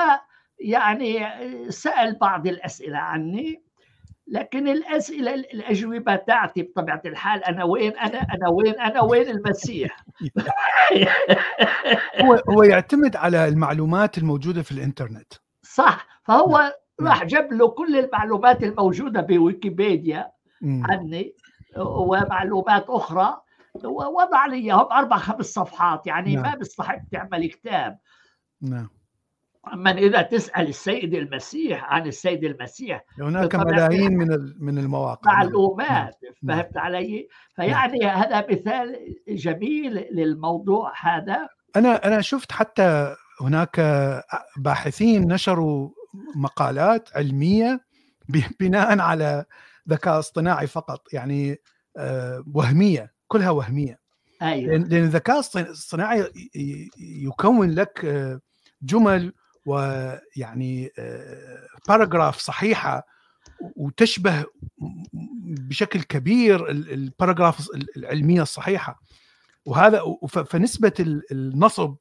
يعني 0.60 1.28
سأل 1.72 2.16
بعض 2.16 2.48
الأسئلة 2.48 2.98
عني. 2.98 3.64
لكن 4.28 4.68
الأسئلة 4.68 5.34
الأجوبة 5.34 6.16
تاعتي 6.16 6.64
بطبيعة 6.64 7.02
الحال. 7.06 7.44
أنا 7.44 7.64
وين؟ 7.64 7.98
أنا 7.98 8.22
أنا 8.22 8.50
وين؟ 8.50 8.80
أنا 8.80 9.02
وين 9.02 9.30
المسيح؟ 9.30 10.06
هو 12.22 12.44
هو 12.50 12.64
يعتمد 12.64 13.16
على 13.16 13.48
المعلومات 13.48 14.18
الموجودة 14.18 14.62
في 14.62 14.72
الإنترنت. 14.72 15.34
صح. 15.62 16.08
فهو 16.24 16.76
راح 17.02 17.24
جاب 17.24 17.54
له 17.54 17.68
كل 17.68 18.00
المعلومات 18.00 18.64
الموجودة 18.64 19.22
بويكيبيديا 19.22 20.32
عني 20.64 21.36
ومعلومات 21.78 22.86
أخرى. 22.90 23.42
ووضع 23.84 24.46
لي 24.46 24.56
اياهم 24.56 24.92
أربع 24.92 25.18
خمس 25.18 25.46
صفحات. 25.46 26.08
يعني 26.08 26.36
نعم. 26.36 26.44
ما 26.44 26.56
بيستحق 26.56 27.00
تعمل 27.12 27.48
كتاب. 27.48 27.98
نعم. 28.62 28.90
اما 29.74 29.92
إذا 29.92 30.22
تسأل 30.22 30.68
السيد 30.68 31.14
المسيح 31.14 31.84
عن 31.84 32.08
السيد 32.08 32.44
المسيح 32.44 33.06
هناك 33.20 33.56
ملايين 33.56 34.18
من 34.18 34.28
من 34.60 34.78
المواقع 34.78 35.34
معلومات 35.34 36.16
نعم. 36.44 36.58
فهمت 36.58 36.78
علي؟ 36.78 37.28
فيعني 37.56 38.00
نعم. 38.00 38.18
هذا 38.18 38.46
مثال 38.52 39.16
جميل 39.28 40.08
للموضوع 40.12 40.94
هذا 41.02 41.48
أنا 41.76 42.08
أنا 42.08 42.22
شفت 42.22 42.52
حتى 42.52 43.16
هناك 43.42 43.80
باحثين 44.58 45.34
نشروا 45.34 45.90
مقالات 46.36 47.10
علمية 47.16 47.86
بناء 48.60 49.00
على 49.00 49.46
ذكاء 49.90 50.20
اصطناعي 50.20 50.68
فقط 50.68 51.14
يعني 51.14 51.58
وهمية 52.54 53.14
كلها 53.28 53.50
وهمية 53.50 54.00
أيوه 54.42 54.78
لأن 54.78 55.04
الذكاء 55.04 55.40
الصناعي 55.40 56.32
يكون 57.00 57.72
لك 57.72 58.06
جمل 58.82 59.34
ويعني 59.66 60.92
paragraph 61.88 62.38
صحيحة 62.38 63.08
وتشبه 63.76 64.46
بشكل 65.44 66.02
كبير 66.02 66.70
ال 66.70 66.80
paragraph 66.80 67.68
العلمية 67.98 68.42
الصحيحة. 68.42 69.02
وهذا 69.66 70.02
فنسبة 70.28 70.94
النصب 71.32 71.96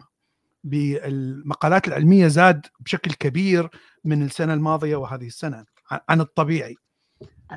بالمقالات 0.65 1.89
العلمية 1.89 2.27
زاد 2.27 2.67
بشكل 2.81 3.13
كبير 3.13 3.69
من 4.05 4.23
السنة 4.23 4.55
الماضية 4.55 4.97
وهذه 4.97 5.27
السنة 5.27 5.65
عن 6.09 6.21
الطبيعي. 6.21 6.77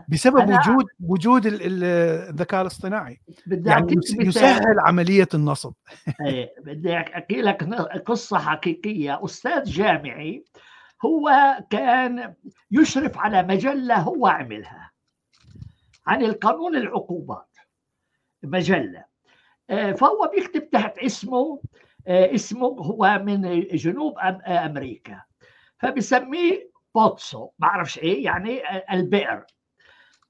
بسبب 0.08 0.50
وجود 0.50 0.86
وجود 1.00 1.42
الذكاء 1.46 2.62
الاصطناعي. 2.62 3.22
يعني 3.48 3.96
يسهل 4.20 4.80
عملية 4.80 5.28
النصب. 5.34 5.74
إيه، 6.26 6.54
بدي 6.66 6.98
احكي 6.98 7.42
لك 7.42 7.64
قصة 8.06 8.40
حقيقية. 8.40 9.26
أستاذ 9.26 9.64
جامعي 9.64 10.44
هو 11.06 11.30
كان 11.70 12.34
يشرف 12.72 13.18
على 13.18 13.44
مجلة 13.44 13.96
هو 13.96 14.28
عملها 14.28 14.92
عن 16.08 16.22
القانون 16.22 16.76
العقوبات. 16.76 17.58
مجلة. 18.44 19.06
آه، 19.70 19.92
فهو 19.92 20.32
بيكتب 20.36 20.70
تحت 20.70 20.98
اسمه 20.98 21.62
آه، 22.08 22.36
اسمه 22.36 22.68
هو 22.68 23.22
من 23.26 23.68
جنوب 23.68 24.16
أمريكا. 24.48 25.22
فبسميه 25.80 26.70
بوتسو. 26.96 27.50
ما 27.60 27.68
بعرفش 27.68 28.00
إيه 28.00 28.26
يعني 28.26 28.68
آه، 28.68 28.86
البئر. 28.92 29.46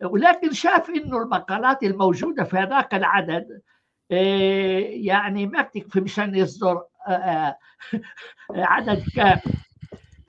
ولكن 0.03 0.53
شاف 0.53 0.89
إنه 0.89 1.17
المقالات 1.17 1.83
الموجودة 1.83 2.43
في 2.43 2.57
هذاك 2.57 2.95
العدد 2.95 3.61
يعني 4.09 5.45
ما 5.45 5.61
بتكفي 5.61 6.01
مشان 6.01 6.35
يصدر 6.35 6.83
عدد 8.49 9.03
كافي 9.15 9.53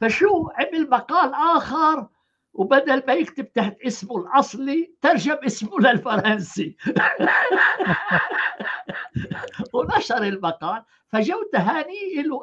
فشو؟ 0.00 0.48
عمل 0.58 0.90
مقال 0.90 1.34
آخر 1.34 2.08
وبدل 2.52 3.02
ما 3.06 3.12
يكتب 3.12 3.52
تحت 3.52 3.76
اسمه 3.86 4.18
الأصلي 4.18 4.94
ترجم 5.02 5.36
اسمه 5.46 5.80
للفرنسي. 5.80 6.76
ونشر 9.74 10.22
المقال. 10.22 10.82
فجو 11.08 11.42
تهاني 11.52 12.22
له 12.22 12.42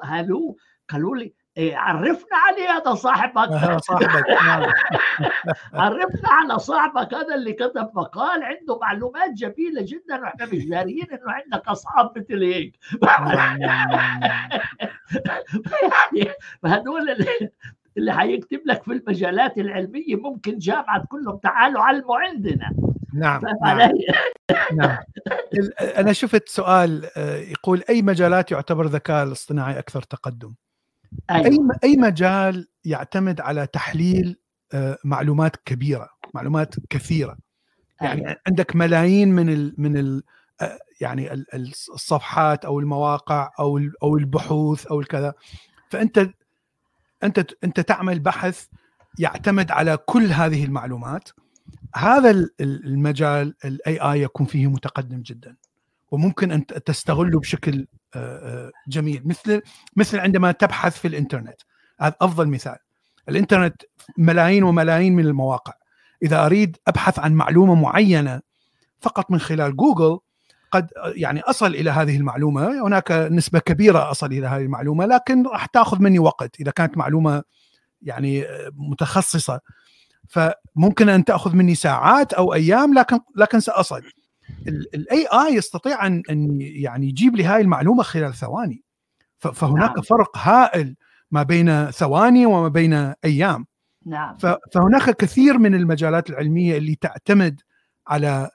قالوا 0.90 1.16
لي 1.18 1.34
عرفنا 1.58 2.38
عليه 2.38 2.70
هذا 2.78 2.96
صاحبك. 2.96 3.50
صاحبك 3.88 4.30
نعم. 4.30 4.64
عرفنا 5.74 6.30
على 6.30 6.60
صاحبك 6.60 7.14
هذا 7.14 7.36
اللي 7.36 7.54
كتب 7.54 7.90
مقال 7.94 8.44
عنده 8.44 8.80
معلومات 8.80 9.32
جميلة 9.32 9.82
جدا 9.82 10.22
وإحنا 10.22 10.46
مش 10.46 10.66
داريين 10.66 11.08
إنه 11.12 11.32
عندك 11.32 11.68
أصحاب 11.68 12.12
مثل 12.18 12.44
هيك. 12.44 12.80
يعني 16.14 16.32
فهدول 16.64 17.10
اللي, 17.10 17.50
اللي 17.98 18.14
حيكتب 18.14 18.62
لك 18.66 18.84
في 18.84 18.92
المجالات 18.92 19.58
العلمية 19.58 20.16
ممكن 20.16 20.58
جامعة 20.58 21.06
كلهم 21.10 21.38
تعالوا 21.38 21.82
علموا 21.82 22.18
عندنا. 22.18 22.72
نعم 23.14 23.42
نعم. 23.64 23.92
نعم. 24.74 24.98
أنا 25.98 26.14
شفت 26.14 26.50
سؤال 26.50 27.06
آه، 27.18 27.36
يقول 27.36 27.84
أي 27.90 28.02
مجالات 28.02 28.52
يعتبر 28.52 28.86
الذكاء 28.86 29.24
الاصطناعي 29.24 29.80
أكثر 29.80 30.02
تقدم؟ 30.02 30.54
أيوة. 31.32 31.46
أي 31.46 31.60
أي 31.84 31.98
مجال 31.98 32.68
يعتمد 32.86 33.42
على 33.42 33.68
تحليل 33.68 34.40
آه، 34.74 34.98
معلومات 35.04 35.56
كبيرة 35.56 36.10
معلومات 36.34 36.76
كثيرة 36.90 37.38
يعني 38.02 38.28
أيوة. 38.28 38.38
عندك 38.48 38.76
ملايين 38.76 39.30
من 39.30 39.50
ال 39.50 39.76
من 39.78 39.98
ال 39.98 40.24
آه، 40.62 40.80
يعني 41.02 41.46
الصفحات 41.54 42.66
أو 42.66 42.80
المواقع 42.80 43.52
أو 43.60 43.80
أو 44.04 44.18
البحوث 44.18 44.86
أو 44.86 45.00
الكذا 45.00 45.34
فأنت 45.90 46.30
أنت 47.24 47.54
أنت 47.64 47.80
تعمل 47.80 48.20
بحث 48.20 48.66
يعتمد 49.20 49.72
على 49.72 49.98
كل 49.98 50.26
هذه 50.32 50.66
المعلومات 50.66 51.30
هذا 51.96 52.48
المجال 52.62 53.56
ال 53.66 53.98
AI 53.98 54.22
يكون 54.22 54.46
فيه 54.46 54.68
متقدم 54.68 55.22
جدا 55.22 55.56
وممكن 56.12 56.52
أن 56.52 56.66
تستغله 56.66 57.40
بشكل 57.40 57.88
جميل. 58.88 59.22
مثل 59.26 59.62
مثل 59.96 60.20
عندما 60.20 60.52
تبحث 60.52 60.98
في 60.98 61.08
الإنترنت. 61.08 61.62
هذا 62.00 62.16
أفضل 62.22 62.48
مثال. 62.48 62.76
الإنترنت 63.30 63.82
ملايين 64.18 64.64
وملايين 64.64 65.16
من 65.16 65.26
المواقع. 65.26 65.74
إذا 66.24 66.46
أريد 66.46 66.78
أبحث 66.88 67.20
عن 67.20 67.34
معلومة 67.34 67.76
معينة 67.76 68.42
فقط 69.02 69.32
من 69.32 69.40
خلال 69.40 69.76
جوجل 69.76 70.20
قد 70.72 70.90
يعني 71.16 71.42
أصل 71.42 71.68
إلى 71.68 71.92
هذه 71.92 72.18
المعلومة. 72.18 72.88
هناك 72.88 73.12
نسبة 73.12 73.60
كبيرة 73.60 74.12
أصل 74.12 74.26
إلى 74.26 74.48
هذه 74.48 74.62
المعلومة 74.62 75.06
لكن 75.06 75.48
راح 75.48 75.66
تأخذ 75.66 76.02
مني 76.02 76.20
وقت 76.20 76.60
إذا 76.60 76.72
كانت 76.72 76.98
معلومة 76.98 77.44
يعني 78.02 78.46
متخصصة. 78.74 79.60
فممكن 80.30 81.10
أن 81.10 81.26
تأخذ 81.26 81.56
مني 81.56 81.76
ساعات 81.76 82.34
أو 82.34 82.54
أيام 82.54 82.94
لكن 82.94 83.20
لكن 83.36 83.60
سأصل. 83.60 84.02
الاي 84.68 85.28
اي 85.28 85.54
يستطيع 85.56 86.08
أن 86.08 86.24
أن 86.30 86.62
يعني 86.62 87.08
يجيب 87.08 87.36
لي 87.36 87.44
هاي 87.44 87.62
المعلومة 87.62 88.04
خلال 88.04 88.34
ثواني. 88.34 88.84
فهناك 89.40 89.90
نعم. 89.90 90.02
فرق 90.02 90.38
هائل 90.38 90.96
ما 91.32 91.44
بين 91.44 91.92
ثواني 91.92 92.46
وما 92.46 92.68
بين 92.68 93.14
أيام. 93.26 93.66
نعم. 94.06 94.38
فهناك 94.72 95.10
كثير 95.10 95.58
من 95.58 95.76
المجالات 95.76 96.30
العلمية 96.30 96.78
اللي 96.78 96.96
تعتمد 96.96 97.62
على 98.08 98.50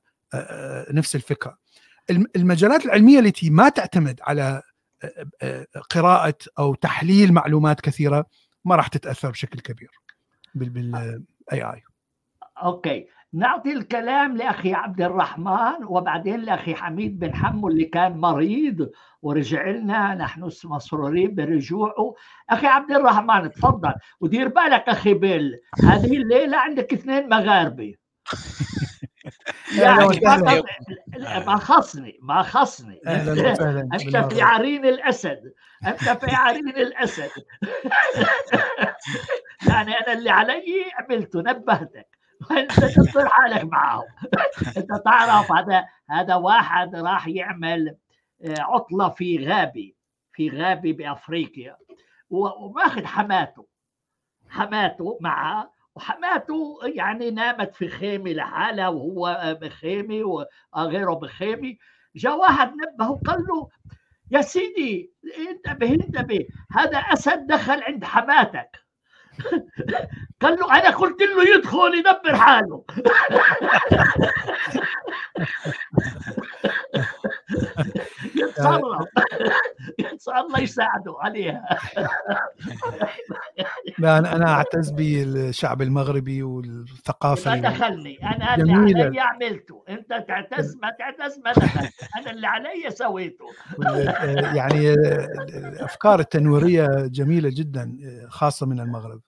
نفس 0.91 1.16
الفكرة. 1.16 1.59
المجالات 2.36 2.84
العلمية 2.84 3.18
التي 3.18 3.51
ما 3.51 3.68
تعتمد 3.68 4.20
على 4.22 4.62
قراءة 5.91 6.34
أو 6.59 6.74
تحليل 6.74 7.32
معلومات 7.32 7.80
كثيرة 7.80 8.26
ما 8.64 8.76
راح 8.76 8.88
تتأثر 8.88 9.30
بشكل 9.30 9.61
كبير 9.61 9.91
بال 10.55 11.22
AI 11.53 11.82
okay. 12.62 13.07
نعطي 13.33 13.72
الكلام 13.72 14.37
لأخي 14.37 14.74
عبد 14.74 15.01
الرحمن 15.01 15.85
وبعدين 15.85 16.41
لأخي 16.41 16.74
حميد 16.74 17.18
بن 17.18 17.35
حمو 17.35 17.68
اللي 17.68 17.85
كان 17.85 18.16
مريض 18.16 18.91
ورجع 19.22 19.68
لنا. 19.68 20.14
نحن 20.14 20.51
مسرورين 20.64 21.35
برجوعه. 21.35 22.14
أخي 22.51 22.66
عبد 22.66 22.91
الرحمن 22.91 23.51
تفضل. 23.51 23.95
ودير 24.20 24.49
بالك 24.49 24.89
أخي 24.89 25.14
بيل 25.14 25.61
هذه 25.85 26.16
الليلة 26.16 26.59
عندك 26.59 26.93
اثنين 26.93 27.28
مغاربه 27.28 27.95
يعني 29.78 30.20
ما 31.47 31.57
خصني 31.57 32.18
ما 32.22 32.43
خصني. 32.43 33.01
أنت 33.95 34.16
في 34.33 34.43
عرين 34.43 34.87
الأسد. 34.87 35.53
أنت 35.87 36.24
في 36.24 36.35
عرين 36.35 36.68
الأسد. 36.68 37.31
يعني 39.68 39.93
أنا 39.93 40.12
اللي 40.12 40.31
علي 40.31 40.85
عملته 40.99 41.41
نبهتك. 41.41 42.20
انت 42.51 42.84
تصير 42.84 43.28
حالك 43.28 43.64
معه 43.64 44.05
أنت 44.76 44.93
تعرف 45.05 45.53
هذا 45.53 45.86
هذا 46.11 46.34
واحد 46.34 46.97
راح 46.97 47.28
يعمل 47.28 47.97
عطلة 48.45 49.09
في 49.09 49.47
غابه 49.47 49.93
في 50.32 50.49
غابه 50.51 50.93
بأفريقيا. 50.93 51.76
وماخذ 52.30 53.05
حماته. 53.05 53.66
حماته 54.49 55.18
معه 55.20 55.72
وحماته 55.95 56.78
يعني 56.82 57.30
نامت 57.30 57.74
في 57.74 57.88
خيمة 57.88 58.30
لحالها 58.32 58.88
وهو 58.88 59.59
بخيمة 59.61 60.47
وغيره 60.72 61.14
بخيمة. 61.14 61.76
جاء 62.16 62.38
واحد 62.38 62.72
نبهه 62.72 63.11
وقال 63.11 63.47
له 63.49 63.68
يا 64.30 64.41
سيدي 64.41 65.12
انتبه 65.51 65.91
انتبه 65.91 66.47
هذا 66.70 66.99
أسد 66.99 67.47
دخل 67.47 67.82
عند 67.82 68.05
حماتك. 68.05 68.89
قال 70.41 70.59
له 70.59 70.78
أنا 70.78 70.91
قلت 70.91 71.22
له 71.22 71.55
يدخل 71.57 71.95
يدبر 71.95 72.36
حاله. 72.36 72.84
يتصرف 78.38 79.07
الله. 80.28 80.61
يساعده 80.61 81.16
عليها. 81.20 81.78
لا 83.99 84.18
أنا 84.18 84.36
أنا 84.36 84.53
أعتز 84.53 84.91
بالشعب 84.91 85.82
المغربي 85.82 86.43
والثقافة 86.43 87.51
ما 87.51 87.70
دخلني. 87.70 88.18
أنا 88.22 88.55
اللي 88.55 88.72
علي 88.72 89.20
عملته. 89.20 89.84
أنت 89.88 90.24
تعتز 90.28 90.76
ما 90.82 90.91
تعتز 90.99 91.38
ما 91.45 91.53
دخلت. 91.53 91.93
أنا 92.16 92.30
اللي 92.30 92.47
علي 92.47 92.91
سويته. 92.91 93.47
يعني 94.55 94.95
الافكار 94.95 96.20
التنويرية 96.20 96.86
جميلة 97.07 97.51
جدا 97.53 97.99
خاصة 98.28 98.66
من 98.66 98.80
المغرب. 98.80 99.20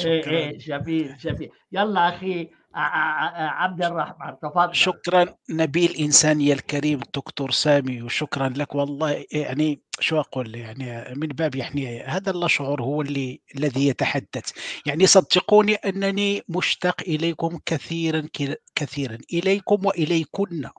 إيه 0.00 0.26
إيه 0.26 0.58
جميل 0.58 1.16
جميل. 1.16 1.50
يلا 1.72 2.08
أخي 2.08 2.50
عبد 2.74 3.84
الرحمن 3.84 4.38
تفضل. 4.42 4.74
شكرا 4.74 5.34
نبيل 5.50 5.90
الانسانيه 5.90 6.52
الكريم 6.52 7.02
الدكتور 7.02 7.50
سامي 7.50 8.02
وشكرا 8.02 8.48
لك 8.48 8.74
والله 8.74 9.24
يعني 9.32 9.80
شو 10.00 10.20
أقول 10.20 10.54
يعني 10.54 11.14
من 11.14 11.28
باب 11.28 11.54
يعني 11.54 12.02
هذا 12.02 12.30
الشعور 12.30 12.82
هو 12.82 13.02
اللي 13.02 13.40
الذي 13.56 13.88
يتحدث. 13.88 14.50
يعني 14.86 15.06
صدقوني 15.06 15.74
أنني 15.74 16.42
مشتاق 16.48 17.00
إليكم 17.08 17.58
كثيرا 17.66 18.28
كثيرا. 18.74 19.18
إليكم 19.32 19.86
وإليكن. 19.86 20.70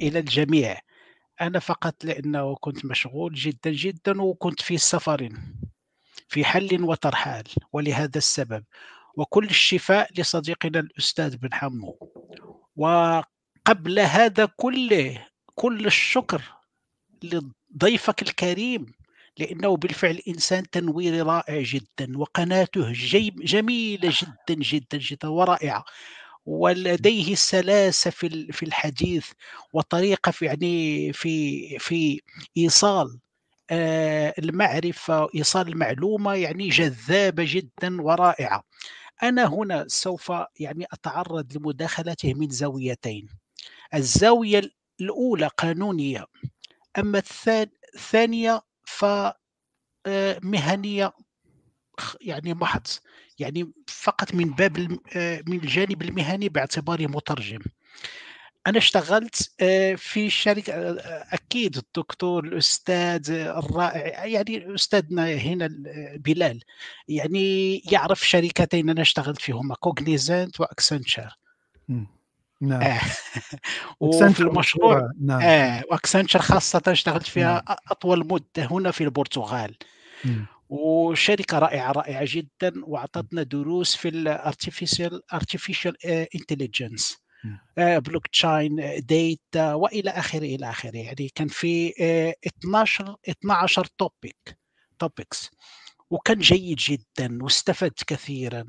إلى 0.00 0.18
الجميع. 0.18 0.78
أنا 1.40 1.58
فقط 1.58 2.04
لأنه 2.04 2.54
كنت 2.54 2.84
مشغول 2.84 3.34
جدا 3.34 3.70
جدا 3.70 4.22
وكنت 4.22 4.62
في 4.62 4.78
سفر. 4.78 5.28
في 6.28 6.44
حل 6.44 6.84
وترحال 6.84 7.44
ولهذا 7.72 8.18
السبب. 8.18 8.64
وكل 9.16 9.44
الشفاء 9.44 10.10
لصديقنا 10.20 10.80
الأستاذ 10.80 11.36
بن 11.36 11.54
حمو. 11.54 11.98
وقبل 12.76 13.98
هذا 14.00 14.48
كله 14.56 15.26
كل 15.54 15.86
الشكر 15.86 16.42
لضيفك 17.22 18.22
الكريم 18.22 18.86
لأنه 19.38 19.76
بالفعل 19.76 20.20
إنسان 20.28 20.70
تنويري 20.70 21.20
رائع 21.20 21.62
جدا 21.62 22.18
وقناته 22.18 22.92
جميلة 23.38 24.12
جدا 24.20 24.62
جدا 24.62 24.98
جدا 24.98 25.28
ورائعة. 25.28 25.84
ولديه 26.46 27.34
سلاسة 27.34 28.10
في 28.10 28.52
في 28.52 28.62
الحديث 28.62 29.30
وطريقة 29.72 30.30
في 30.30 30.44
يعني 30.44 31.12
في 31.12 31.78
في 31.78 32.20
إيصال 32.56 33.18
المعرفة 33.70 35.28
إيصال 35.34 35.68
المعلومة 35.68 36.34
يعني 36.34 36.68
جذابة 36.68 37.44
جدا 37.48 38.02
ورائعة. 38.02 38.64
أنا 39.22 39.44
هنا 39.46 39.84
سوف 39.88 40.32
يعني 40.60 40.86
أتعرض 40.92 41.56
لمداخلته 41.56 42.34
من 42.34 42.50
زاويتين. 42.50 43.28
الزاوية 43.94 44.70
الأولى 45.00 45.46
قانونية 45.46 46.26
أما 46.98 47.22
الثانية 47.94 48.62
فمهنية 50.06 51.12
يعني 52.20 52.54
محض 52.54 52.86
يعني 53.38 53.72
فقط 53.86 54.34
من 54.34 54.50
باب 54.50 54.78
من 55.48 55.58
الجانب 55.58 56.02
المهني 56.02 56.48
باعتباري 56.48 57.06
مترجم. 57.06 57.60
أنا 58.66 58.78
اشتغلت 58.78 59.34
في 59.96 60.30
شركة 60.30 60.72
أكيد 61.32 61.76
الدكتور 61.76 62.44
الأستاذ 62.44 63.30
الرائع 63.30 64.24
يعني 64.26 64.74
أستاذنا 64.74 65.34
هنا 65.34 65.68
بلال 66.16 66.60
يعني 67.08 67.78
يعرف 67.78 68.28
شركتين 68.28 68.90
أنا 68.90 69.02
اشتغلت 69.02 69.40
فيهما 69.40 69.74
Cognizant 69.74 70.60
و 70.60 70.68
Accenture 70.68 71.38
نعم 72.60 72.82
آه. 72.82 73.00
وفي 74.00 74.40
المشروع 74.40 75.10
نعم. 75.20 75.40
آه. 75.42 75.82
و 75.90 75.95
Accenture 75.95 76.38
خاصة 76.38 76.82
اشتغلت 76.86 77.26
فيها 77.26 77.62
نعم. 77.68 77.76
أطول 77.90 78.26
مدة 78.26 78.66
هنا 78.70 78.90
في 78.90 79.04
البرتغال. 79.04 79.76
وشركة 80.68 81.58
رائعة 81.58 81.92
رائعة 81.92 82.24
جدا 82.28 82.72
وأعطتنا 82.84 83.42
دروس 83.42 83.96
في 83.96 84.08
ال 84.08 85.22
artificial 85.32 86.06
artificial 86.34 87.23
intelligence 87.78 88.26
blockchain 88.26 89.00
data 89.06 89.74
وإلى 89.74 90.10
آخره 90.10 90.38
إلى 90.56 90.70
آخره. 90.70 90.96
يعني 90.96 91.28
كان 91.34 91.48
في 91.48 91.92
12 92.46 93.16
12 93.28 93.86
topic 93.98 94.58
topics 94.98 95.50
وكان 96.10 96.38
جيد 96.38 96.76
جدا 96.76 97.38
واستفدت 97.42 98.04
كثيرا. 98.04 98.64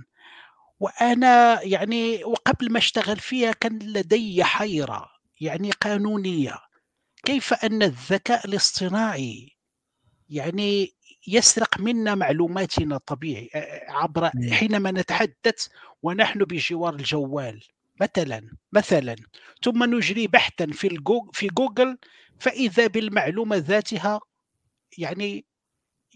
وأنا 0.79 1.61
يعني 1.61 2.23
وقبل 2.23 2.71
ما 2.71 2.77
أشتغل 2.77 3.17
فيها 3.19 3.51
كان 3.51 3.79
لدي 3.79 4.43
حيرة 4.43 5.09
يعني 5.41 5.71
قانونية. 5.71 6.59
كيف 7.23 7.53
أن 7.53 7.83
الذكاء 7.83 8.47
الاصطناعي 8.47 9.51
يعني 10.29 10.95
يسرق 11.27 11.79
منا 11.79 12.15
معلوماتنا 12.15 12.97
طبيعي 12.97 13.49
عبر 13.89 14.31
حينما 14.51 14.91
نتحدث 14.91 15.67
ونحن 16.03 16.39
بجوار 16.39 16.93
الجوال. 16.95 17.63
مثلا 18.01 18.49
مثلا 18.73 19.15
ثم 19.63 19.95
نجري 19.95 20.27
بحثا 20.27 20.65
في 20.71 20.87
الجوجل 20.87 21.29
في 21.33 21.47
جوجل 21.47 21.97
فإذا 22.39 22.87
بالمعلومة 22.87 23.55
ذاتها 23.55 24.19
يعني 24.97 25.45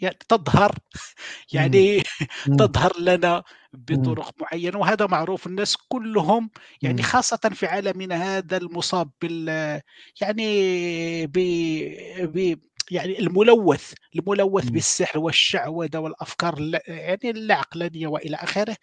يعني 0.01 0.17
تظهر 0.29 0.75
يعني 1.53 2.03
تظهر 2.59 2.99
لنا 2.99 3.43
بطرق 3.73 4.33
معينة 4.41 4.77
وهذا 4.77 5.07
معروف 5.07 5.47
الناس 5.47 5.77
كلهم 5.77 6.49
يعني 6.81 7.03
خاصة 7.03 7.37
في 7.37 7.65
عالمنا 7.65 8.37
هذا 8.37 8.57
المصاب 8.57 9.11
بال 9.21 9.81
يعني 10.21 11.27
ب 11.27 12.59
يعني 12.91 13.19
الملوث 13.19 13.93
الملوث. 14.15 14.69
بالسحر 14.69 15.19
والشعوذة 15.19 15.97
والأفكار 15.97 16.71
يعني 16.87 17.29
العقلانيه 17.29 18.07
وإلى 18.07 18.35
آخره. 18.35 18.75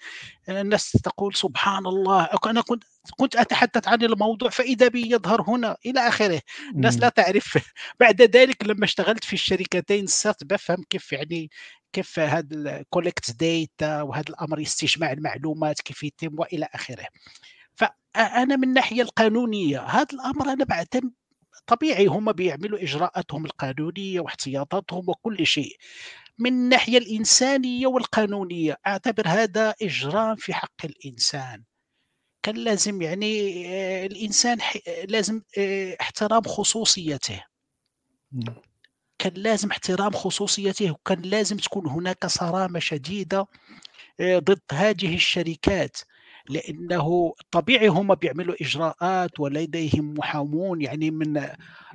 الناس 0.48 0.92
تقول 0.92 1.34
سبحان 1.34 1.86
الله 1.86 2.28
أنا 2.46 2.60
كنت 2.60 2.84
كنت 3.16 3.36
أتحدث 3.36 3.88
عن 3.88 4.02
الموضوع 4.02 4.50
فإذا 4.50 4.88
بي 4.88 5.10
يظهر 5.10 5.42
هنا 5.42 5.76
إلى 5.86 6.08
آخره. 6.08 6.40
الناس 6.74 6.98
لا 7.00 7.08
تعرف. 7.08 7.58
بعد 8.00 8.22
ذلك 8.22 8.64
لما 8.66 8.84
اشتغلت 8.84 9.24
في 9.24 9.32
الشركتين 9.32 10.06
صرت 10.06 10.44
بفهم 10.44 10.82
كيف 10.90 11.12
يعني 11.12 11.50
كيف 11.96 12.18
هذا 12.18 12.54
الكولكت 12.54 13.30
ديتا 13.30 14.02
وهذا 14.02 14.28
الأمر 14.28 14.62
استجماع 14.62 15.12
المعلومات 15.12 15.80
كيف 15.80 16.02
يتم 16.02 16.38
وإلى 16.38 16.68
آخره. 16.74 17.06
فانا 17.74 18.56
من 18.56 18.64
الناحية 18.64 19.02
القانونية 19.02 19.80
هذا 19.80 20.06
الأمر 20.12 20.52
أنا 20.52 20.64
بعتمد 20.64 21.12
طبيعي 21.66 22.06
هم 22.06 22.32
بيعملوا 22.32 22.82
إجراءاتهم 22.82 23.44
القانونية 23.44 24.20
واحتياطاتهم 24.20 25.08
وكل 25.08 25.46
شيء. 25.46 25.76
من 26.38 26.52
الناحية 26.52 26.98
الإنسانية 26.98 27.86
والقانونية 27.86 28.76
أعتبر 28.86 29.28
هذا 29.28 29.74
اجرام 29.82 30.36
في 30.36 30.54
حق 30.54 30.84
الإنسان. 30.84 31.64
كان 32.42 32.56
لازم 32.56 33.02
يعني 33.02 33.64
آه، 33.68 34.06
الإنسان 34.06 34.58
لازم 35.08 35.42
آه، 35.58 35.96
احترام 36.00 36.42
خصوصيته. 36.42 37.44
كان 39.18 39.32
لازم 39.36 39.70
احترام 39.70 40.12
خصوصيته 40.12 40.90
وكان 40.90 41.22
لازم 41.22 41.56
تكون 41.56 41.86
هناك 41.88 42.26
صرامة 42.26 42.78
شديدة 42.78 43.46
آه، 44.20 44.38
ضد 44.38 44.60
هذه 44.72 45.14
الشركات. 45.14 45.96
لأنه 46.48 47.34
طبيعي 47.50 47.88
هم 47.88 48.14
بيعملوا 48.14 48.54
إجراءات 48.60 49.40
ولديهم 49.40 50.14
محامون 50.18 50.82
يعني 50.82 51.10
من 51.10 51.48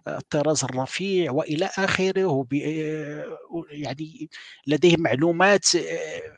الطراز 0.07 0.63
الرفيع 0.63 1.31
وإلى 1.31 1.65
آخره 1.77 2.45
يعني 3.71 4.29
لديهم 4.67 5.01
معلومات 5.01 5.65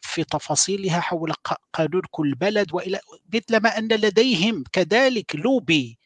في 0.01 0.23
تفاصيلها 0.31 0.99
حول 0.99 1.33
قانون 1.73 2.01
كل 2.11 2.35
بلد 2.35 2.73
وإلى 2.73 2.99
مثلما 3.33 3.77
أن 3.77 3.87
لديهم 3.87 4.63
كذلك 4.71 5.35
لوبي. 5.35 5.99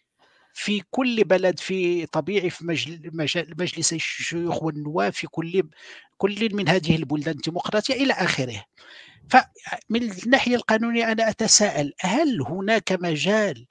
في 0.58 0.82
كل 0.91 1.24
بلد 1.24 1.60
في 1.60 2.05
طبيعي 2.05 2.49
في 2.49 2.66
مجلس 3.60 3.93
الشيوخ 3.93 4.64
والنواب 4.64 5.14
في 5.14 5.28
كل 5.28 5.70
كل 6.18 6.55
من 6.55 6.70
هذه 6.70 6.95
البلدان 6.95 7.36
الديمقراطية 7.36 7.93
إلى 7.93 8.14
آخره. 8.14 8.64
فمن 9.30 10.12
الناحية 10.12 10.55
القانونية 10.55 11.12
أنا 11.12 11.30
أتساءل 11.30 11.93
هل 11.99 12.41
هناك 12.41 12.91
مجال 12.91 13.66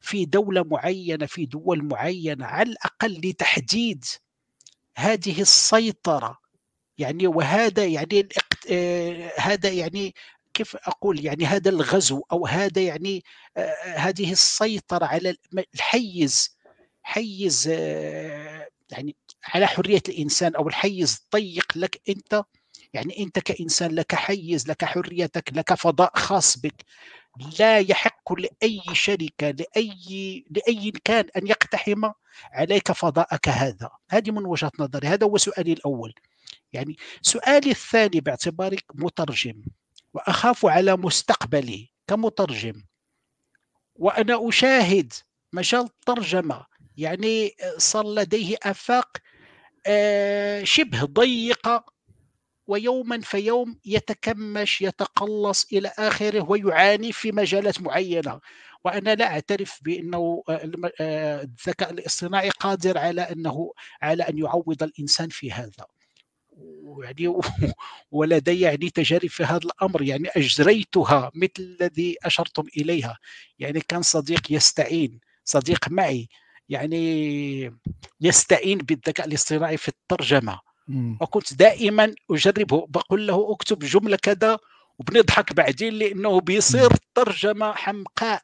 في 0.00 0.24
دولة 0.24 0.64
معينة 0.64 1.26
في 1.26 1.46
دول 1.46 1.84
معينة 1.84 2.46
على 2.46 2.70
الأقل 2.70 3.20
لتحديد 3.24 4.04
هذه 4.96 5.40
السيطرة؟ 5.40 6.38
يعني 6.98 7.26
وهذا 7.26 7.86
يعني 7.86 8.28
آه، 8.70 9.32
هذا 9.38 9.68
يعني 9.68 10.14
كيف 10.58 10.76
أقول؟ 10.76 11.24
يعني 11.24 11.46
هذا 11.46 11.70
الغزو 11.70 12.22
أو 12.32 12.46
هذا 12.46 12.82
يعني 12.82 13.24
هذه 13.96 14.32
السيطرة 14.32 15.06
على 15.06 15.36
الحيز 15.74 16.58
حيز 17.02 17.68
يعني 18.90 19.16
على 19.44 19.66
حرية 19.66 20.02
الإنسان 20.08 20.54
أو 20.54 20.68
الحيز 20.68 21.20
الضيق 21.24 21.72
لك 21.76 22.00
أنت 22.08 22.44
يعني 22.92 23.18
أنت 23.18 23.38
كإنسان 23.38 23.94
لك 23.94 24.14
حيز 24.14 24.68
لك 24.68 24.84
حريتك 24.84 25.52
لك 25.52 25.74
فضاء 25.74 26.12
خاص 26.16 26.58
بك 26.58 26.84
لا 27.58 27.78
يحق 27.78 28.32
لأي 28.32 28.82
شركة 28.92 29.50
لأي 29.50 30.44
لأي 30.50 30.92
كان 31.04 31.24
أن 31.36 31.46
يقتحم 31.46 32.10
عليك 32.52 32.92
فضاءك 32.92 33.48
هذا. 33.48 33.90
هذه 34.10 34.30
من 34.30 34.46
وجهة 34.46 34.72
نظري 34.78 35.08
هذا 35.08 35.26
هو 35.26 35.36
سؤالي 35.36 35.72
الأول. 35.72 36.14
يعني 36.72 36.96
سؤالي 37.22 37.70
الثاني 37.70 38.20
باعتبارك 38.20 38.84
مترجم. 38.94 39.62
وأخاف 40.14 40.66
على 40.66 40.96
مستقبلي 40.96 41.90
كمترجم. 42.06 42.82
وأنا 43.94 44.48
أشاهد 44.48 45.12
مجال 45.52 45.80
الترجمة 45.80 46.66
يعني 46.96 47.56
صار 47.76 48.06
لديه 48.14 48.56
آفاق 48.62 49.18
آه، 49.86 50.64
شبه 50.64 51.04
ضيقة 51.04 51.84
ويوما 52.66 53.20
فيوم 53.20 53.80
يتكمش 53.84 54.82
يتقلص 54.82 55.66
إلى 55.72 55.92
آخره 55.98 56.50
ويعاني 56.50 57.12
في 57.12 57.32
مجالات 57.32 57.80
معينة. 57.80 58.40
وأنا 58.84 59.14
لا 59.14 59.26
أعترف 59.26 59.78
بأنه 59.82 60.42
آه، 60.48 60.70
آه، 61.00 61.42
الذكاء 61.42 61.90
الاصطناعي 61.90 62.50
قادر 62.50 62.98
على 62.98 63.22
أنه 63.22 63.72
على 64.02 64.22
أن 64.22 64.38
يعوض 64.38 64.82
الإنسان 64.82 65.28
في 65.28 65.52
هذا. 65.52 65.86
يعني 67.02 67.34
ولدي 68.10 68.60
يعني 68.60 68.90
تجارب 68.90 69.28
في 69.28 69.44
هذا 69.44 69.60
الأمر 69.64 70.02
يعني 70.02 70.28
أجريتها 70.36 71.30
مثل 71.34 71.52
الذي 71.58 72.16
أشرتم 72.24 72.64
إليها. 72.76 73.18
يعني 73.58 73.80
كان 73.80 74.02
صديق 74.02 74.52
يستعين 74.52 75.20
صديق 75.44 75.88
معي 75.88 76.28
يعني 76.68 77.72
يستعين 78.20 78.78
بالذكاء 78.78 79.26
الاصطناعي 79.26 79.76
في 79.76 79.88
الترجمة. 79.88 80.60
وكنت 81.20 81.54
دائما 81.54 82.14
أجربه 82.30 82.86
بقول 82.88 83.26
له 83.26 83.52
اكتب 83.52 83.78
جملة 83.78 84.16
كذا 84.16 84.58
وبنضحك 84.98 85.52
بعدين 85.52 85.94
لأنه 85.94 86.40
بيصير 86.40 86.90
ترجمة 87.14 87.72
حمقاء. 87.72 88.42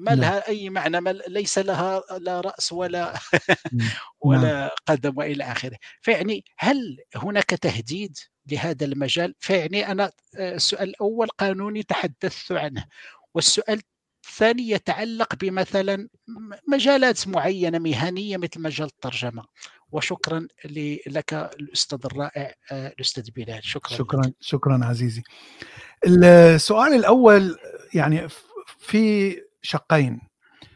ما 0.00 0.14
نعم. 0.14 0.20
لها 0.20 0.48
أي 0.48 0.70
معنى 0.70 1.00
ما 1.00 1.10
ليس 1.10 1.58
لها 1.58 2.02
لا 2.18 2.40
رأس 2.40 2.72
ولا 2.72 3.14
ولا 4.26 4.52
نعم. 4.60 4.68
قدم 4.86 5.18
وإلى 5.18 5.44
آخره. 5.44 5.76
فيعني 6.00 6.44
هل 6.58 6.98
هناك 7.16 7.44
تهديد 7.44 8.18
لهذا 8.50 8.84
المجال؟ 8.84 9.34
فيعني 9.38 9.90
أنا 9.90 10.12
آه، 10.36 10.54
السؤال 10.54 10.88
الأول 10.88 11.28
قانوني 11.28 11.82
تحدثت 11.82 12.52
عنه. 12.52 12.84
والسؤال 13.34 13.80
الثاني 14.26 14.70
يتعلق 14.70 15.34
بمثلا 15.34 16.08
مجالات 16.68 17.28
معينة 17.28 17.78
مهنية 17.78 18.36
مثل 18.36 18.60
مجال 18.60 18.86
الترجمة. 18.86 19.44
وشكرا 19.92 20.46
لك 21.06 21.34
الأستاذ 21.34 21.98
الرائع 22.04 22.54
آه، 22.72 22.88
الأستاذ 22.88 23.30
بلال. 23.30 23.64
شكرا 23.64 23.96
شكرا 23.96 24.20
لك. 24.20 24.34
شكرا 24.40 24.80
عزيزي. 24.84 25.22
السؤال 26.06 26.94
الأول 26.94 27.56
يعني 27.94 28.28
في 28.78 29.36
شقين. 29.62 30.20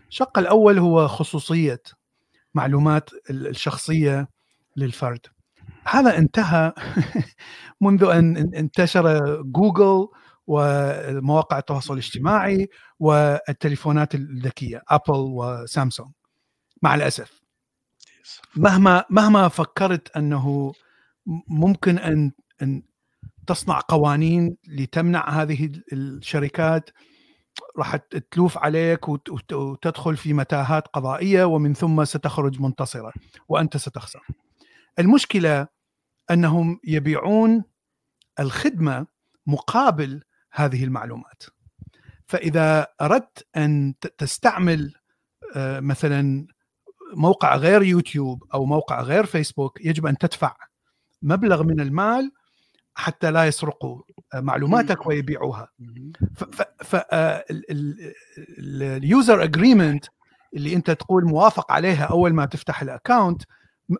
الشق 0.08 0.38
الأول 0.38 0.78
هو 0.78 1.08
خصوصية 1.08 1.82
معلومات 2.54 3.10
الشخصية 3.30 4.28
للفرد. 4.76 5.26
هذا 5.84 6.18
انتهى 6.18 6.72
منذ 7.80 8.04
أن 8.04 8.36
انتشر 8.54 9.42
جوجل 9.42 10.08
ومواقع 10.46 11.58
التواصل 11.58 11.92
الاجتماعي 11.92 12.68
والتليفونات 12.98 14.14
الذكية 14.14 14.82
أبل 14.88 15.02
وسامسونج 15.08 16.10
مع 16.82 16.94
الأسف. 16.94 17.40
مهما 18.56 19.04
مهما 19.10 19.48
فكرت 19.48 20.16
أنه 20.16 20.72
ممكن 21.48 21.98
ان 21.98 22.32
أن 22.62 22.82
تصنع 23.46 23.80
قوانين 23.88 24.56
لتمنع 24.68 25.28
هذه 25.28 25.70
الشركات 25.92 26.90
راح 27.76 27.96
تلوف 28.30 28.58
عليك 28.58 29.08
وتدخل 29.52 30.16
في 30.16 30.32
متاهات 30.32 30.88
قضائية 30.88 31.44
ومن 31.44 31.74
ثم 31.74 32.04
ستخرج 32.04 32.60
منتصرا 32.60 33.12
وأنت 33.48 33.76
ستخسر. 33.76 34.26
المشكلة 34.98 35.68
أنهم 36.30 36.80
يبيعون 36.84 37.64
الخدمة 38.40 39.06
مقابل 39.46 40.22
هذه 40.52 40.84
المعلومات. 40.84 41.42
فإذا 42.26 42.86
أردت 43.00 43.46
أن 43.56 43.94
تستعمل 44.18 44.94
آه، 45.56 45.80
مثلا 45.80 46.46
موقع 47.14 47.56
غير 47.56 47.82
يوتيوب 47.82 48.44
أو 48.54 48.64
موقع 48.64 49.02
غير 49.02 49.26
فيسبوك 49.26 49.84
يجب 49.84 50.06
أن 50.06 50.18
تدفع 50.18 50.56
مبلغ 51.22 51.62
من 51.62 51.80
المال 51.80 52.32
حتى 52.94 53.30
لا 53.30 53.44
يسرقوا 53.44 54.02
معلوماتك 54.34 55.06
ويبيعوها. 55.06 55.68
فال 58.58 58.86
user 58.86 59.42
agreement 59.42 60.04
اللي 60.54 60.74
أنت 60.74 60.90
تقول 60.90 61.24
موافق 61.24 61.72
عليها 61.72 62.04
أول 62.04 62.32
ما 62.34 62.44
تفتح 62.44 62.82
ال 62.82 62.90
account 62.90 63.42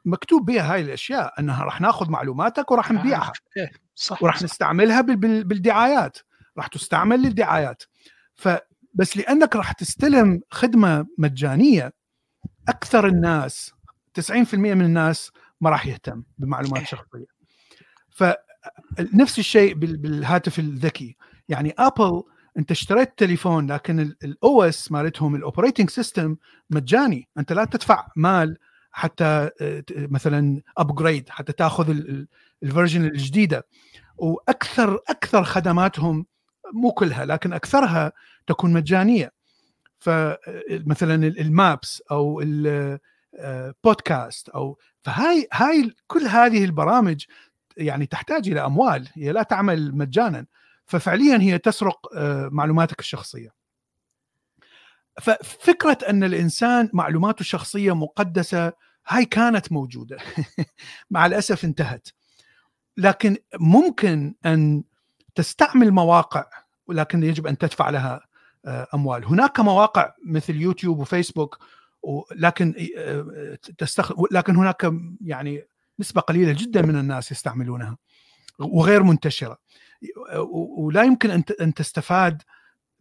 مكتوب 0.05 0.45
بها 0.47 0.73
هاي 0.75 0.81
الأشياء 0.81 1.41
أنها 1.41 1.65
راح 1.65 1.81
ناخذ 1.81 2.11
معلوماتك 2.11 2.71
وراح 2.71 2.91
آه، 2.91 2.95
نبيعها. 2.95 3.33
إيه، 3.57 3.71
صح 3.95 4.23
وراح. 4.23 4.43
نستعملها 4.43 5.01
بالدعايات. 5.01 6.19
راح 6.57 6.67
تستعمل 6.67 7.23
للدعايات. 7.23 7.83
فبس 8.35 9.17
لأنك 9.17 9.57
راح 9.57 9.73
تستلم 9.73 10.41
خدمة 10.51 11.07
مجانية 11.19 11.93
أكثر 12.69 13.07
الناس 13.07 13.73
90% 14.15 14.55
من 14.55 14.85
الناس 14.85 15.31
ما 15.61 15.71
راح 15.71 15.87
يهتم 15.87 16.23
بمعلومات 16.39 16.81
إيه. 16.81 16.87
شخصية. 16.87 17.27
فنفس 18.97 19.39
الشيء 19.39 19.75
بالهاتف 19.75 20.59
الذكي. 20.59 21.17
يعني 21.49 21.75
Apple 21.79 22.23
انت 22.59 22.71
اشتريت 22.71 23.13
تليفون 23.17 23.73
لكن 23.73 24.01
ال 24.25 24.63
OS 24.63 24.93
مالتهم 24.93 25.35
ال 25.35 25.40
operating 25.40 25.91
system 25.91 26.37
مجاني. 26.71 27.29
انت 27.39 27.53
لا 27.53 27.65
تدفع 27.65 28.07
مال 28.17 28.59
حتى 28.91 29.51
آه، 29.61 29.85
مثلا 29.97 30.63
upgrade 30.79 31.29
حتى 31.29 31.53
تاخذ 31.53 31.91
ال 32.63 32.68
version 32.68 33.05
الجديدة. 33.05 33.67
وأكثر 34.17 35.01
أكثر 35.09 35.45
خدماتهم 35.45 36.27
مو 36.73 36.93
كلها 36.93 37.25
لكن 37.25 37.53
أكثرها 37.53 38.13
تكون 38.47 38.73
مجانية. 38.73 39.33
فمثلا 39.99 41.15
ال 41.15 41.32
maps 41.32 42.03
أو 42.11 42.43
البودكاست 43.35 44.49
أو 44.49 44.79
فهاي 45.03 45.49
هاي 45.53 45.95
كل 46.07 46.21
هذه 46.21 46.65
البرامج 46.65 47.25
يعني 47.77 48.07
تحتاج 48.07 48.49
إلى 48.49 48.65
أموال 48.67 49.09
هي 49.15 49.33
لا 49.33 49.43
تعمل 49.43 49.97
مجانا. 49.97 50.47
ففعليا 50.87 51.39
هي 51.41 51.59
تسرق 51.59 52.15
آه، 52.17 52.49
معلوماتك 52.53 53.01
الشخصية. 53.01 53.55
ففكرة 55.23 55.99
أن 56.09 56.25
الإنسان 56.25 56.91
معلوماته 56.93 57.41
الشخصية 57.41 57.95
مقدسة 57.95 58.73
هاي 59.09 59.25
كانت 59.25 59.73
موجودة. 59.73 60.19
مع 61.11 61.27
الأسف 61.27 61.65
انتهت. 61.65 62.09
لكن 62.97 63.37
ممكن 63.55 64.35
أن 64.47 64.85
تستعمل 65.35 65.91
مواقع 65.91 66.45
ولكن 66.87 67.23
يجب 67.23 67.47
أن 67.47 67.59
تدفع 67.59 67.91
لها 67.91 68.21
آه، 68.67 68.87
أموال. 68.95 69.25
هناك 69.25 69.61
مواقع 69.61 70.13
مثل 70.27 70.57
يوتيوب 70.57 70.99
وفيسبوك 70.99 71.59
لكن 72.37 72.75
آه، 72.99 73.59
تستخدم 73.79 74.25
لكن 74.31 74.57
هناك 74.57 74.93
يعني 75.21 75.67
نسبة 76.01 76.21
قليلة 76.21 76.53
جدا 76.53 76.83
من 76.83 76.97
الناس 76.97 77.33
يستعملونها 77.33 77.97
وغير 78.59 79.03
منتشرة. 79.03 79.59
ولا 80.77 81.03
يمكن 81.03 81.45
أن 81.61 81.75
تستفاد 81.75 82.43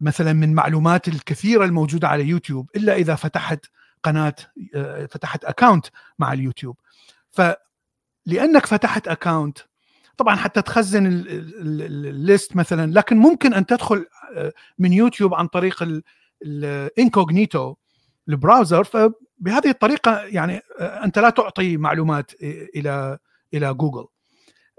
مثلا 0.01 0.33
من 0.33 0.53
معلومات 0.53 1.07
الكثيرة 1.07 1.65
الموجودة 1.65 2.07
على 2.07 2.23
يوتيوب 2.23 2.69
إلا 2.75 2.95
إذا 2.95 3.15
فتحت 3.15 3.65
قناة 4.03 4.35
فتحت 5.11 5.45
account 5.45 5.85
مع 6.19 6.33
اليوتيوب. 6.33 6.77
فلانك 7.31 8.65
فتحت 8.65 9.07
account 9.07 9.57
طبعا 10.17 10.35
حتى 10.35 10.61
تخزن 10.61 11.05
ال 11.27 11.53
list 11.53 12.55
مثلا 12.55 12.91
لكن 12.91 13.17
ممكن 13.17 13.53
أن 13.53 13.65
تدخل 13.65 14.05
آه، 14.35 14.53
من 14.79 14.93
يوتيوب 14.93 15.33
عن 15.33 15.47
طريق 15.47 16.03
ال 16.43 16.56
incognito 16.56 17.75
ال 18.29 18.36
browser 18.36 18.83
فبهذه 19.43 19.69
الطريقة 19.69 20.21
يعني 20.21 20.61
آه، 20.79 21.03
أنت 21.03 21.19
لا 21.19 21.29
تعطي 21.29 21.77
معلومات 21.77 22.31
إلى 22.75 23.17
إلى 23.53 23.73
جوجل. 23.73 24.05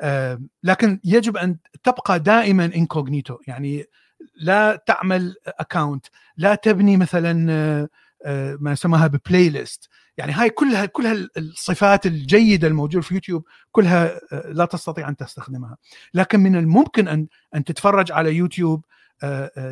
آه، 0.00 0.40
لكن 0.62 1.00
يجب 1.04 1.36
أن 1.36 1.56
تبقى 1.82 2.20
دائما 2.20 2.64
incognito 2.64 3.38
يعني 3.46 3.84
لا 4.36 4.82
تعمل 4.86 5.34
account 5.46 6.06
لا 6.36 6.54
تبني 6.54 6.96
مثلا 6.96 7.32
ما 8.60 8.72
يسمىها 8.72 9.06
ب 9.06 9.48
playlist 9.48 9.88
يعني 10.16 10.32
هاي 10.32 10.50
كلها 10.50 10.86
كلها 10.86 11.28
الصفات 11.36 12.06
الجيدة 12.06 12.68
الموجودة 12.68 13.02
في 13.02 13.14
يوتيوب 13.14 13.44
كلها 13.72 14.20
لا 14.32 14.64
تستطيع 14.64 15.08
أن 15.08 15.16
تستخدمها. 15.16 15.76
لكن 16.14 16.40
من 16.40 16.56
الممكن 16.56 17.08
أن 17.08 17.26
أن 17.54 17.64
تتفرج 17.64 18.12
على 18.12 18.34
يوتيوب 18.34 18.84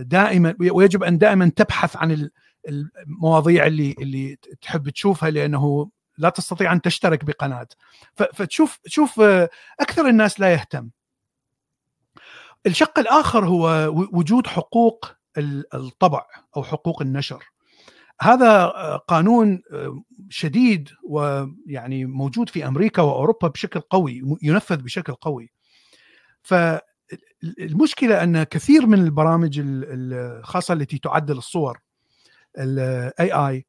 دائما 0.01 0.55
ويجب 0.61 1.03
أن 1.03 1.19
دائما 1.19 1.53
تبحث 1.57 1.97
عن 1.97 2.11
المواضيع 2.69 3.67
اللي 3.67 3.95
اللي 3.99 4.37
تحب 4.61 4.89
تشوفها 4.89 5.31
لأنه 5.31 5.91
لا 6.19 6.29
تستطيع 6.29 6.73
أن 6.73 6.83
تشترك 6.83 7.25
بقناة. 7.25 7.69
فتشوف 8.15 8.77
تشوف 8.77 9.21
أكثر 9.81 10.09
الناس 10.09 10.41
لا 10.41 10.53
يهتم. 10.53 10.91
الشق 12.67 12.99
الآخر 12.99 13.47
هو 13.47 13.89
وجود 14.13 14.47
حقوق 14.47 15.13
الطبع 15.75 16.27
أو 16.57 16.63
حقوق 16.63 17.03
النشر. 17.03 17.45
هذا 18.21 18.67
قانون 19.09 19.63
شديد 20.29 20.89
ويعني 21.09 22.05
موجود 22.05 22.49
في 22.49 22.67
أمريكا 22.67 23.03
وأوروبا 23.03 23.49
بشكل 23.49 23.81
قوي 23.81 24.39
ينفذ 24.43 24.77
بشكل 24.77 25.13
قوي. 25.13 25.53
فالمشكلة 26.43 28.23
أن 28.23 28.43
كثير 28.43 28.87
من 28.87 28.99
البرامج 28.99 29.61
الخاصه 29.65 30.75
التي 30.75 30.99
تعدل 30.99 31.39
الصور 31.39 31.79
الاي 32.59 33.33
اي 33.33 33.67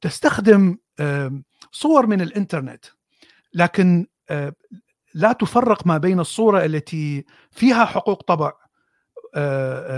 تستخدم 0.00 0.78
صور 1.72 2.06
من 2.06 2.20
الإنترنت 2.20 2.84
لكن 3.54 4.06
لا 5.14 5.32
تفرق 5.32 5.86
ما 5.86 5.98
بين 5.98 6.20
الصورة 6.20 6.64
التي 6.64 7.24
فيها 7.50 7.84
حقوق 7.84 8.22
طبع 8.22 8.52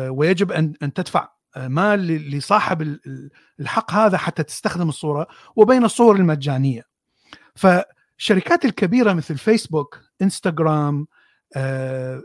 ويجب 0.09 0.53
أن 0.53 0.75
أن 0.83 0.93
تدفع 0.93 1.29
مال 1.57 2.31
لصاحب 2.31 2.99
الحق 3.61 3.93
هذا 3.93 4.17
حتى 4.17 4.43
تستخدم 4.43 4.89
الصورة 4.89 5.27
وبين 5.57 5.85
الصور 5.85 6.17
المجانية. 6.17 6.83
فالشركات 7.55 8.65
الكبيرة 8.65 9.13
مثل 9.13 9.39
فيسبوك 9.39 10.01
انستغرام 10.23 11.07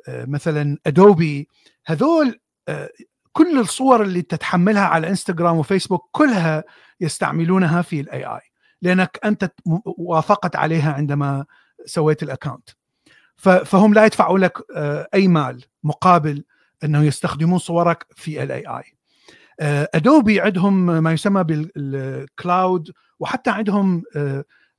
مثلا 0.10 0.78
ادوبي 0.86 1.48
هذول 1.86 2.40
كل 3.34 3.60
الصور 3.60 4.04
اللي 4.04 4.22
تتحملها 4.22 4.86
على 4.86 5.10
إنستغرام 5.10 5.58
وفيسبوك 5.58 6.10
كلها 6.12 6.64
يستعملونها 7.02 7.82
في 7.82 8.00
ال 8.00 8.26
AI 8.26 8.42
لأنك 8.82 9.20
أنت 9.26 9.52
وافقت 9.86 10.56
عليها 10.56 10.94
عندما 10.94 11.46
سويت 11.86 12.24
ال 12.24 12.30
account 12.30 12.70
فهم 13.66 13.94
لا 13.94 14.06
يدفعوا 14.06 14.40
لك 14.40 14.58
أي 15.14 15.28
مال 15.28 15.64
مقابل 15.84 16.44
أنه 16.84 17.04
يستخدمون 17.04 17.58
صورك 17.58 18.06
في 18.16 18.44
ال 18.44 18.64
AI 18.68 18.84
ادوبي 19.94 20.42
عندهم 20.42 20.86
ما 21.04 21.14
يسمى 21.14 21.44
بال 21.44 21.86
cloud 21.86 22.92
وحتى 23.20 23.50
عندهم 23.50 24.04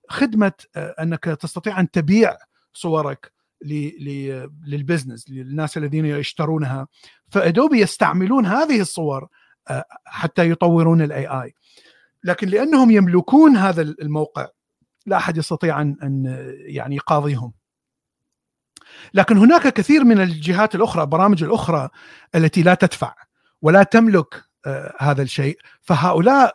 خدمة 0.09 0.53
أنك 0.77 1.25
تستطيع 1.25 1.81
أن 1.81 1.91
تبيع 1.91 2.37
صورك 2.73 3.33
لل 4.67 4.80
business 4.80 5.31
للناس 5.31 5.77
الذين 5.77 6.07
يشترونها. 6.07 6.89
فأدوبي 7.29 7.81
يستعملون 7.81 8.47
هذه 8.47 8.81
الصور 8.81 9.29
حتى 10.05 10.51
يطورون 10.51 11.03
الاي 11.03 11.27
اي 11.27 11.55
لكن 12.25 12.49
لأنهم 12.49 12.91
يملكون 12.91 13.57
هذا 13.57 13.83
الموقع 13.83 14.49
لا 15.07 15.17
أحد 15.17 15.37
يستطيع 15.37 15.81
أن 15.81 15.97
أن 16.03 16.47
يعني 16.67 16.97
يقاضيهم. 16.97 17.53
لكن 19.15 19.37
هناك 19.37 19.73
كثير 19.73 20.05
من 20.05 20.21
الجهات 20.21 20.75
الأخرى 20.75 21.07
برامج 21.07 21.43
الأخرى 21.43 21.89
التي 22.35 22.63
لا 22.63 22.75
تدفع 22.75 23.15
ولا 23.63 23.83
تملك 23.83 24.45
هذا 24.99 25.23
الشيء. 25.23 25.59
فهؤلاء 25.83 26.55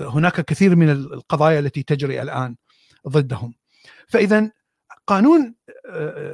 هناك 0.00 0.40
كثير 0.40 0.76
من 0.76 0.90
القضايا 0.90 1.58
التي 1.58 1.82
تجري 1.82 2.22
الآن 2.22 2.56
ضدهم. 3.08 3.54
فاذا 4.08 4.50
قانون 5.06 5.54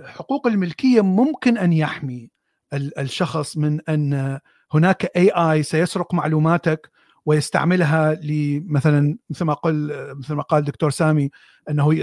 حقوق 0.06 0.46
الملكية 0.46 1.00
ممكن 1.00 1.58
أن 1.58 1.72
يحمي 1.72 2.30
الشخص 2.74 3.56
من 3.56 3.80
أن 3.88 4.38
هناك 4.72 5.16
اي 5.16 5.30
اي 5.30 5.62
سيسرق 5.62 6.14
معلوماتك 6.14 6.90
ويستعملها 7.26 8.14
لمثلا 8.14 9.18
مثل 9.30 9.44
ما 9.44 9.54
قال 9.54 9.92
مثل 10.18 10.34
ما 10.34 10.42
قال 10.42 10.64
دكتور 10.64 10.90
سامي 10.90 11.30
أنه 11.70 11.94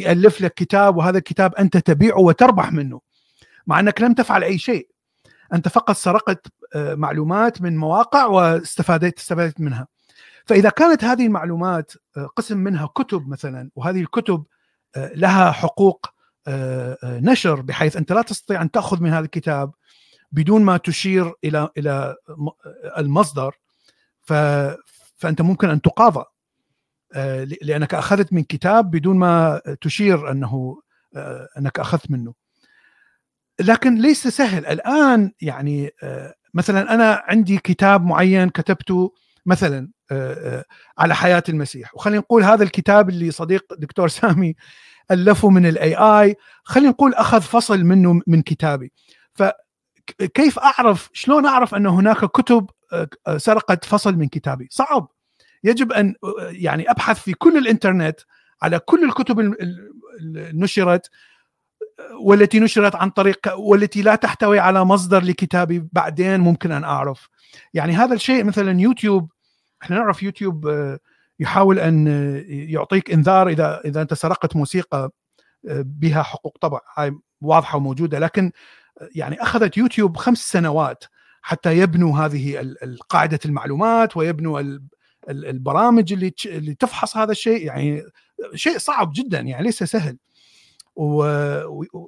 يألف 0.00 0.40
لك 0.40 0.54
كتاب 0.54 0.96
وهذا 0.96 1.18
الكتاب 1.18 1.54
أنت 1.54 1.76
تبيعه 1.76 2.20
وتربح 2.20 2.72
منه. 2.72 3.00
مع 3.66 3.80
أنك 3.80 4.00
لم 4.00 4.14
تفعل 4.14 4.44
أي 4.44 4.58
شيء. 4.58 4.88
أنت 5.52 5.68
فقط 5.68 5.96
سرقت 5.96 6.46
آه، 6.74 6.94
معلومات 6.94 7.62
من 7.62 7.76
مواقع 7.76 8.26
واستفادت 8.26 9.18
استفادت 9.18 9.60
منها. 9.60 9.86
فإذا 10.44 10.68
كانت 10.68 11.04
هذه 11.04 11.26
المعلومات 11.26 11.92
آه، 12.16 12.26
قسم 12.26 12.58
منها 12.58 12.86
كتب 12.86 13.28
مثلا 13.28 13.70
وهذه 13.76 14.00
الكتب 14.00 14.44
آه، 14.96 15.12
لها 15.14 15.50
حقوق 15.50 16.06
نشر 17.04 17.60
بحيث 17.60 17.96
أنت 17.96 18.12
لا 18.12 18.22
تستطيع 18.22 18.62
أن 18.62 18.70
تأخذ 18.70 19.02
من 19.02 19.10
هذا 19.10 19.24
الكتاب 19.24 19.72
بدون 20.32 20.62
ما 20.62 20.76
تشير 20.76 21.32
إلى 21.44 21.68
إلى 21.78 22.16
المصدر 22.98 23.54
فأنت 25.16 25.42
ممكن 25.42 25.70
أن 25.70 25.80
تقاضى. 25.82 26.24
لأنك 27.62 27.94
أخذت 27.94 28.32
من 28.32 28.42
كتاب 28.42 28.90
بدون 28.90 29.16
ما 29.16 29.60
تشير 29.80 30.30
أنه 30.30 30.80
أنك 31.58 31.78
أخذت 31.78 32.10
منه. 32.10 32.34
لكن 33.60 33.94
ليس 33.94 34.28
سهل. 34.28 34.66
الآن 34.66 35.32
يعني 35.40 35.90
مثلا 36.54 36.94
أنا 36.94 37.22
عندي 37.26 37.58
كتاب 37.58 38.04
معين 38.04 38.48
كتبته 38.48 39.14
مثلا 39.46 39.90
على 40.98 41.14
حياة 41.14 41.42
المسيح. 41.48 41.94
وخلينا 41.94 42.20
نقول 42.20 42.42
هذا 42.42 42.64
الكتاب 42.64 43.08
اللي 43.08 43.30
صديق 43.30 43.74
دكتور 43.78 44.08
سامي 44.18 44.56
الفه 45.10 45.50
من 45.50 45.66
الاي 45.66 45.94
اي 45.94 46.36
خلينا 46.64 46.90
نقول 46.90 47.14
أخذ 47.14 47.40
فصل 47.40 47.84
منه 47.84 48.20
من 48.26 48.42
كتابي. 48.42 48.92
فكيف 49.34 50.58
أعرف 50.58 51.10
شلون 51.12 51.46
أعرف 51.46 51.74
أن 51.74 51.86
هناك 51.86 52.24
كتب 52.24 52.70
سرقت 53.36 53.84
فصل 53.84 54.14
من 54.14 54.28
كتابي؟ 54.28 54.68
صعب. 54.70 55.08
يجب 55.64 55.92
أن 55.92 56.14
يعني 56.38 56.90
أبحث 56.90 57.20
في 57.20 57.32
كل 57.32 57.56
الإنترنت 57.56 58.20
على 58.62 58.78
كل 58.78 59.04
الكتب 59.04 59.54
نشرت 60.34 61.10
والتي 62.20 62.60
نشرت 62.60 62.94
عن 62.94 63.10
طريق 63.10 63.38
والتي 63.58 64.02
لا 64.02 64.14
تحتوي 64.14 64.58
على 64.58 64.84
مصدر 64.84 65.24
لكتابي. 65.24 65.88
بعدين 65.92 66.40
ممكن 66.40 66.72
أن 66.72 66.84
أعرف. 66.84 67.28
يعني 67.74 67.92
هذا 67.92 68.14
الشيء 68.14 68.44
مثلا 68.44 68.80
يوتيوب. 68.80 69.32
إحنا 69.82 69.96
نعرف 69.96 70.22
يوتيوب 70.22 70.68
يحاول 71.40 71.78
أن 71.78 72.06
يعطيك 72.48 73.10
إنذار 73.10 73.48
إذا 73.48 73.80
إذا 73.84 74.02
أنت 74.02 74.14
سرقت 74.14 74.56
موسيقى 74.56 75.10
آه، 75.68 75.82
بها 75.86 76.22
حقوق 76.22 76.58
طبع. 76.60 76.80
هاي 76.96 77.12
واضحة 77.40 77.76
وموجودة 77.76 78.18
لكن 78.18 78.52
آه، 79.00 79.08
يعني 79.14 79.42
أخذت 79.42 79.76
يوتيوب 79.76 80.16
خمس 80.16 80.38
سنوات 80.38 81.04
حتى 81.42 81.78
يبنوا 81.78 82.18
هذه 82.18 82.74
قاعدة 83.08 83.38
المعلومات 83.44 84.16
ويبنوا 84.16 84.78
البرامج 85.28 86.12
اللي 86.12 86.32
اللي 86.46 86.74
تفحص 86.74 87.16
هذا 87.16 87.32
الشيء. 87.32 87.66
يعني 87.66 88.02
شيء 88.54 88.78
صعب 88.78 89.12
جدا 89.14 89.40
يعني 89.40 89.62
ليس 89.62 89.82
سهل. 89.82 90.18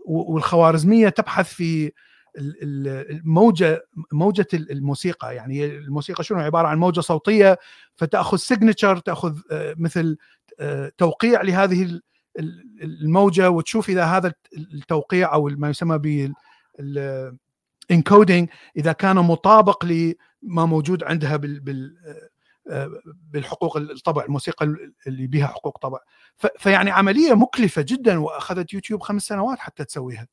والخوارزمية 0.06 1.08
تبحث 1.08 1.54
في 1.54 1.92
الموجة 2.36 3.86
موجة 4.12 4.46
الموسيقى. 4.54 5.34
يعني 5.34 5.64
الموسيقى 5.66 6.24
شنو؟ 6.24 6.38
عبارة 6.38 6.68
عن 6.68 6.78
موجة 6.78 7.00
صوتية 7.00 7.58
فتأخذ 7.96 8.36
signature 8.36 8.98
تأخذ 8.98 9.38
آه، 9.50 9.74
مثل 9.78 10.16
آه، 10.60 10.92
توقيع 10.98 11.42
لهذه 11.42 12.00
الموجة 12.82 13.50
وتشوف 13.50 13.88
إذا 13.88 14.04
هذا 14.04 14.32
التوقيع 14.56 15.34
أو 15.34 15.48
ما 15.48 15.70
يسمى 15.70 15.98
بال 15.98 16.34
encoding 17.90 18.48
إذا 18.76 18.92
كان 18.92 19.16
مطابق 19.16 19.84
لما 19.84 20.66
موجود 20.66 21.04
عندها 21.04 21.36
بال 21.36 21.94
بالحقوق 23.32 23.76
الطبع 23.76 24.24
الموسيقى 24.24 24.76
اللي 25.06 25.26
بها 25.26 25.46
حقوق 25.46 25.78
طبع. 25.78 25.98
فيعني 26.58 26.90
عملية 26.90 27.34
مكلفة 27.34 27.82
جدا 27.82 28.18
وأخذت 28.18 28.72
يوتيوب 28.72 29.02
خمس 29.02 29.22
سنوات 29.22 29.58
حتى 29.58 29.84
تسويها. 29.84 30.26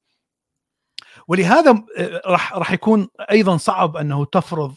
ولهذا 1.28 1.84
راح 2.26 2.53
راح 2.53 2.72
يكون 2.72 3.07
أيضا 3.32 3.57
صعب 3.57 3.97
أنه 3.97 4.26
تفرض 4.26 4.76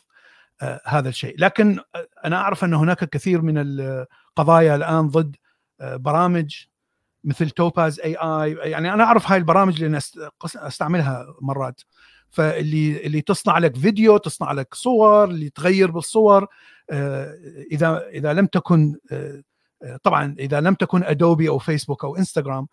آه، 0.62 0.80
هذا 0.84 1.08
الشيء. 1.08 1.34
لكن 1.38 1.78
أنا 2.24 2.36
أعرف 2.36 2.64
أن 2.64 2.74
هناك 2.74 3.04
كثير 3.04 3.42
من 3.42 3.54
القضايا 3.58 4.74
الآن 4.74 5.08
ضد 5.08 5.36
آه، 5.80 5.96
برامج 5.96 6.64
مثل 7.24 7.50
توباز 7.50 8.00
AI 8.00 8.70
يعني 8.70 8.94
أنا 8.94 9.04
أعرف 9.04 9.30
هاي 9.30 9.38
البرامج 9.38 9.84
لأن 9.84 10.00
أستعملها 10.56 11.26
مرات. 11.40 11.80
فاللي 12.30 13.06
اللي 13.06 13.20
تصنع 13.20 13.58
لك 13.58 13.76
فيديو 13.76 14.16
تصنع 14.16 14.52
لك 14.52 14.74
صور 14.74 15.24
اللي 15.24 15.50
تغير 15.50 15.90
بالصور 15.90 16.46
آه، 16.90 17.34
إذا 17.72 18.08
إذا 18.08 18.32
لم 18.32 18.46
تكن 18.46 18.96
آه، 19.12 19.42
طبعا 20.02 20.34
إذا 20.38 20.60
لم 20.60 20.74
تكن 20.74 21.04
ادوبي 21.04 21.48
أو 21.48 21.58
فيسبوك 21.58 22.04
أو 22.04 22.16
انستغرام 22.16 22.62
آه، 22.62 22.68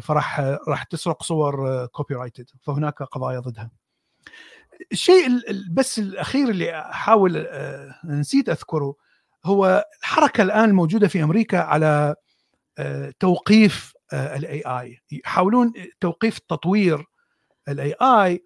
فراح 0.00 0.40
راح 0.68 0.82
تسرق 0.82 1.22
صور 1.22 1.86
copyrighted 1.86 2.50
فهناك 2.62 3.02
قضايا 3.02 3.40
ضدها. 3.40 3.70
الشيء 4.92 5.28
بس 5.70 5.98
الأخير 5.98 6.48
اللي 6.48 6.80
أحاول 6.80 7.46
نسيت 8.04 8.48
أذكره 8.48 8.94
هو 9.44 9.84
الحركة 10.02 10.42
الآن 10.42 10.64
الموجوده 10.64 11.08
في 11.08 11.22
أمريكا 11.22 11.58
على 11.58 12.14
توقيف 13.20 13.92
ال 14.12 14.62
AI 14.66 14.98
يحاولون 15.12 15.72
توقيف 16.00 16.38
تطوير 16.38 17.04
ال 17.68 17.94
AI 18.02 18.42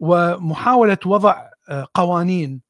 ومحاولة 0.00 0.98
وضع 1.06 1.50
قوانين 1.94 2.62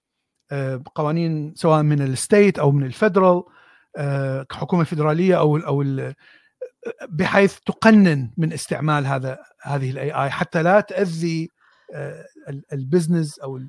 قوانين 0.94 1.54
سواء 1.54 1.82
من 1.82 2.02
ال 2.02 2.12
state 2.12 2.58
أو 2.58 2.70
من 2.70 2.84
ال 2.86 2.93
federal 2.93 3.42
كحكومة 4.48 4.84
فدراليه 4.84 5.38
أو 5.38 5.56
أو 5.56 5.82
بحيث 7.08 7.58
تقنن 7.66 8.30
من 8.36 8.52
استعمال 8.52 9.06
هذا 9.06 9.38
هذه 9.62 9.90
ال 9.90 10.10
AI 10.10 10.30
حتى 10.30 10.62
لا 10.62 10.80
تأذي 10.80 11.48
ال 12.72 12.80
business 12.80 13.38
أو 13.38 13.60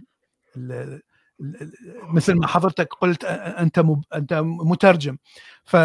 مثل 2.03 2.33
ما 2.33 2.47
حضرتك 2.47 2.93
قلت 2.93 3.25
أنت 3.25 3.83
أنت 4.15 4.33
مترجم. 4.43 5.17
ف 5.63 5.77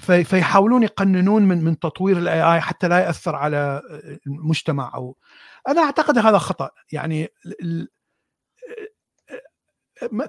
فيحاولون 0.00 0.82
يقننون 0.82 1.42
من 1.42 1.64
من 1.64 1.78
تطوير 1.78 2.18
ال 2.18 2.42
AI 2.54 2.60
حتى 2.60 2.88
لا 2.88 2.98
يأثر 2.98 3.36
على 3.36 3.82
المجتمع 4.26 4.94
أو 4.94 5.16
أنا 5.68 5.82
أعتقد 5.82 6.18
هذا 6.18 6.38
خطأ. 6.38 6.70
يعني 6.92 7.28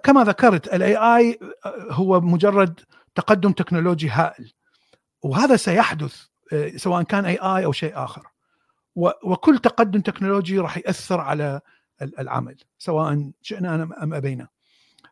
كما 0.03 0.23
ذكرت 0.23 0.73
ال 0.73 0.95
AI 0.95 1.39
هو 1.91 2.21
مجرد 2.21 2.79
تقدم 3.15 3.51
تكنولوجي 3.51 4.09
هائل. 4.09 4.53
وهذا 5.23 5.55
سيحدث 5.55 6.25
سواء 6.75 7.03
كان 7.03 7.25
AI 7.25 7.65
أو 7.65 7.71
شيء 7.71 7.91
آخر. 7.95 8.27
وكل 8.95 9.59
تقدم 9.59 10.01
تكنولوجي 10.01 10.59
راح 10.59 10.77
يأثر 10.77 11.19
على 11.19 11.61
العمل 12.01 12.57
سواء 12.77 13.31
شئنا 13.41 13.83
ام 14.03 14.13
أبينا. 14.13 14.47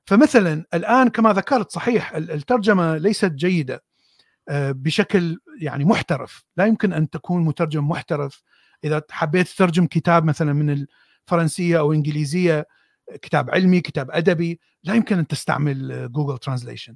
فمثلا 0.06 0.66
الآن 0.74 1.10
كما 1.10 1.34
ذكرت 1.34 1.72
صحيح 1.72 2.16
الترجمة 2.16 2.98
ليست 2.98 3.32
جيدة 3.32 3.84
بشكل 4.52 5.40
يعني 5.62 5.86
محترف. 5.86 6.44
لا 6.58 6.66
يمكن 6.66 6.94
أن 6.94 7.10
تكون 7.10 7.46
مترجم 7.46 7.90
محترف. 7.90 8.44
إذا 8.84 9.02
حبيت 9.10 9.48
تترجم 9.48 9.86
كتاب 9.86 10.26
مثلا 10.26 10.54
من 10.54 10.88
الفرنسية 11.28 11.80
أو 11.80 11.94
إنجليزية 11.94 12.68
كتاب 13.22 13.50
علمي 13.50 13.82
كتاب 13.82 14.12
أدبي 14.12 14.60
لا 14.84 14.94
يمكن 14.94 15.18
أن 15.18 15.28
تستعمل 15.28 16.12
جوجل 16.12 16.38
translation 16.38 16.96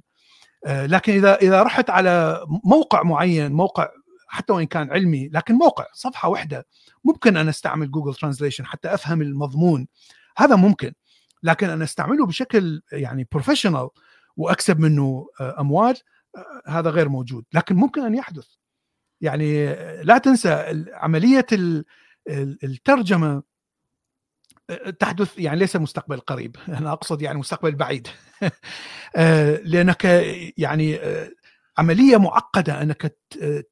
لكن 0.66 1.12
إذا 1.12 1.34
إذا 1.34 1.62
رحت 1.62 1.90
على 1.90 2.40
موقع 2.64 3.02
معين 3.02 3.52
موقع 3.52 3.88
حتى 4.28 4.52
وإن 4.52 4.66
كان 4.66 4.90
علمي 4.90 5.28
لكن 5.28 5.54
موقع 5.54 5.86
صفحة 5.92 6.28
واحدة 6.28 6.66
ممكن 7.04 7.36
أن 7.36 7.48
أستعمل 7.48 7.90
جوجل 7.90 8.14
translation 8.14 8.66
حتى 8.66 8.94
أفهم 8.94 9.22
المضمون. 9.22 9.86
هذا 10.36 10.56
ممكن 10.56 10.92
لكن 11.42 11.70
أنا 11.70 11.84
أستعمله 11.84 12.26
بشكل 12.26 12.82
يعني 12.92 13.28
professional 13.32 13.88
وأكسب 14.36 14.80
منه 14.80 15.26
أموال 15.40 15.96
هذا 16.66 16.90
غير 16.90 17.08
موجود. 17.08 17.44
لكن 17.52 17.76
ممكن 17.76 18.02
أن 18.02 18.14
يحدث. 18.14 18.46
يعني 19.20 19.74
لا 20.02 20.18
تنسى 20.18 20.84
عملية 20.92 21.46
الترجمة 22.64 23.42
تحدث 25.00 25.38
يعني 25.38 25.58
ليس 25.58 25.76
مستقبل 25.76 26.20
قريب. 26.20 26.56
أنا 26.78 26.92
أقصد 26.92 27.22
يعني 27.22 27.38
مستقبل 27.38 27.74
بعيد. 27.74 28.08
لأنك 29.64 30.04
يعني 30.58 30.98
عملية 31.78 32.16
معقدة 32.16 32.82
أنك 32.82 33.16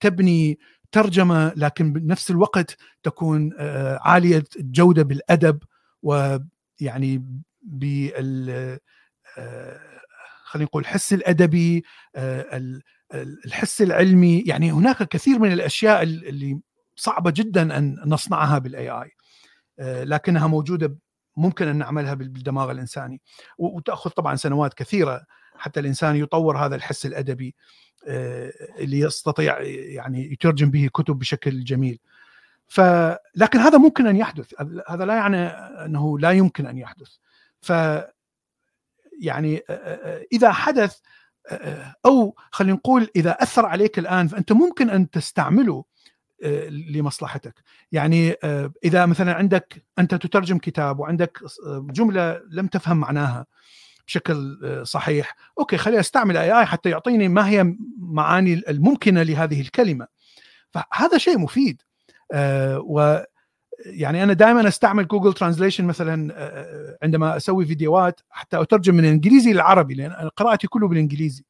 تبني 0.01 0.59
ترجمة 0.93 1.53
لكن 1.57 1.93
بنفس 1.93 2.31
الوقت 2.31 2.77
تكون 3.03 3.53
عالية 4.01 4.45
الجودة 4.57 5.03
بالأدب 5.03 5.59
ويعني 6.03 7.25
بال 7.63 8.79
خلينا 10.45 10.67
نقول 10.67 10.83
الحس 10.83 11.13
الأدبي 11.13 11.85
الحس 13.47 13.83
العلمي. 13.83 14.41
يعني 14.47 14.73
هناك 14.73 15.03
كثير 15.03 15.39
من 15.39 15.53
الأشياء 15.53 16.03
اللي 16.03 16.61
صعبة 16.97 17.31
جدا 17.31 17.79
أن 17.79 17.97
نصنعها 18.07 18.59
بالاي 18.59 18.91
اي 18.91 19.11
لكنها 19.79 20.47
موجودة 20.47 20.97
ممكن 21.37 21.69
أن 21.69 21.77
نعملها 21.77 22.15
بالدماغ 22.15 22.71
الإنساني. 22.71 23.21
وتأخذ 23.59 24.11
طبعا 24.11 24.37
سنوات 24.37 24.75
كثيرة 24.75 25.25
حتى 25.57 25.81
الإنسان 25.81 26.17
يطور 26.17 26.59
هذا 26.59 26.77
الحس 26.77 27.07
الأدبي 27.07 27.55
اللي 28.79 29.01
يستطيع 29.01 29.61
يعني 29.61 30.33
يترجم 30.33 30.71
به 30.71 30.89
كتب 30.95 31.19
بشكل 31.19 31.65
جميل. 31.65 31.99
ف 32.69 32.81
لكن 33.35 33.59
هذا 33.59 33.79
ممكن 33.79 34.07
أن 34.07 34.17
يحدث. 34.17 34.55
هذا 34.89 35.05
لا 35.05 35.15
يعني 35.15 35.47
أنه 35.85 36.19
لا 36.19 36.31
يمكن 36.31 36.67
أن 36.67 36.79
يحدث. 36.79 37.09
ف 37.61 37.73
يعني 39.21 39.63
إذا 40.33 40.53
حدث 40.53 40.99
أو 42.07 42.37
خلينا 42.51 42.75
نقول 42.77 43.09
إذا 43.17 43.31
أثر 43.31 43.67
عليك 43.67 43.99
الآن 43.99 44.29
فأنت 44.29 44.53
ممكن 44.53 44.91
أن 44.91 45.11
تستعمله 45.11 45.85
لمصلحتك. 46.91 47.55
يعني 47.93 48.37
إذا 48.85 49.07
مثلا 49.07 49.35
عندك 49.35 49.85
أنت 49.99 50.15
تترجم 50.15 50.59
كتاب 50.59 50.99
وعندك 50.99 51.39
جملة 51.91 52.41
لم 52.51 52.67
تفهم 52.67 52.97
معناها 52.97 53.47
بشكل 54.07 54.59
صحيح 54.87 55.37
okay 55.59 55.77
خليني 55.77 56.01
أستعمل 56.01 56.37
AI 56.37 56.65
حتى 56.67 56.91
يعطيني 56.91 57.29
ما 57.29 57.49
هي 57.49 57.75
معاني 57.99 58.63
الممكنة 58.69 59.23
لهذه 59.23 59.61
الكلمة. 59.61 60.07
فهذا 60.71 61.19
شيء 61.19 61.39
مفيد. 61.39 61.83
و 62.79 63.19
يعني 63.87 64.23
أنا 64.23 64.33
دائما 64.33 64.69
أستعمل 64.69 65.09
جوجل 65.09 65.33
translation 65.33 65.85
مثلا 65.85 66.35
عندما 67.03 67.37
أسوي 67.37 67.67
فيديوهات 67.67 68.21
حتى 68.31 68.61
أترجم 68.61 68.95
من 68.95 69.05
الانجليزي 69.05 69.53
للعربي 69.53 69.95
لأن 69.95 70.29
قراءتي 70.37 70.67
كله 70.67 70.89
بالإنجليزي. 70.89 71.45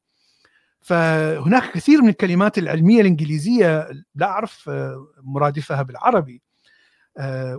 فهناك 0.85 1.71
كثير 1.71 2.01
من 2.01 2.09
الكلمات 2.09 2.57
العلمية 2.57 3.01
الإنجليزية 3.01 3.89
لا 4.15 4.25
أعرف 4.25 4.69
مرادفها 5.17 5.81
بالعربي. 5.81 6.41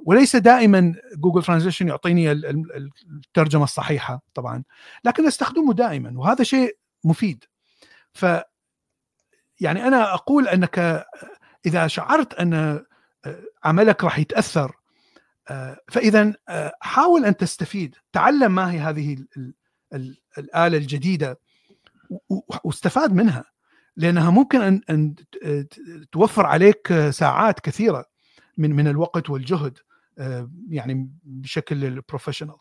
وليس 0.04 0.36
دائما 0.36 0.94
جوجل 1.16 1.42
translation 1.42 1.88
يعطيني 1.88 2.32
الترجمة 2.32 3.64
الصحيحة 3.64 4.22
طبعا 4.34 4.62
لكن 5.04 5.26
أستخدمه 5.26 5.74
دائما 5.74 6.12
وهذا 6.18 6.44
شيء 6.44 6.76
مفيد. 7.04 7.44
ف 8.12 8.26
يعني 9.60 9.86
أنا 9.86 10.14
أقول 10.14 10.48
أنك 10.48 11.06
إذا 11.66 11.86
شعرت 11.86 12.34
أن 12.34 12.84
عملك 13.64 14.04
راح 14.04 14.18
يتأثر 14.18 14.76
فاذا 15.88 16.32
حاول 16.80 17.24
أن 17.24 17.36
تستفيد 17.36 17.94
تعلم 18.12 18.54
ما 18.54 18.72
هي 18.72 18.78
هذه 18.78 19.16
الآلة 20.38 20.78
الجديدة. 20.78 21.45
واستفاد 22.64 23.12
منها. 23.12 23.44
لأنها 23.96 24.30
ممكن 24.30 24.60
ان 24.60 24.80
أن 24.90 25.14
توفر 26.12 26.46
عليك 26.46 27.08
ساعات 27.10 27.60
كثيرة 27.60 28.04
من 28.56 28.76
من 28.76 28.88
الوقت 28.88 29.30
والجهد 29.30 29.78
يعني 30.68 31.10
بشكل 31.22 32.00
بروفيشنال 32.08 32.56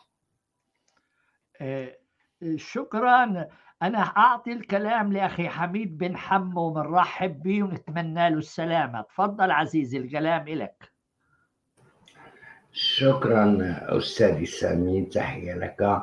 شكرا. 2.56 3.48
أنا 3.82 4.00
أعطي 4.00 4.52
الكلام 4.52 5.14
لأخي 5.14 5.50
حميد 5.50 5.98
بن 5.98 6.18
حمو 6.18 6.74
بنرحب 6.74 7.44
به 7.44 7.64
ونتمنى 7.64 8.30
له 8.30 8.38
السلامة. 8.38 9.02
تفضل 9.02 9.52
عزيزي 9.52 9.98
الكلام 9.98 10.48
لك 10.48 10.95
شكرا 12.78 13.58
استاذي 13.90 14.46
سامي 14.46 15.06
تحية 15.06 15.54
لك 15.54 16.02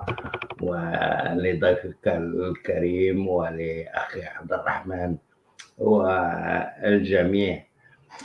ولضيفك 0.63 2.09
الكريم 2.09 3.29
ولأخي 3.29 4.23
عبد 4.25 4.53
الرحمن 4.53 5.17
والجميع. 5.79 7.65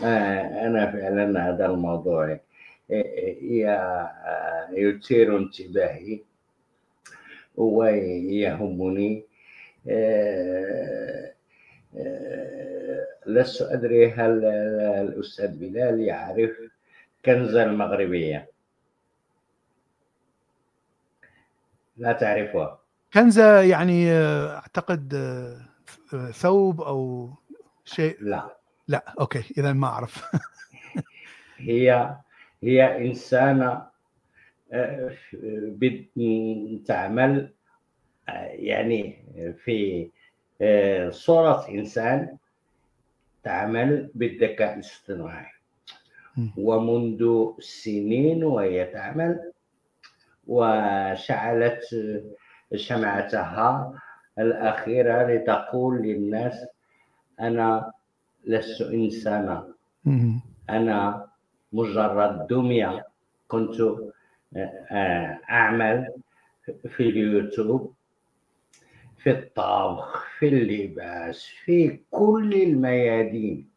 أنا 0.03 0.91
فعلا 0.91 1.49
هذا 1.49 1.65
الموضوع 1.65 2.40
يثير 4.72 5.38
انتباهي 5.38 6.19
ويهمني. 7.56 9.24
لست 13.28 13.61
أدري 13.61 14.11
هل 14.11 14.45
الأستاذ 14.45 15.57
بلال 15.57 15.99
يعرف 15.99 16.52
كنزة 17.28 17.64
المغربية. 17.64 18.52
لا 21.98 22.12
تعرفها. 22.14 22.80
كنزة 23.14 23.62
يعني 23.62 24.12
أعتقد 24.12 25.14
ثوب 26.32 26.82
أو 26.82 27.30
شيء. 27.86 28.18
لا. 28.22 28.58
لا 28.88 29.14
أوكي 29.20 29.44
إذا 29.58 29.74
ما 29.74 29.88
أعرف. 29.88 30.24
هي 31.58 32.16
هي 32.64 33.08
إنسانة 33.08 33.88
تعمل 36.86 37.54
يعني 38.49 39.26
في 39.66 40.10
صورة 41.10 41.70
إنسان 41.70 42.38
تعمل 43.44 44.12
بالذكاء 44.16 44.74
الاصطناعي. 44.74 45.57
ومنذ 46.57 47.45
سنين 47.59 48.43
وهي 48.43 48.85
تعمل 48.85 49.51
وشعلت 50.47 51.81
شمعتها 52.76 53.93
الأخيرة 54.39 55.27
لتقول 55.27 56.01
للناس 56.01 56.65
أنا 57.39 57.91
لست 58.45 58.81
إنسانا 58.81 59.68
أنا 60.69 61.27
مجرد 61.73 62.47
دمية. 62.47 63.07
كنت 63.47 63.81
آه، 64.55 65.39
أعمل 65.49 66.07
في 66.88 67.03
اليوتيوب 67.03 67.93
في 69.18 69.31
الطبخ 69.31 70.26
في 70.39 70.47
اللباس 70.47 71.45
في 71.65 71.99
كل 72.11 72.53
الميادين. 72.53 73.69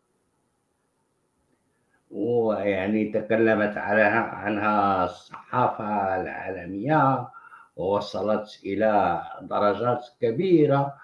ويعني 2.11 3.13
تكلمت 3.13 3.77
عليها 3.77 4.21
عنها 4.21 5.05
الصحافة 5.05 6.21
العالمية 6.21 7.29
ووصلت 7.77 8.61
إلى 8.65 9.23
درجات 9.43 10.07
كبيرة 10.21 10.95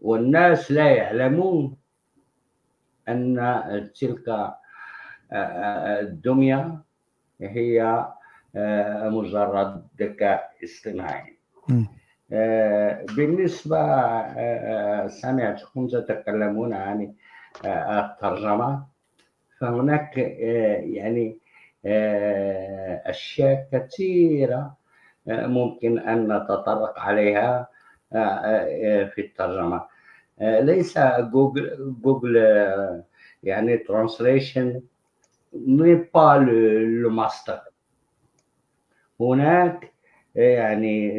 والناس 0.00 0.72
لا 0.72 0.90
يعلمون 0.90 1.76
أن 3.08 3.90
تلك 4.00 4.28
آه، 4.28 4.56
آه، 5.32 6.00
الدمية 6.00 6.80
هي 7.40 8.06
آه، 8.56 9.08
مجرد 9.08 9.86
ذكاء 10.00 10.50
اصطناعي. 10.64 11.36
بالنسبة 13.16 13.78
سمعتكم 15.06 15.86
تتكلمون 15.88 16.72
عن 16.72 17.14
الترجمة. 17.64 18.95
فهناك 19.60 20.18
يعني 20.84 21.38
أشياء 23.06 23.68
كثيرة 23.72 24.76
ممكن 25.26 25.98
أن 25.98 26.32
نتطرق 26.36 26.98
عليها 26.98 27.68
في 29.06 29.18
الترجمة. 29.18 29.86
ليس 30.40 30.98
جوجل 31.32 31.94
جوجل 32.04 32.36
يعني 33.42 33.76
ترانسليشن 33.78 34.82
ني 35.54 35.94
با 35.94 36.36
لو 36.38 37.10
ماستر 37.10 37.60
هناك 39.20 39.92
يعني 40.34 41.10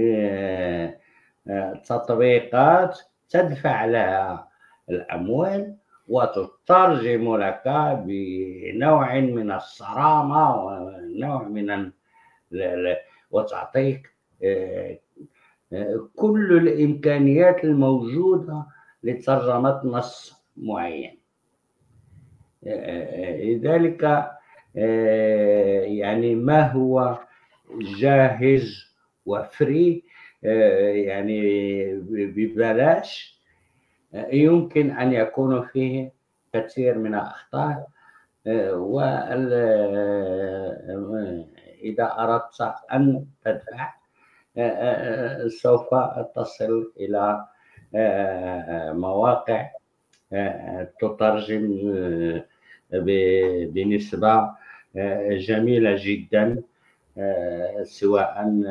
تطبيقات 1.85 2.99
تدفع 3.29 3.85
لها 3.85 4.47
الأموال 4.89 5.76
وتترجم 6.07 7.35
لك 7.37 7.63
بنوع 8.05 9.19
من 9.19 9.51
الصرامة 9.51 10.65
ونوع 10.65 11.43
من 11.43 11.91
وتعطيك 13.31 14.11
كل 16.15 16.57
الإمكانيات 16.57 17.63
الموجودة 17.63 18.65
لترجمة 19.03 19.81
نص 19.83 20.43
معين. 20.57 21.17
لذلك 22.63 24.31
يعني 25.85 26.35
ما 26.35 26.71
هو 26.71 27.19
جاهز 27.99 28.95
وفري 29.25 30.03
يعني 30.93 31.41
ببلاش 32.09 33.36
يمكن 34.13 34.91
أن 34.91 35.13
يكون 35.13 35.65
فيه 35.65 36.11
كثير 36.53 36.97
من 36.97 37.15
الأخطاء 37.15 37.87
وإذا 40.87 42.15
أردت 42.19 42.73
أن 42.93 43.25
تدفع 43.45 43.93
سوف 45.47 45.87
تصل 46.35 46.91
إلى 46.99 47.45
مواقع 48.93 49.69
تترجم 51.01 51.67
بنسبة 53.73 54.49
جميلة 55.29 55.95
جدا 55.99 56.63
سواء 57.83 58.61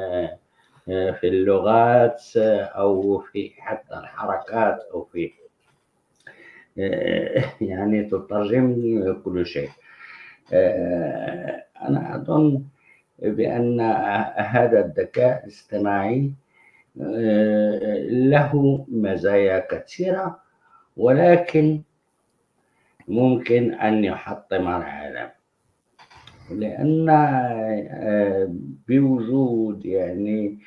في 0.86 1.24
اللغات 1.24 2.22
أو 2.36 3.18
في 3.18 3.52
حتى 3.58 3.94
الحركات 3.94 4.78
أو 4.94 5.04
في 5.04 5.32
يعني 7.60 8.04
تترجم 8.04 9.20
كل 9.24 9.46
شيء. 9.46 9.70
أنا 11.82 12.14
أظن 12.16 12.62
بأن 13.18 13.80
هذا 14.36 14.80
الذكاء 14.80 15.44
الاصطناعي 15.44 16.32
له 18.10 18.84
مزايا 18.88 19.66
كثيرة 19.70 20.40
ولكن 20.96 21.80
ممكن 23.08 23.74
أن 23.74 24.04
يحطم 24.04 24.68
العالم. 24.68 25.30
لأن 26.50 27.06
بوجود 28.88 29.86
يعني 29.86 30.58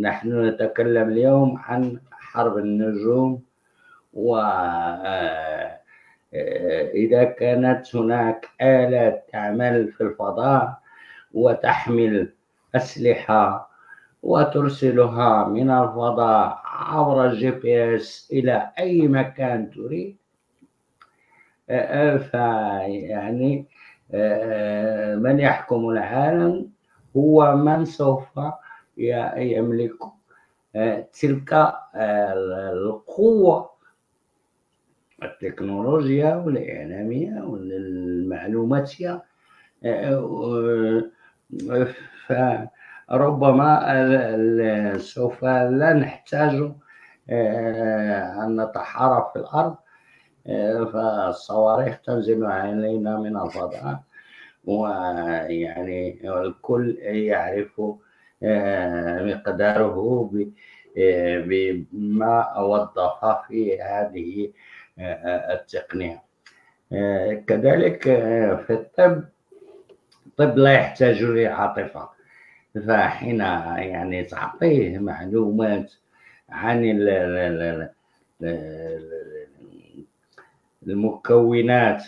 نحن 0.00 0.44
نتكلم 0.48 1.08
اليوم 1.08 1.58
عن 1.58 2.00
حرب 2.10 2.58
النجوم 2.58 3.42
وإذا 4.14 5.78
كانت 7.24 7.96
هناك 7.96 8.48
آلات 8.62 9.28
تعمل 9.32 9.92
في 9.92 10.00
الفضاء 10.00 10.78
وتحمل 11.34 12.32
أسلحة 12.74 13.70
وترسلها 14.22 15.48
من 15.48 15.70
الفضاء 15.70 16.60
عبر 16.64 17.26
ال 17.26 17.50
GPS 17.50 18.28
إلى 18.32 18.70
أي 18.78 19.08
مكان 19.08 19.70
تريد 19.70 20.16
فيعني 22.18 23.66
من 25.16 25.38
يحكم 25.40 25.88
العالم 25.88 26.70
هو 27.16 27.56
من 27.56 27.84
سوف 27.84 28.40
يملك 28.96 29.98
تلك 31.12 31.74
القوة. 32.72 33.70
التكنولوجيا 35.22 36.34
والإعلامية 36.36 37.42
والمعلوماتية 37.42 39.24
فربما 43.08 43.78
سوف 44.98 45.44
لا 45.44 45.92
نحتاج 45.92 46.72
آه، 47.30 48.44
أن 48.44 48.60
نتحارب 48.60 49.30
في 49.32 49.38
الأرض. 49.38 49.72
آه، 49.72 49.87
فالصواريخ 50.92 52.00
تنزل 52.00 52.44
علينا 52.46 53.18
من 53.18 53.36
الفضاء 53.36 54.00
ويعني 54.64 56.20
الكل 56.24 56.98
يعرف 57.00 57.82
آه، 58.42 59.24
مقداره 59.24 60.30
بما 61.46 62.58
وظف 62.58 63.24
في 63.48 63.82
هذه 63.82 64.52
التقنية. 65.50 66.22
كذلك 67.46 68.02
في 68.66 68.70
الطب 68.70 69.24
الطب 70.26 70.58
لا 70.58 70.72
يحتاج 70.72 71.22
لعاطفة. 71.22 72.08
فحين 72.86 73.40
يعني 73.40 74.24
تعطيه 74.24 74.98
معلومات 74.98 75.92
عن 76.50 76.84
المكونات 80.86 82.04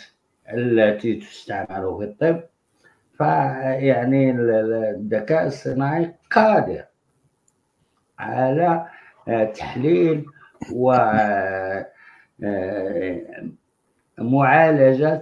التي 0.53 1.15
تستعمل 1.15 1.97
في 1.97 2.03
الطب 2.03 2.43
فيعني 3.17 4.31
الذكاء 4.31 5.47
الصناعي 5.47 6.13
قادر 6.31 6.83
على 8.19 8.87
تحليل 9.55 10.25
ومعالجة 14.19 15.21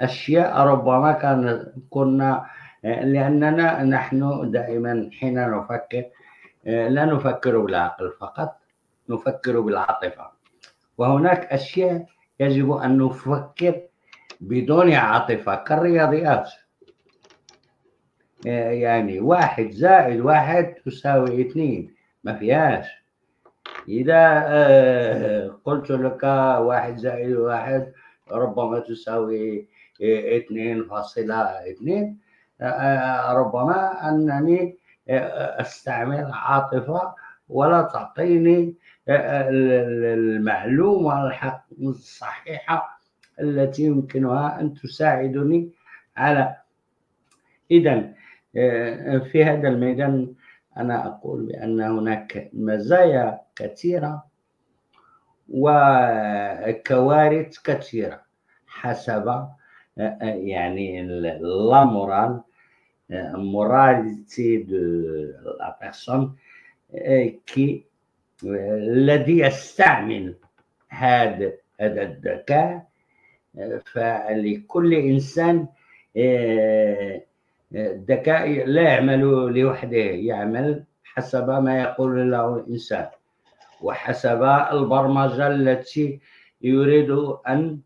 أشياء 0.00 0.60
ربما 0.60 1.12
كان 1.12 1.66
كنا 1.90 2.46
لأننا 2.84 3.82
نحن 3.82 4.50
دائما 4.50 5.10
حين 5.20 5.50
نفكر 5.50 6.04
لا 6.64 7.04
نفكر 7.04 7.58
بالعقل 7.58 8.12
فقط 8.20 8.56
نفكر 9.08 9.60
بالعاطفة. 9.60 10.30
وهناك 10.98 11.52
أشياء 11.52 12.06
يجب 12.40 12.72
أن 12.72 12.98
نفكر 12.98 13.80
بدون 14.40 14.92
عاطفة 14.92 15.54
كالرياضيات. 15.54 16.50
يعني 18.44 19.20
واحد 19.20 19.70
زائد 19.70 20.20
واحد 20.20 20.74
تساوي 20.86 21.40
اثنين 21.40 21.94
ما 22.24 22.34
فيهاش. 22.34 22.86
إذا 23.88 24.44
آه، 24.46 25.58
قلت 25.64 25.90
لك 25.90 26.22
واحد 26.62 26.96
زائد 26.96 27.36
واحد 27.36 27.92
ربما 28.30 28.78
تساوي 28.78 29.68
اثنين 30.36 30.84
فاصلة 30.84 31.42
اثنين. 31.70 32.18
ربما 33.30 34.08
أنني 34.08 34.76
أستعمل 35.08 36.30
عاطفة 36.32 37.14
ولا 37.48 37.82
تعطيني 37.82 38.74
المعلومة 39.08 41.32
الصحيحة 41.80 43.00
التي 43.40 43.82
يمكنها 43.82 44.60
أن 44.60 44.74
تساعدني 44.74 45.70
على. 46.16 46.56
اذا 47.70 48.12
في 49.32 49.44
هذا 49.44 49.68
الميدان 49.68 50.34
أنا 50.76 51.06
أقول 51.06 51.46
بأن 51.46 51.80
هناك 51.80 52.50
مزايا 52.52 53.40
كثيرة 53.56 54.24
وكوارث 55.48 57.58
كثيرة 57.62 58.20
حسب 58.66 59.48
يعني 59.96 61.02
لا 61.02 61.84
مورال 61.84 62.40
moralité 63.36 64.64
de 64.64 65.34
la 65.58 65.72
qui 67.46 67.84
الذي 68.44 69.38
يستعمل 69.38 70.34
هذا 70.88 71.52
هذا 71.80 72.02
الذكاء 72.02 72.86
فلكل 73.92 74.94
إنسان 74.94 75.66
الذكاء 77.74 78.66
لا 78.66 78.82
يعمل 78.82 79.20
لوحده 79.60 79.96
يعمل 79.96 80.84
حسب 81.04 81.50
ما 81.50 81.80
يقول 81.80 82.30
له 82.30 82.56
الإنسان 82.56 83.06
وحسب 83.82 84.42
البرمجة 84.72 85.46
التي 85.46 86.20
يريد 86.62 87.10
أن 87.48 87.78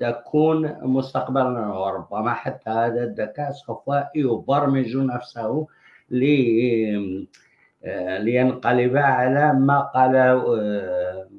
تكون 0.00 0.76
مستقبلا 0.82 1.66
وربما 1.66 2.34
حتى 2.34 2.70
هذا 2.70 3.04
الذكاء 3.04 3.50
سوف 3.52 3.82
يبرمج 4.14 4.96
نفسه 4.96 5.66
لينقلب 8.18 8.96
على 8.96 9.52
ما 9.52 9.80
قاله 9.80 10.44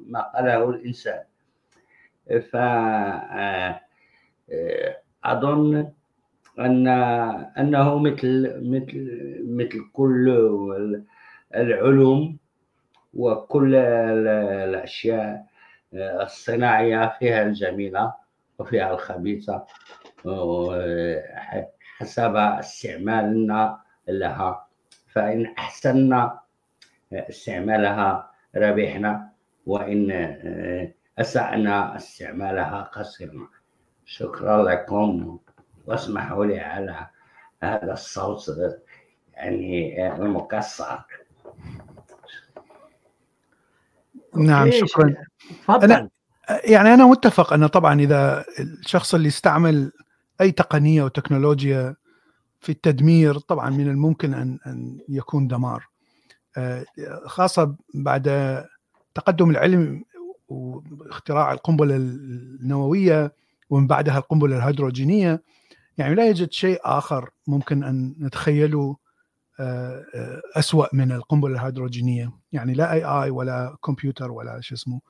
ما 0.08 0.20
قاله 0.20 0.70
الإنسان. 0.70 1.24
ف 2.50 2.56
أظن 5.24 5.88
أن 6.58 6.88
أنه 7.58 7.98
مثل 7.98 8.60
مثل 8.62 8.98
مثل 9.48 9.80
كل 9.92 10.28
العلوم 11.54 12.38
وكل 13.14 13.74
الأشياء 13.74 15.46
الصناعية 15.94 17.16
فيها 17.18 17.42
الجميلة 17.42 18.14
وفيها 18.58 18.92
الخبيثة 18.94 19.64
حسب 21.98 22.36
استعمالنا 22.36 23.78
لها. 24.08 24.63
فإن 25.14 25.46
أحسننا 25.58 26.40
استعمالها 27.12 28.30
ربحنا 28.56 29.28
وإن 29.66 30.10
أسأنا 31.18 31.96
استعمالها 31.96 32.90
خسرنا 32.92 33.48
شكرا 34.04 34.62
لكم 34.62 35.38
واسمحوا 35.86 36.44
لي 36.44 36.60
على 36.60 37.06
هذا 37.62 37.92
الصوت 37.92 38.50
يعني 39.34 40.08
المكسر 40.16 41.04
نعم 44.36 44.70
شكرا. 44.70 45.14
أنا 45.68 46.08
يعني 46.64 46.94
أنا 46.94 47.06
متفق 47.06 47.52
أن 47.52 47.66
طبعا 47.66 48.00
إذا 48.00 48.44
الشخص 48.60 49.14
اللي 49.14 49.28
استعمل 49.28 49.92
أي 50.40 50.52
تقنية 50.52 51.02
وتكنولوجيا 51.02 51.96
في 52.64 52.72
التدمير 52.72 53.38
طبعا 53.38 53.70
من 53.70 53.88
الممكن 53.88 54.34
أن 54.34 54.58
أن 54.66 54.98
يكون 55.08 55.48
دمار. 55.48 55.88
آه، 56.56 56.84
خاصة 57.26 57.74
بعد 57.94 58.64
تقدم 59.14 59.50
العلم 59.50 60.04
واختراع 60.48 61.52
القنبلة 61.52 61.96
النووية 61.96 63.32
ومن 63.70 63.86
بعدها 63.86 64.18
القنبلة 64.18 64.56
الهيدروجينية 64.56 65.42
يعني 65.98 66.14
لا 66.14 66.26
يوجد 66.26 66.52
شيء 66.52 66.80
آخر 66.84 67.30
ممكن 67.46 67.84
أن 67.84 68.14
نتخيله 68.20 68.96
آه، 69.60 70.04
آه، 70.14 70.42
أسوأ 70.56 70.86
من 70.92 71.12
القنبلة 71.12 71.54
الهيدروجينية. 71.54 72.32
يعني 72.52 72.74
لا 72.74 72.92
AI 72.92 73.30
ولا 73.30 73.76
كمبيوتر 73.84 74.32
ولا 74.32 74.60
شو 74.60 74.74
اسمه. 74.74 75.00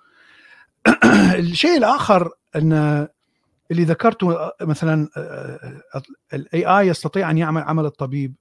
الشيء 1.39 1.77
الآخر 1.77 2.31
أن 2.57 3.09
اللي 3.75 3.85
ذكرته 3.85 4.53
مثلا 4.61 5.09
ال 6.35 6.67
AI 6.67 6.89
يستطيع 6.89 7.31
أن 7.31 7.39
يعمل 7.39 7.63
عمل 7.63 7.87
الطبيب 7.87 8.35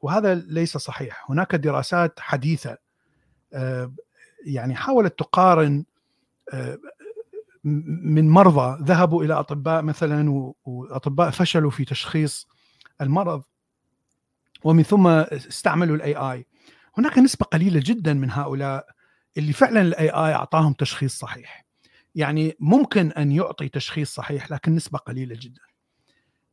وهذا 0.00 0.34
ليس 0.34 0.76
صحيح. 0.76 1.30
هناك 1.30 1.54
دراسات 1.54 2.20
حديثة 2.20 2.78
يعني 4.44 4.74
حاولت 4.74 5.18
تقارن 5.18 5.84
من 7.64 8.30
مرضى 8.30 8.84
ذهبوا 8.84 9.24
إلى 9.24 9.34
أطباء 9.34 9.82
مثلا 9.82 10.52
وأطباء 10.64 11.30
فشلوا 11.30 11.70
في 11.70 11.84
تشخيص 11.84 12.48
المرض 13.00 13.42
ومن 14.64 14.82
ثم 14.82 15.06
استعملوا 15.06 15.96
ال 15.96 16.14
AI 16.14 16.46
هناك 16.98 17.18
نسبة 17.18 17.46
قليلة 17.46 17.82
جدا 17.84 18.14
من 18.14 18.30
هؤلاء 18.30 18.86
اللي 19.36 19.52
فعلا 19.52 19.80
ال 19.80 20.08
AI 20.08 20.34
أعطاهم 20.34 20.72
تشخيص 20.72 21.18
صحيح. 21.18 21.67
يعني 22.14 22.56
ممكن 22.60 23.12
أن 23.12 23.32
يعطي 23.32 23.68
تشخيص 23.68 24.14
صحيح 24.14 24.52
لكن 24.52 24.74
نسبة 24.74 24.98
قليلة 24.98 25.36
جدا. 25.40 25.60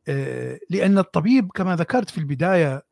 آه، 0.08 0.58
لأن 0.70 0.98
الطبيب 0.98 1.50
كما 1.52 1.76
ذكرت 1.76 2.10
في 2.10 2.18
البداية 2.18 2.84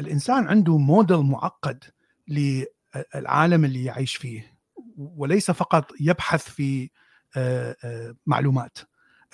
الإنسان 0.00 0.48
عنده 0.48 0.78
موديل 0.78 1.18
معقد 1.18 1.84
للعالم 2.28 3.64
اللي 3.64 3.84
يعيش 3.84 4.16
فيه 4.16 4.56
وليس 4.96 5.50
فقط 5.50 5.92
يبحث 6.00 6.48
في 6.48 6.90
آه، 7.36 7.76
آه، 7.84 8.14
معلومات. 8.26 8.78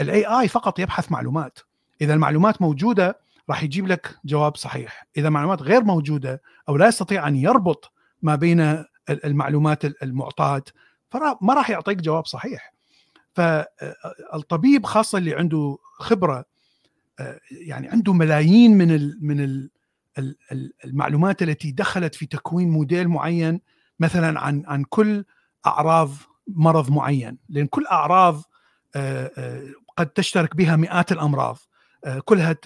الاي 0.01 0.25
اي 0.25 0.49
فقط 0.49 0.79
يبحث 0.79 1.13
معلومات. 1.13 1.59
إذا 2.01 2.15
المعلومات 2.15 2.63
موجودة 2.63 3.21
راح 3.51 3.63
يجيب 3.63 3.87
لك 3.87 4.17
جواب 4.25 4.57
صحيح. 4.57 5.07
إذا 5.17 5.29
المعلومات 5.29 5.63
غير 5.63 5.85
موجودة 5.85 6.43
أو 6.69 6.77
لا 6.77 6.89
يستطيع 6.89 7.29
أن 7.29 7.37
يربط 7.37 7.93
ما 8.23 8.37
بين 8.37 8.85
المعلومات 9.11 9.85
المعطاة 10.03 10.63
فما 11.11 11.55
راح 11.55 11.71
يعطيك 11.71 11.99
جواب 11.99 12.27
صحيح. 12.27 12.78
فالطبيب 13.39 14.87
خاصة 14.87 15.19
اللي 15.19 15.35
عنده 15.35 15.79
خبرة 15.99 16.45
يعني 17.51 17.89
عنده 17.89 18.13
ملايين 18.13 18.79
من 18.79 19.13
من 19.21 19.69
المعلومات 20.85 21.43
التي 21.43 21.73
دخلت 21.73 22.15
في 22.15 22.27
تكوين 22.27 22.71
موديل 22.71 23.09
معين 23.09 23.61
مثلا 24.01 24.41
عن 24.41 24.65
عن 24.67 24.85
كل 24.85 25.25
أعراض 25.67 26.11
مرض 26.49 26.91
معين 26.91 27.39
لأن 27.49 27.67
كل 27.67 27.87
أعراض 27.87 28.43
قد 29.97 30.07
تشترك 30.15 30.57
بها 30.57 30.77
مئات 30.77 31.13
الأمراض 31.13 31.59
كلها 32.25 32.57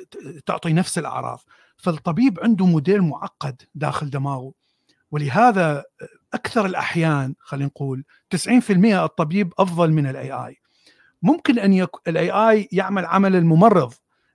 تعطي 0.47 0.73
نفس 0.73 0.99
الأعراض. 0.99 1.41
فالطبيب 1.77 2.41
عنده 2.41 2.67
موديل 2.67 3.03
معقد 3.03 3.63
داخل 3.75 4.11
دماغه. 4.11 4.53
ولهذا 5.11 5.85
أكثر 6.35 6.67
الأحيان 6.67 7.35
خلينا 7.41 7.67
نقول 7.67 8.05
90% 8.31 8.71
الطبيب 8.71 9.53
أفضل 9.59 9.93
من 9.93 10.07
ال 10.07 10.33
AI 10.33 10.62
ممكن 11.23 11.59
أن 11.59 11.73
يكون 11.73 12.01
ال 12.09 12.31
AI 12.31 12.69
يعمل 12.73 13.05
عمل 13.05 13.37
الممرض 13.37 13.95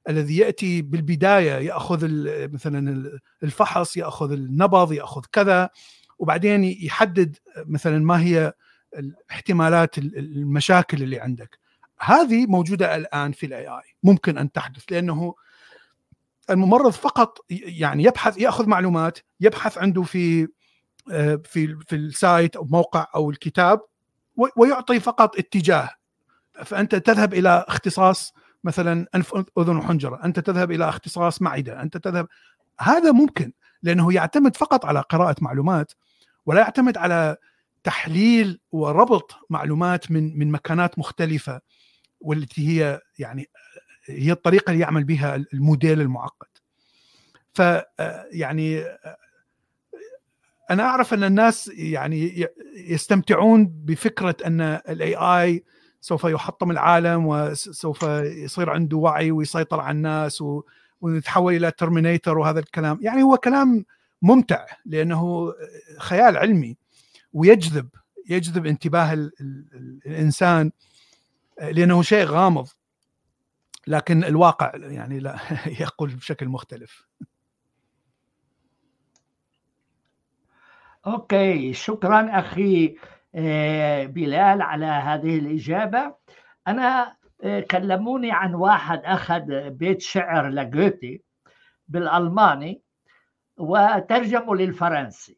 الذي 0.10 0.38
يأتي 0.38 0.82
بالبداية 0.82 1.52
يأخذ 1.52 2.08
مثلا 2.54 3.12
الفحص 3.44 3.98
يأخذ 3.98 4.32
النبض 4.32 4.94
يأخذ 4.94 5.22
كذا 5.32 5.70
وبعدين 6.20 6.64
يحدد 6.64 7.36
مثلا 7.58 8.00
ما 8.00 8.22
هي 8.22 8.54
احتمالات 9.32 9.98
المشاكل 9.98 11.04
اللي 11.04 11.20
عندك. 11.20 11.60
هذه 12.00 12.46
موجودة 12.46 12.96
الآن 12.96 13.32
في 13.32 13.46
ال 13.46 13.68
AI 13.68 13.96
ممكن 14.04 14.38
أن 14.38 14.52
تحدث 14.52 14.84
لأنه 14.92 15.36
الممرض 16.50 16.92
فقط 16.92 17.38
يعني 17.50 18.04
يبحث 18.04 18.38
يأخذ 18.38 18.68
معلومات 18.68 19.20
يبحث 19.40 19.78
عنده 19.78 20.04
في 20.04 20.48
في 21.44 21.78
في 21.88 21.96
السايت 21.96 22.56
أو 22.56 22.66
موقع 22.66 23.08
أو 23.16 23.30
الكتاب 23.30 23.82
ويعطي 24.58 25.00
فقط 25.00 25.38
اتجاه 25.38 25.90
فأنت 26.64 26.96
تذهب 26.96 27.34
إلى 27.34 27.66
اختصاص 27.68 28.34
مثلا 28.64 29.08
أنف 29.16 29.34
أذن 29.60 29.78
وحنجرة، 29.78 30.26
أنت 30.26 30.40
تذهب 30.40 30.72
إلى 30.72 30.90
اختصاص 30.90 31.42
معدة، 31.42 31.82
أنت 31.82 31.98
تذهب 31.98 32.28
هذا 32.80 33.12
ممكن 33.12 33.52
لأنه 33.84 34.14
يعتمد 34.14 34.56
فقط 34.56 34.86
على 34.86 35.00
قراءة 35.00 35.36
معلومات 35.42 35.92
ولا 36.46 36.62
يعتمد 36.62 36.98
على 36.98 37.38
تحليل 37.84 38.60
وربط 38.72 39.36
معلومات 39.50 40.12
من 40.12 40.40
من 40.40 40.52
مكانات 40.52 41.00
مختلفة 41.00 41.62
والتي 42.20 42.68
هي 42.68 43.02
يعني 43.20 43.50
هي 44.06 44.32
الطريقة 44.32 44.72
اللي 44.72 44.82
يعمل 44.82 45.04
بها 45.04 45.36
الموديل 45.54 46.02
المعقد. 46.02 46.48
ف 47.54 47.62
يعني 48.32 48.84
أنا 50.70 50.84
أعرف 50.84 51.14
أن 51.14 51.24
الناس 51.24 51.68
يعني 51.68 52.48
يستمتعون 52.76 53.68
بفكرة 53.68 54.36
أن 54.46 54.62
ال 54.62 55.16
AI 55.16 55.64
سوف 56.02 56.24
يحطم 56.24 56.72
العالم 56.72 57.26
وسوف 57.26 58.04
يصير 58.24 58.70
عنده 58.70 58.98
وعي 58.98 59.32
ويسيطر 59.32 59.80
على 59.80 59.96
الناس 59.96 60.44
ونتحول 61.02 61.56
إلى 61.56 61.72
Terminator 61.72 62.38
وهذا 62.38 62.60
الكلام. 62.60 63.00
يعني 63.02 63.24
هو 63.24 63.38
كلام 63.38 63.86
ممتع 64.22 64.66
لأنه 64.86 65.54
خيال 66.00 66.38
علمي 66.38 66.78
ويجذب 67.34 67.90
يجذب 68.30 68.66
انتباه 68.66 69.14
الإنسان 70.06 70.72
لأنه 71.62 72.02
شيء 72.02 72.26
غامض. 72.26 72.68
لكن 73.88 74.24
الواقع 74.24 74.72
يعني 74.76 75.20
لا 75.20 75.40
يقول 75.82 76.16
بشكل 76.16 76.48
مختلف. 76.48 77.08
أوكي 81.08 81.74
شكرا 81.74 82.40
أخي. 82.40 82.96
بلال 84.08 84.62
على 84.62 84.86
هذه 84.86 85.40
الإجابة. 85.40 86.16
أنا 86.68 87.18
آه، 87.44 87.60
كلموني 87.60 88.32
عن 88.32 88.56
واحد 88.56 89.02
أخذ 89.06 89.70
بيت 89.70 90.02
شعر 90.02 90.50
لجوتي 90.50 91.22
بالألماني 91.88 92.82
وترجمه 93.58 94.56
للفرنسي. 94.56 95.38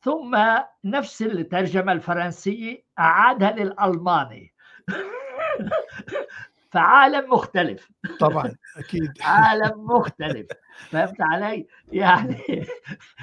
ثم 0.00 0.38
نفس 0.84 1.22
الترجمة 1.22 1.92
الفرنسية 1.92 2.84
أعادها 2.98 3.50
للألماني. 3.52 4.54
فعالم 6.74 7.30
مختلف. 7.30 7.90
طبعا 8.20 8.54
أكيد. 8.76 9.12
عالم 9.22 9.84
مختلف. 9.86 10.46
فهمت 10.88 11.20
علي؟ 11.20 11.66
يعني 11.92 12.36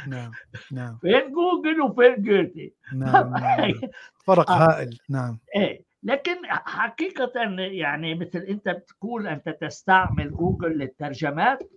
نعم 0.08 0.32
نعم. 0.72 0.98
فين 1.02 1.32
جوجل 1.32 1.82
وفين 1.82 2.22
جوته 2.22 2.74
نعم, 2.96 3.34
نعم. 3.34 3.72
فرق 4.26 4.52
آه. 4.52 4.56
هائل 4.56 4.98
نعم. 5.10 5.40
إيه 5.56 5.84
لكن 6.04 6.36
حقيقة 6.48 7.32
يعني 7.58 8.16
مثل 8.16 8.40
أنت 8.40 8.70
بتقول 8.70 9.28
أنت 9.28 9.50
تستعمل 9.50 10.32
جوجل 10.32 10.72
للترجمات 10.78 11.72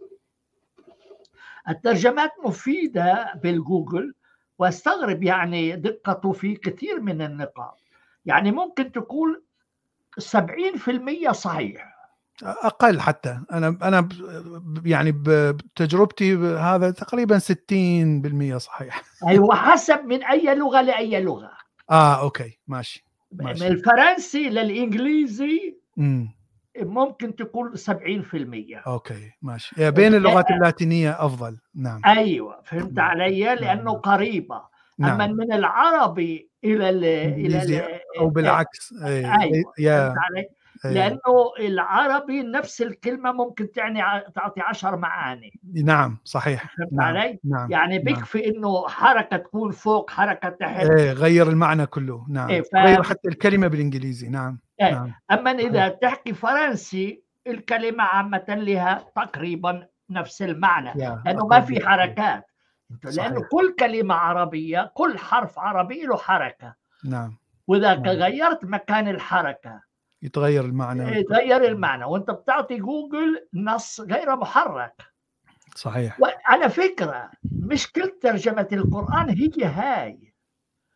الترجمات 1.69 2.31
مفيدة 2.45 3.33
بالجوجل 3.43 4.15
واستغرب 4.59 5.23
يعني 5.23 5.77
دقته 5.77 6.33
في 6.33 6.55
كثير 6.55 7.01
من 7.01 7.23
النقاط. 7.23 7.81
يعني 8.27 8.51
ممكن 8.51 8.93
تقول 8.93 9.45
70% 10.19 11.33
صحيح. 11.33 11.95
أقل 12.43 13.01
حتى. 13.01 13.41
أنا 13.53 13.79
أنا 13.83 14.09
يعني 14.85 15.13
بتجربتي 15.17 16.37
هذا 16.37 16.91
تقريبا 16.91 17.39
60% 17.39 18.57
صحيح. 18.57 19.03
أيوه 19.29 19.55
حسب 19.55 20.05
من 20.05 20.25
أي 20.25 20.55
لغة 20.55 20.81
لأي 20.83 21.21
لغة. 21.21 21.51
آه 21.91 22.21
okay. 22.21 22.59
ماشي, 22.69 23.05
ماشي. 23.33 23.65
من 23.65 23.71
الفرنسي 23.71 24.49
للإنجليزي 24.49 25.77
امم 25.99 26.35
ممكن 26.77 27.37
تقول 27.37 27.79
70% 27.79 28.87
أوكي. 28.87 29.31
ماشي. 29.43 29.91
بين 29.91 30.15
اللغات 30.15 30.51
اللاتينية 30.51 31.11
أفضل. 31.11 31.59
نعم. 31.75 32.01
أيوه 32.07 32.61
فهمت 32.65 32.93
نعم. 32.93 33.11
علي؟ 33.11 33.45
لأنه 33.55 33.83
نعم. 33.93 34.01
قريبة. 34.01 34.63
نعم. 34.99 35.21
اما 35.21 35.27
من 35.27 35.53
العربي 35.53 36.51
إلى 36.65 36.89
ال 36.91 37.05
إلى 37.05 37.63
ال 37.63 37.83
أو 38.21 38.29
بالعكس 38.29 38.95
أيوه 39.05 39.73
يا. 39.79 40.09
فهمت 40.09 40.19
علي 40.19 40.49
لأنه 40.85 41.53
العربي 41.61 42.43
نفس 42.43 42.83
الكلمة 42.83 43.33
ممكن 43.33 43.73
تعني 43.73 44.01
تعطي 44.35 44.61
عشر 44.61 44.97
معاني 44.97 45.61
نعم 45.85 46.19
صحيح 46.25 46.77
نعم. 46.93 47.07
علي؟ 47.07 47.39
نعم. 47.45 47.71
يعني 47.71 47.97
نعم. 47.97 48.05
بيكفي 48.05 48.39
نعم. 48.39 48.55
إنه 48.55 48.89
حركة 48.89 49.37
تكون 49.37 49.71
فوق 49.71 50.11
حركة 50.11 50.49
تحت 50.49 50.91
إيه 50.91 51.13
غير 51.13 51.49
المعنى 51.49 51.87
كله 51.87 52.27
نعم 52.29 52.51
إيه 52.51 52.63
ف... 52.63 52.77
غير 52.77 53.03
حتى 53.03 53.29
الكلمة 53.29 53.67
بالإنجليزي 53.69 54.29
نعم 54.29 54.59
إيه. 54.81 54.91
نعم. 54.91 55.13
أما 55.33 55.51
إذا 55.51 55.89
تحكي 55.89 56.33
فرنسي 56.33 57.23
الكلمة 57.47 58.05
عامة 58.05 58.45
لها 58.49 59.05
تقريبا 59.17 59.87
نفس 60.11 60.43
المعنى 60.43 60.93
لأنه 61.25 61.47
ما 61.47 61.61
في 61.61 61.87
حركات 61.87 62.47
لأنه 63.05 63.49
كل 63.53 63.75
كلمة 63.79 64.15
عربية 64.15 64.93
كل 64.95 65.19
حرف 65.19 65.59
عربي 65.59 66.03
له 66.03 66.17
حركة. 66.17 66.75
نعم. 67.05 67.37
وإذا 67.67 67.95
نعم. 67.95 68.07
غيرت 68.07 68.65
مكان 68.65 69.09
الحركة 69.09 69.83
يتغير 70.23 70.65
المعنى. 70.65 71.19
يتغير 71.19 71.65
المعنى. 71.65 72.05
وأنت 72.05 72.31
بتعطي 72.31 72.79
جوجل 72.79 73.49
نص 73.55 74.01
غير 74.01 74.37
محرك. 74.37 75.03
صحيح. 75.75 76.21
وعلى 76.21 76.69
فكرة 76.69 77.31
مشكله 77.53 78.13
ترجمة 78.23 78.69
القرآن 78.73 79.31
هي 79.31 79.65
هاي. 79.65 80.35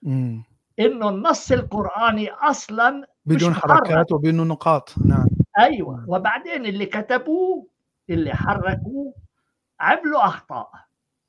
امم 0.06 0.44
إنه 0.80 1.08
النص 1.08 1.52
القرآني 1.52 2.30
أصلا 2.30 3.06
بدون 3.24 3.54
حركات 3.54 4.12
وبدون 4.12 4.48
نقاط. 4.48 4.94
نعم. 5.04 5.26
أيوه. 5.58 5.96
مم. 5.96 6.04
وبعدين 6.08 6.66
اللي 6.66 6.86
كتبوه 6.86 7.66
اللي 8.10 8.34
حركوه 8.34 9.14
عملوا 9.80 10.26
أخطاء. 10.26 10.70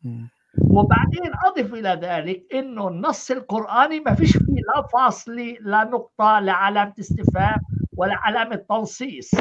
مم. 0.03 0.29
وبعدين 0.57 1.31
أضف 1.45 1.73
إلى 1.73 1.99
ذلك 2.01 2.43
إنه 2.53 2.87
النص 2.87 3.31
القرآني 3.31 3.99
ما 3.99 4.13
فيش 4.15 4.37
فيه 4.37 4.61
لا 4.75 4.87
فاصله 4.93 5.57
لا 5.61 5.83
نقطة 5.83 6.39
لا 6.39 6.53
علامة 6.53 6.93
استفهام 6.99 7.59
ولا 7.97 8.15
علامة 8.17 8.55
تنصيص. 8.55 9.31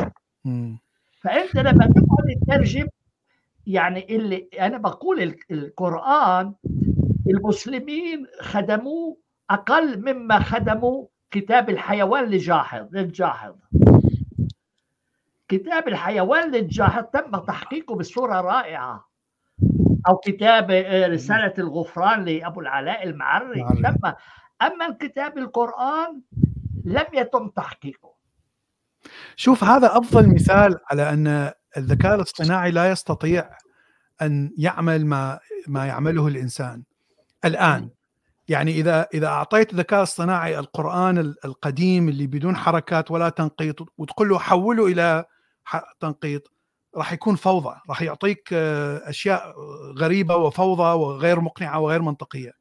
فأنت 1.20 1.56
لما 1.56 1.86
تقعد 1.86 2.40
تترجم 2.46 2.86
يعني 3.66 4.16
اللي 4.16 4.48
أنا 4.60 4.78
بقول 4.78 5.34
القرآن 5.50 6.54
المسلمين 7.26 8.26
خدموه 8.40 9.16
أقل 9.50 10.00
مما 10.14 10.38
خدموا 10.38 11.06
كتاب 11.30 11.70
الحيوان 11.70 12.24
لجاحظ 12.24 12.86
للجاحظ 12.92 13.54
كتاب 15.48 15.88
الحيوان 15.88 16.50
للجاحظ 16.50 17.04
تم 17.12 17.36
تحقيقه 17.36 17.94
بصورة 17.94 18.40
رائعة. 18.40 19.07
أو 20.08 20.16
كتاب 20.16 20.70
آه، 20.70 21.06
رسالة 21.06 21.54
الغفران 21.58 22.24
لأبو 22.24 22.60
العلاء 22.60 23.08
المعري 23.08 23.66
تم 23.82 24.12
أما 24.62 24.96
كتاب 25.00 25.38
القرآن 25.38 26.20
لم 26.84 27.04
يتم 27.14 27.48
تحقيقه. 27.48 28.14
شوف 29.36 29.64
هذا 29.64 29.98
أفضل 29.98 30.34
مثال 30.34 30.78
على 30.90 31.10
أن 31.12 31.52
الذكاء 31.76 32.14
الاصطناعي 32.14 32.70
لا 32.70 32.90
يستطيع 32.90 33.50
أن 34.22 34.50
يعمل 34.58 35.06
ما 35.06 35.38
ما 35.66 35.86
يعمله 35.86 36.28
الإنسان. 36.28 36.82
الآن 37.44 37.90
يعني 38.48 38.70
إذا 38.70 39.06
إذا 39.14 39.26
أعطيت 39.26 39.72
الذكاء 39.72 39.98
الاصطناعي 39.98 40.58
القرآن 40.58 41.18
القديم 41.44 42.08
اللي 42.08 42.26
بدون 42.26 42.56
حركات 42.56 43.10
ولا 43.10 43.28
تنقيط 43.28 43.76
وتقول 43.98 44.28
له 44.28 44.38
حوله 44.38 44.86
إلى 44.86 45.24
تنقيط 46.00 46.52
راح 46.96 47.12
يكون 47.12 47.36
فوضى 47.36 47.80
راح 47.88 48.02
يعطيك 48.02 48.48
آه، 48.52 49.10
أشياء 49.10 49.54
غريبة 49.98 50.36
وفوضى 50.36 50.98
وغير 50.98 51.40
مقنعة 51.40 51.80
وغير 51.80 52.02
منطقية. 52.02 52.52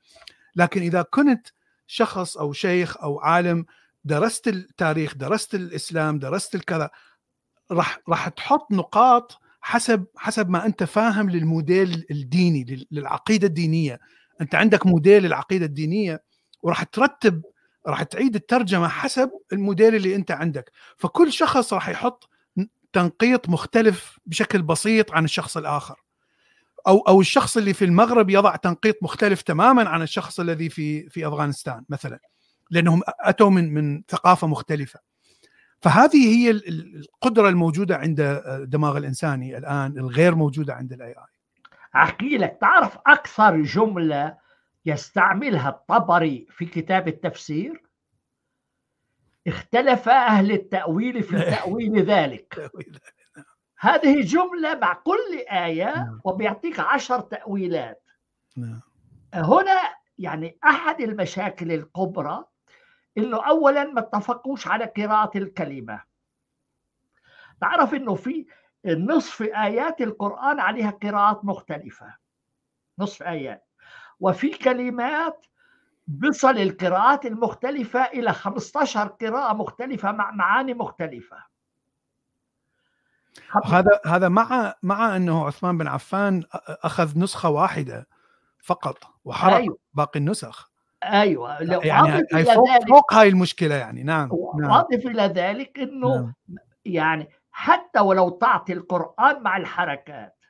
لكن 0.55 0.81
إذا 0.81 1.01
كنت 1.01 1.47
شخص 1.87 2.37
أو 2.37 2.53
شيخ 2.53 2.97
أو 2.97 3.19
عالم 3.19 3.65
درست 4.05 4.47
التاريخ 4.47 5.15
درست 5.15 5.55
الإسلام 5.55 6.19
درست 6.19 6.55
الكذا 6.55 6.89
راح 7.71 7.99
راح 8.09 8.27
تحط 8.29 8.71
نقاط 8.71 9.39
حسب 9.61 10.05
حسب 10.17 10.49
ما 10.49 10.65
أنت 10.65 10.83
فاهم 10.83 11.29
للموديل 11.29 12.05
الديني 12.11 12.87
للعقيدة 12.91 13.47
الدينية. 13.47 13.99
أنت 14.41 14.55
عندك 14.55 14.85
موديل 14.85 15.25
العقيده 15.25 15.65
الدينية 15.65 16.23
وراح 16.61 16.83
ترتب 16.83 17.41
راح 17.87 18.03
تعيد 18.03 18.35
الترجمة 18.35 18.87
حسب 18.87 19.31
الموديل 19.53 19.95
اللي 19.95 20.15
أنت 20.15 20.31
عندك. 20.31 20.71
فكل 20.97 21.33
شخص 21.33 21.73
راح 21.73 21.89
يحط 21.89 22.29
تنقيط 22.97 23.49
مختلف 23.49 24.19
بشكل 24.25 24.61
بسيط 24.61 25.11
عن 25.11 25.25
الشخص 25.25 25.57
الآخر. 25.57 25.95
أو 26.87 26.99
أو 26.99 27.21
الشخص 27.21 27.57
اللي 27.57 27.73
في 27.73 27.85
المغرب 27.85 28.29
يضع 28.29 28.55
تنقيط 28.55 28.95
مختلف 29.01 29.41
تماما 29.41 29.89
عن 29.89 30.01
الشخص 30.01 30.39
الذي 30.39 30.69
في 30.69 31.09
في 31.09 31.27
أفغانستان 31.27 31.83
مثلا 31.89 32.19
لأنهم 32.71 33.01
أتوا 33.19 33.49
من 33.49 33.73
من 33.73 34.03
ثقافة 34.09 34.47
مختلفة. 34.47 34.99
فهذه 35.81 36.35
هي 36.35 36.51
القدرة 36.51 37.49
الموجودة 37.49 37.97
عند 37.97 38.19
الدماغ 38.47 38.97
الانساني 38.97 39.57
الآن 39.57 39.97
الغير 39.97 40.35
موجودة 40.35 40.73
عند 40.73 40.93
ال 40.93 41.09
AI 41.09 41.37
أحكي 41.95 42.37
لك 42.37 42.57
تعرف 42.61 42.97
أكثر 43.07 43.61
جملة 43.61 44.37
يستعملها 44.85 45.69
الطبري 45.69 46.47
في 46.49 46.65
كتاب 46.65 47.07
التفسير؟ 47.07 47.86
اختلف 49.47 50.09
أهل 50.09 50.51
التأويل 50.51 51.23
في 51.23 51.41
تاويل 51.55 52.03
ذلك. 52.03 52.71
هذه 53.79 54.21
جملة 54.21 54.75
مع 54.75 54.93
كل 54.93 55.37
آية 55.51 55.95
نعم. 55.95 56.21
وبيعطيك 56.23 56.79
عشر 56.79 57.19
تأويلات. 57.19 58.03
نعم. 58.55 58.81
هنا 59.33 59.81
يعني 60.17 60.57
أحد 60.63 61.01
المشاكل 61.01 61.71
الكبرى 61.71 62.45
إنه 63.17 63.47
اولا 63.47 63.83
ما 63.83 63.99
اتفقوش 63.99 64.67
على 64.67 64.85
قراءة 64.85 65.37
الكلمة. 65.37 66.03
تعرف 67.61 67.93
إنه 67.93 68.15
في 68.15 68.45
نصف 68.85 69.41
آيات 69.41 70.01
القرآن 70.01 70.59
عليها 70.59 70.89
قراءات 70.89 71.45
مختلفة. 71.45 72.15
نصف 72.99 73.23
آيات. 73.23 73.67
وفي 74.19 74.49
كلمات 74.49 75.45
بصل 76.07 76.57
القراءات 76.57 77.25
المختلفة 77.25 77.99
إلى 78.05 78.33
15 78.33 79.07
قراءة 79.07 79.53
مختلفة 79.53 80.11
مع 80.11 80.31
معاني 80.31 80.73
مختلفة 80.73 81.37
هذا 83.65 83.99
هذا 84.05 84.29
مع 84.29 84.73
مع 84.83 85.15
أنه 85.15 85.45
عثمان 85.45 85.77
بن 85.77 85.87
عفان 85.87 86.43
أخذ 86.67 87.19
نسخة 87.19 87.49
واحدة 87.49 88.07
فقط 88.63 88.97
وحرق 89.25 89.55
أيوة. 89.55 89.77
باقي 89.93 90.19
النسخ 90.19 90.71
أيوه 91.03 91.61
يعني 91.85 92.23
هاي 92.33 92.45
فوق, 92.45 92.69
ذلك 92.69 92.87
فوق 92.89 93.13
هاي 93.13 93.29
المشكلة 93.29 93.75
يعني 93.75 94.03
نعم 94.03 94.29
واضف 94.31 95.05
نعم. 95.05 95.13
إلى 95.13 95.23
ذلك 95.23 95.79
إنه 95.79 96.15
نعم. 96.15 96.33
يعني 96.85 97.29
حتى 97.51 97.99
ولو 97.99 98.29
تعطي 98.29 98.73
القرآن 98.73 99.43
مع 99.43 99.57
الحركات 99.57 100.45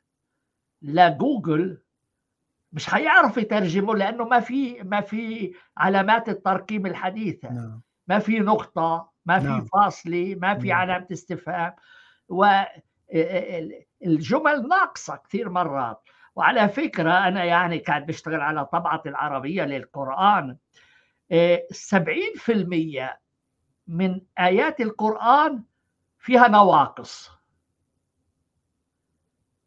لجوجل 0.82 1.82
مش 2.72 2.94
هيعرف 2.94 3.38
يترجمه 3.38 3.96
لأنه 3.96 4.24
ما 4.26 4.40
في 4.40 4.84
ما 4.84 5.02
في 5.02 5.54
علامات 5.78 6.30
التركيب 6.30 6.86
الحديثة 6.86 7.50
نعم. 7.50 7.82
ما 8.08 8.20
في 8.20 8.40
نقطة 8.40 9.12
ما 9.26 9.40
في 9.40 9.48
نعم. 9.48 9.66
فاصلة 9.66 10.38
ما 10.42 10.60
في 10.60 10.68
نعم. 10.68 10.78
علامة 10.78 11.08
استفهام 11.12 11.74
والجمل 12.30 12.68
ناقصة 14.70 15.16
كثير 15.16 15.50
مرات 15.50 16.02
وعلى 16.36 16.70
فكرة 16.70 17.28
أنا 17.28 17.44
يعني 17.44 17.80
كان 17.80 18.06
بشتغل 18.06 18.42
على 18.42 18.66
طبعه 18.66 19.02
العربية 19.06 19.64
للقرآن 19.64 20.58
70% 21.34 21.36
من 23.88 24.22
آيات 24.40 24.82
القرآن 24.82 25.64
فيها 26.18 26.48
نواقص 26.48 27.30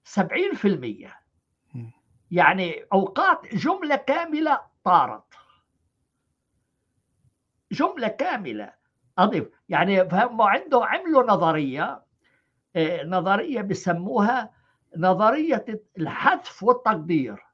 70% 0.04 1.19
يعني 2.30 2.84
أوقات 2.92 3.54
جملة 3.54 3.96
كاملة 3.96 4.60
طارت. 4.84 5.34
جملة 7.72 8.08
كاملة. 8.08 8.72
أضيف 9.18 9.48
يعني 9.68 10.08
فهم 10.08 10.42
عنده 10.42 10.84
عملوا 10.86 11.22
نظرية 11.22 12.02
آه، 12.76 13.04
نظرية 13.04 13.60
بسموها 13.62 14.50
نظرية 14.96 15.64
الحذف 15.98 16.62
والتقدير. 16.62 17.46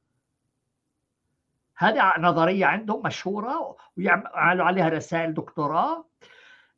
هذه 1.76 2.14
نظرية 2.18 2.66
عندهم 2.66 3.02
مشهورة 3.06 3.76
ويعملوا 3.96 4.64
عليها 4.64 4.88
رسائل 4.88 5.34
دكتوراه. 5.34 6.04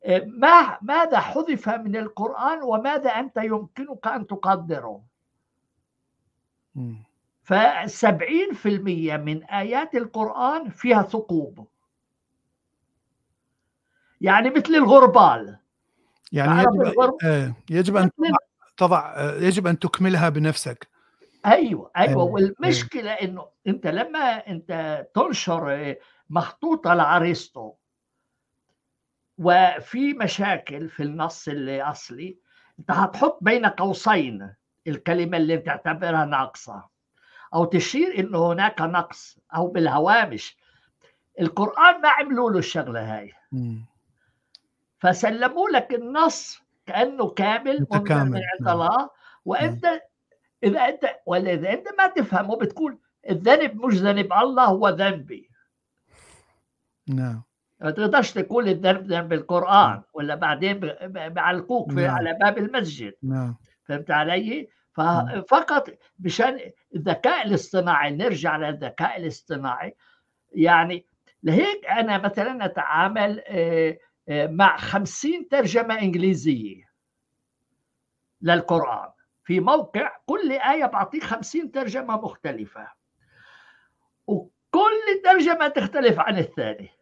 آه، 0.05 0.23
ما 0.25 0.77
ماذا 0.81 1.19
حذف 1.19 1.69
من 1.69 1.95
القرآن 1.95 2.61
وماذا 2.63 3.09
أنت 3.09 3.37
يمكنك 3.37 4.07
أن 4.07 4.27
تقدره؟ 4.27 5.03
فسبعين 7.49 8.53
في 8.53 8.69
المية 8.69 9.17
من 9.17 9.43
آيات 9.43 9.95
القرآن 9.95 10.69
فيها 10.69 11.01
ثقوب. 11.01 11.67
يعني 14.21 14.49
مثل 14.49 14.75
الغربال. 14.75 15.57
يعني 16.31 16.61
يجب, 16.61 17.15
آه 17.23 17.53
يجب 17.69 17.95
أن 17.97 18.11
تضع 18.77 19.13
آه، 19.15 19.35
يجب 19.35 19.67
أن 19.67 19.79
تكملها 19.79 20.29
بنفسك. 20.29 20.87
أيوه 21.45 21.91
أيوه. 21.97 22.21
آه. 22.21 22.25
والمشكلة 22.25 23.11
إنه 23.11 23.47
أنت 23.67 23.87
لما 23.87 24.47
أنت 24.47 25.05
تنشر 25.15 25.95
مخطوطه 26.29 26.93
لارسطو 26.93 27.73
وفي 29.37 30.13
مشاكل 30.13 30.89
في 30.89 31.03
النص 31.03 31.47
الأصلي 31.47 32.37
أنت 32.79 32.91
هتحط 32.91 33.37
بين 33.41 33.65
قوسين 33.65 34.53
الكلمة 34.87 35.37
اللي 35.37 35.57
تعتبرها 35.57 36.25
أو 37.53 37.65
تشير 37.65 38.19
إنه 38.19 38.51
هناك 38.51 38.81
نقص 38.81 39.37
أو 39.55 39.67
بالهوامش. 39.67 40.57
القرآن 41.39 42.01
ما 42.01 42.09
عملوا 42.09 42.51
له 42.51 42.59
الشغلة 42.59 43.17
هاي. 43.17 43.33
فسلموا 44.99 45.69
لك 45.69 45.93
النص 45.93 46.61
كأنه 46.85 47.29
كامل 47.29 47.81
متكامل. 47.81 48.31
من 48.31 48.41
عند 48.59 48.69
الله. 48.69 49.09
وأنت 49.45 50.01
إذا 50.63 50.79
أنت 50.79 51.15
ولا 51.25 51.53
إذا 51.53 51.73
أنت 51.73 51.87
ما 51.97 52.07
تفهمه 52.07 52.55
بتقول 52.55 52.97
الذنب 53.29 53.85
مش 53.85 53.95
ذنب 53.95 54.33
الله 54.33 54.65
هو 54.65 54.89
ذنبي. 54.89 55.49
نعم. 57.07 57.43
ما 57.81 57.91
تقدرش 57.91 58.31
تقول 58.31 58.67
الذنب 58.67 59.11
ذنب 59.11 59.33
القرآن 59.33 60.01
ولا 60.13 60.35
بعدين 60.35 60.79
بعلقوك 61.07 61.89
نعم. 61.93 62.15
على 62.15 62.33
باب 62.33 62.57
المسجد. 62.57 63.13
نعم. 63.23 63.55
فهمت 63.83 64.11
علي؟ 64.11 64.69
ففقط 64.99 65.89
مشان 66.19 66.59
الذكاء 66.95 67.47
الاصطناعي 67.47 68.11
نرجع 68.11 68.57
للذكاء 68.57 69.17
الاصطناعي. 69.17 69.95
يعني 70.51 71.05
لهيك 71.43 71.85
أنا 71.85 72.17
مثلا 72.17 72.65
أتعامل 72.65 73.43
آه، 73.47 73.97
آه، 74.29 74.47
مع 74.47 74.77
خمسين 74.77 75.47
ترجمة 75.47 75.99
إنجليزية 75.99 76.89
للقرآن. 78.41 79.09
في 79.43 79.59
موقع 79.59 80.17
كل 80.25 80.51
آية 80.51 80.85
بعطيه 80.85 81.19
خمسين 81.19 81.71
ترجمة 81.71 82.21
مختلفة. 82.21 82.87
وكل 84.27 85.21
ترجمة 85.23 85.67
تختلف 85.67 86.19
عن 86.19 86.37
الثانية. 86.37 86.99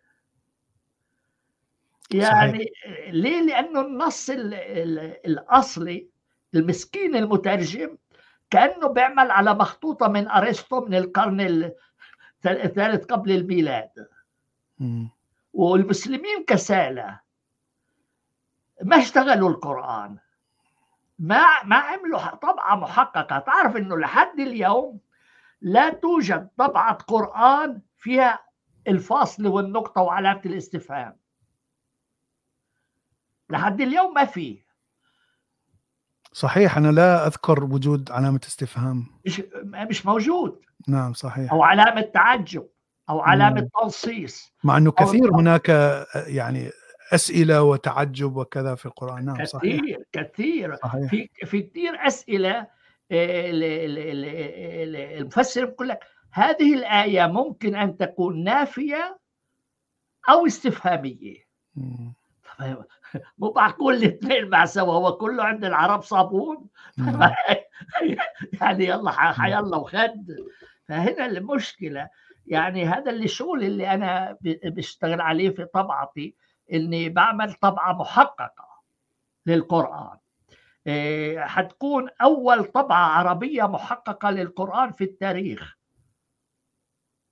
يعني 2.13 2.71
صحيح. 2.83 3.09
ليه؟ 3.09 3.41
لأنه 3.41 3.81
النص 3.81 4.29
الأصلي 4.29 6.16
المسكين 6.55 7.15
المترجم 7.15 7.97
كأنه 8.49 8.87
بيعمل 8.87 9.31
على 9.31 9.53
مخطوطة 9.53 10.07
من 10.07 10.27
أرسطو 10.27 10.85
من 10.85 10.95
القرن 10.95 11.71
الثالث 12.45 13.05
قبل 13.05 13.31
الميلاد. 13.31 14.07
والمسلمين 15.53 16.45
كسالى. 16.47 17.19
ما 18.83 18.97
اشتغلوا 18.97 19.49
القرآن. 19.49 20.17
ما 21.19 21.63
ما 21.63 21.75
عملوا 21.75 22.35
طبعة 22.35 22.75
محققة. 22.75 23.39
تعرف 23.39 23.75
إنه 23.75 23.97
لحد 23.97 24.39
اليوم 24.39 24.99
لا 25.61 25.89
توجد 25.89 26.49
طبعة 26.57 26.93
قرآن 26.93 27.81
فيها 27.97 28.39
الفاصل 28.87 29.47
والنقطة 29.47 30.01
وعلامه 30.01 30.41
الاستفهام. 30.45 31.17
لحد 33.49 33.81
اليوم 33.81 34.13
ما 34.13 34.25
في 34.25 34.66
صحيح 36.37 36.77
أنا 36.77 36.91
لا 36.91 37.27
أذكر 37.27 37.63
وجود 37.63 38.11
علامة 38.11 38.39
استفهام. 38.47 39.05
مش 39.25 39.41
مش 39.89 40.05
موجود. 40.05 40.59
نعم 40.87 41.13
صحيح. 41.13 41.51
أو 41.51 41.63
علامة 41.63 42.01
تعجب 42.01 42.67
أو 43.09 43.19
علامة 43.19 43.59
نعم. 43.59 43.69
تنصيص 43.81 44.53
مع 44.63 44.77
أنه 44.77 44.91
كثير 44.91 45.35
هناك 45.35 45.69
يعني 46.27 46.69
أسئلة 47.13 47.63
وتعجب 47.63 48.35
وكذا 48.35 48.75
في 48.75 48.85
القرآن. 48.85 49.25
نعم 49.25 49.35
كثير 49.35 49.45
صحيح. 49.45 49.97
كثير 50.11 50.75
صحيح. 50.75 51.09
في 51.09 51.29
في 51.45 51.61
كثير 51.61 52.07
أسئلة 52.07 52.67
آه، 53.11 53.51
المفسر 55.19 55.65
بيقول 55.65 55.89
لك 55.89 55.99
هذه 56.31 56.73
الآية 56.73 57.27
ممكن 57.27 57.75
أن 57.75 57.97
تكون 57.97 58.43
نافية 58.43 59.19
أو 60.29 60.45
استفهامية. 60.45 61.47
مو 63.37 63.53
معقول 63.55 63.93
الاثنين 63.95 64.49
مع 64.49 64.65
سوا 64.65 64.93
هو 64.93 65.17
كله 65.17 65.43
عند 65.43 65.65
العرب 65.65 66.01
صابون؟ 66.03 66.67
يعني 68.61 68.85
يلا 68.85 69.11
حيلا 69.11 69.75
وخد. 69.75 70.35
فهنا 70.87 71.25
المشكلة 71.25 72.09
يعني 72.47 72.85
هذا 72.85 73.11
اللي 73.11 73.25
الشغل 73.25 73.63
اللي 73.63 73.93
أنا 73.93 74.37
بشتغل 74.65 75.21
عليه 75.21 75.49
في 75.49 75.65
طبعتي 75.65 76.35
إني 76.73 77.09
بعمل 77.09 77.53
طبعة 77.53 77.93
محققة 77.93 78.67
للقرآن. 79.45 80.17
إيه، 80.87 81.39
حتكون 81.39 82.09
أول 82.21 82.65
طبعة 82.65 83.05
عربية 83.05 83.63
محققة 83.63 84.31
للقرآن 84.31 84.91
في 84.91 85.03
التاريخ. 85.03 85.77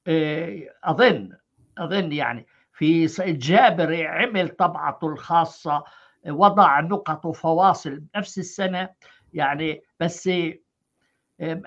إيه، 0.07 0.73
أظن 0.83 1.37
أظن 1.77 2.11
يعني. 2.11 2.45
في 2.75 3.07
سيد 3.07 3.39
جابر 3.39 4.07
عمل 4.07 4.49
طبعته 4.49 5.07
الخاصة 5.07 5.83
وضع 6.27 6.79
نقط 6.79 7.25
وفواصل 7.25 8.03
نفس 8.15 8.39
السنة 8.39 8.89
يعني 9.33 9.83
بس 9.99 10.29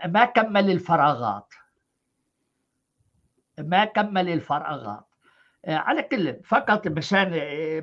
ما 0.04 0.24
كمل 0.24 0.70
الفراغات. 0.70 1.54
ما 3.58 3.84
كمل 3.84 4.28
الفراغات. 4.28 5.04
على 5.68 6.02
كل 6.02 6.40
فقط 6.44 6.86
مشان 6.86 7.30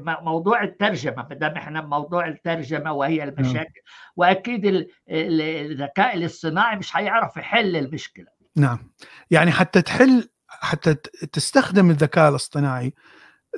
موضوع 0.02 0.64
الترجمة 0.64 1.28
ما 1.30 1.36
دام 1.36 1.52
إحنا 1.52 1.82
موضوع 1.82 2.28
الترجمة 2.28 2.92
وهي 2.92 3.18
نعم. 3.18 3.28
المشاكل 3.30 3.82
واكيد 4.16 4.88
الذكاء 5.10 6.16
الاصطناعي 6.18 6.76
مش 6.76 6.98
هيعرف 6.98 7.38
يحل 7.38 7.76
المشكلة. 7.76 8.28
نعم. 8.56 8.92
يعني 9.32 9.52
حتى 9.52 9.82
تحل 9.82 10.30
حتى 10.48 10.94
تستخدم 11.34 11.90
الذكاء 11.90 12.30
الاصطناعي 12.30 12.94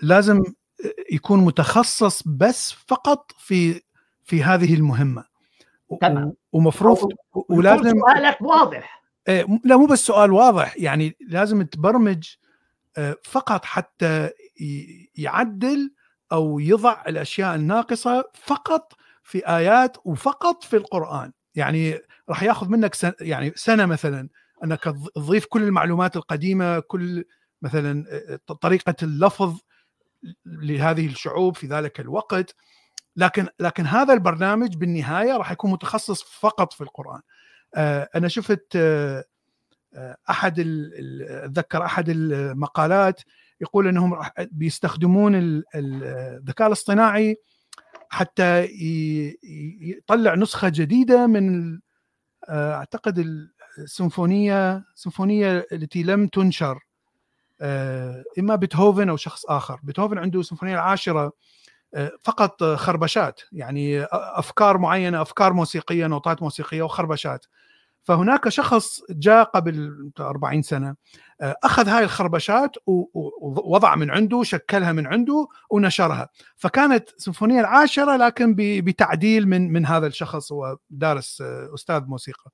لازم 0.01 0.43
يكون 1.11 1.39
متخصص 1.39 2.23
بس 2.27 2.71
فقط 2.71 3.31
في 3.37 3.81
في 4.23 4.43
هذه 4.43 4.73
المهمة. 4.73 5.23
تمام. 6.01 6.33
ومفروض 6.51 7.13
ولازم 7.49 7.99
سؤالك 7.99 8.41
واضح. 8.41 9.03
إيه، 9.27 9.45
لا 9.63 9.77
مو 9.77 9.85
بس 9.85 9.99
سؤال 9.99 10.31
واضح 10.31 10.77
يعني 10.77 11.17
لازم 11.27 11.61
تبرمج 11.61 12.27
آه، 12.97 13.17
فقط 13.23 13.65
حتى 13.65 14.29
يعدل 15.15 15.91
أو 16.31 16.59
يضع 16.59 17.03
الأشياء 17.07 17.55
الناقصة 17.55 18.23
فقط 18.33 18.93
في 19.23 19.47
آيات 19.47 19.97
وفقط 20.05 20.63
في 20.63 20.77
القرآن. 20.77 21.31
يعني 21.55 21.99
راح 22.29 22.43
ياخذ 22.43 22.69
منك 22.69 22.93
سنة 22.93 23.13
يعني 23.21 23.53
سنة 23.55 23.85
مثلا 23.85 24.29
أنك 24.63 24.83
تضيف 25.15 25.45
كل 25.45 25.63
المعلومات 25.63 26.15
القديمة 26.15 26.79
كل 26.79 27.25
مثلا 27.61 28.05
طريقة 28.61 28.95
اللفظ 29.03 29.59
لهذه 30.45 31.07
الشعوب 31.07 31.55
في 31.55 31.67
ذلك 31.67 31.99
الوقت 31.99 32.55
لكن 33.15 33.47
لكن 33.59 33.85
هذا 33.85 34.13
البرنامج 34.13 34.75
بالنهاية 34.75 35.37
راح 35.37 35.51
يكون 35.51 35.71
متخصص 35.71 36.23
فقط 36.23 36.73
في 36.73 36.81
القرآن. 36.81 37.21
أنا 38.15 38.27
شفت 38.27 38.77
أحد 40.29 40.59
أتذكر 41.29 41.85
أحد 41.85 42.09
المقالات 42.09 43.21
يقول 43.61 43.87
إنهم 43.87 44.19
بيستخدمون 44.51 45.63
الذكاء 45.75 46.67
الاصطناعي 46.67 47.37
حتى 48.09 48.69
يطلع 49.81 50.35
نسخة 50.35 50.69
جديدة 50.69 51.27
من 51.27 51.79
آه، 52.49 52.73
أعتقد 52.73 53.25
السيمفونيه 53.77 54.83
السيمفونيه 54.95 55.67
التي 55.71 56.03
لم 56.03 56.27
تنشر. 56.27 56.73
آه، 56.73 56.86
إما 58.39 58.55
بيتهوفن 58.55 59.09
أو 59.09 59.17
شخص 59.17 59.45
آخر. 59.45 59.79
بيتهوفن 59.83 60.17
عنده 60.17 60.39
السيمفونيه 60.39 60.73
العاشرة 60.73 61.31
آه، 61.93 62.11
فقط 62.23 62.63
خربشات 62.63 63.41
يعني 63.51 64.03
أفكار 64.11 64.77
معينة 64.77 65.21
أفكار 65.21 65.53
موسيقية 65.53 66.07
نوتات 66.07 66.41
موسيقية 66.41 66.81
وخربشات. 66.81 67.45
فهناك 68.03 68.49
شخص 68.49 69.01
جاء 69.09 69.43
قبل 69.43 70.11
40 70.19 70.61
سنة 70.61 70.95
آه، 71.41 71.55
أخذ 71.63 71.87
هاي 71.87 72.03
الخربشات 72.03 72.75
ووضع 72.85 73.95
من 73.95 74.11
عنده 74.11 74.43
شكلها 74.43 74.91
من 74.91 75.07
عنده 75.07 75.47
ونشرها. 75.69 76.29
فكانت 76.55 77.09
سيمفونية 77.17 77.59
العاشرة 77.59 78.15
لكن 78.15 78.55
بتعديل 78.57 79.47
من 79.47 79.71
من 79.73 79.85
هذا 79.85 80.07
الشخص 80.07 80.51
هو 80.51 80.77
دارس 80.89 81.41
آه، 81.41 81.73
أستاذ 81.73 82.03
موسيقى. 82.05 82.51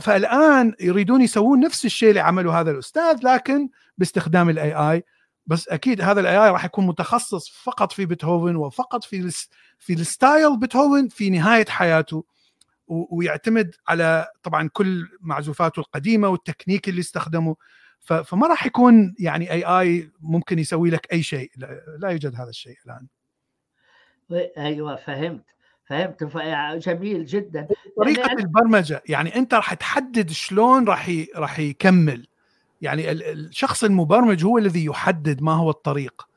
فالآن 0.00 0.74
يريدون 0.80 1.22
يسوون 1.22 1.60
نفس 1.60 1.84
الشيء 1.84 2.08
اللي 2.08 2.20
عمله 2.20 2.60
هذا 2.60 2.70
الأستاذ 2.70 3.18
لكن 3.22 3.68
باستخدام 3.98 4.50
ال 4.50 4.72
AI 4.74 5.04
بس 5.46 5.68
أكيد 5.68 6.00
هذا 6.00 6.20
ال 6.20 6.36
AI 6.44 6.50
راح 6.50 6.64
يكون 6.64 6.86
متخصص 6.86 7.48
فقط 7.48 7.92
في 7.92 8.06
بيتهوفن 8.06 8.56
وفقط 8.56 9.04
في 9.04 9.30
في 9.78 9.92
ال 9.92 10.03
style 10.03 10.58
بيتهوفن 10.58 11.08
في 11.08 11.30
نهاية 11.30 11.66
حياته 11.66 12.24
ويعتمد 12.88 13.74
على 13.88 14.28
طبعا 14.42 14.68
كل 14.72 15.08
معزوفاته 15.20 15.80
القديمة 15.80 16.28
والتكنيك 16.28 16.88
اللي 16.88 17.00
استخدمه. 17.00 17.56
فما 18.00 18.46
راح 18.46 18.66
يكون 18.66 19.14
يعني 19.18 19.52
AI 19.52 20.10
ممكن 20.20 20.58
يسوي 20.58 20.90
لك 20.90 21.12
أي 21.12 21.22
شيء. 21.22 21.50
لا 21.98 22.10
يوجد 22.10 22.34
هذا 22.34 22.48
الشيء 22.48 22.76
الآن. 22.86 23.06
أيوه 24.58 24.96
فهمت 24.96 25.44
فهمت. 25.84 26.24
جميل 26.86 27.26
جدا. 27.26 27.68
طريقة 27.96 28.26
يعني 28.28 28.40
البرمجة 28.40 29.02
يعني 29.08 29.36
أنت 29.36 29.54
راح 29.54 29.74
تحدد 29.74 30.30
شلون 30.30 30.88
راح. 30.88 31.10
راح 31.36 31.58
يكمل. 31.58 32.26
يعني 32.80 33.12
الشخص 33.12 33.84
المبرمج 33.84 34.44
هو 34.44 34.58
الذي 34.58 34.84
يحدد 34.84 35.42
ما 35.42 35.52
هو 35.52 35.70
الطريق. 35.70 36.28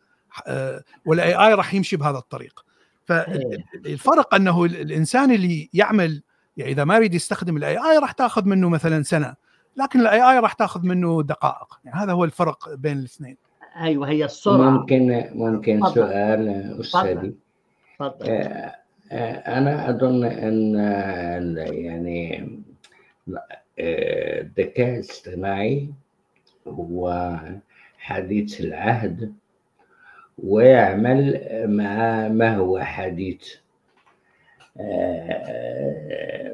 آه، 0.47 0.84
وال 1.05 1.34
AI 1.34 1.53
راح 1.53 1.73
يمشي 1.73 1.97
بهذا 1.97 2.18
الطريق. 2.18 2.65
فالفرق 3.05 4.35
أنه 4.35 4.65
الإنسان 4.65 5.31
اللي 5.31 5.69
يعمل 5.73 6.23
يعني 6.57 6.72
إذا 6.72 6.84
ما 6.84 6.95
يريد 6.95 7.13
يستخدم 7.13 7.57
ال 7.57 7.77
AI 7.77 7.97
راح 7.97 8.11
تأخذ 8.11 8.45
منه 8.45 8.69
مثلا 8.69 9.03
سنة 9.03 9.35
لكن 9.77 9.99
ال 9.99 10.31
AI 10.31 10.39
راح 10.39 10.53
تأخذ 10.53 10.85
منه 10.85 11.23
دقائق. 11.23 11.80
يعني 11.85 11.99
هذا 11.99 12.11
هو 12.11 12.23
الفرق 12.23 12.73
بين 12.76 12.97
الاثنين. 12.99 13.38
أيوه 13.76 14.09
هي 14.09 14.26
السرعة. 14.26 14.69
ممكن 14.69 15.30
ممكن 15.34 15.80
فضل. 15.80 15.93
سؤال 15.93 16.80
أستاذي. 16.80 17.34
تفضل. 17.99 18.30
آه، 18.30 18.76
آه، 19.11 19.57
أنا 19.57 19.89
أظن 19.89 20.23
أن 20.26 20.76
يعني 21.57 22.49
الذكاء 23.80 24.95
الاصطناعي 24.95 25.89
هو 26.67 27.35
حديث 27.97 28.61
العهد 28.61 29.33
ويعمل 30.43 31.41
مع 31.67 32.27
ما 32.27 32.55
هو 32.55 32.79
حديث؟ 32.79 33.55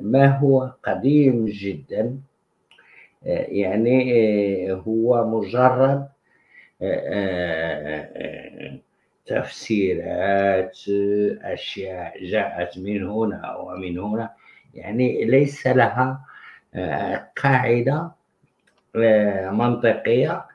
ما 0.01 0.37
هو 0.41 0.71
قديم 0.83 1.45
جدا؟ 1.45 2.17
يعني 3.25 4.71
هو 4.71 5.27
مجرد 5.27 6.07
تفسيرات 9.25 10.79
أشياء 11.41 12.25
جاءت 12.25 12.77
من 12.77 13.03
هنا 13.07 13.55
ومن 13.55 13.99
هنا. 13.99 14.29
يعني 14.73 15.25
ليس 15.25 15.67
لها 15.67 16.21
قاعدة 17.43 18.11
منطقية 19.51 20.45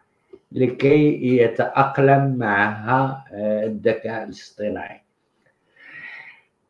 لكي 0.53 1.37
يتأقلم 1.37 2.37
معها 2.39 3.25
الذكاء 3.65 4.25
الاصطناعي. 4.25 5.01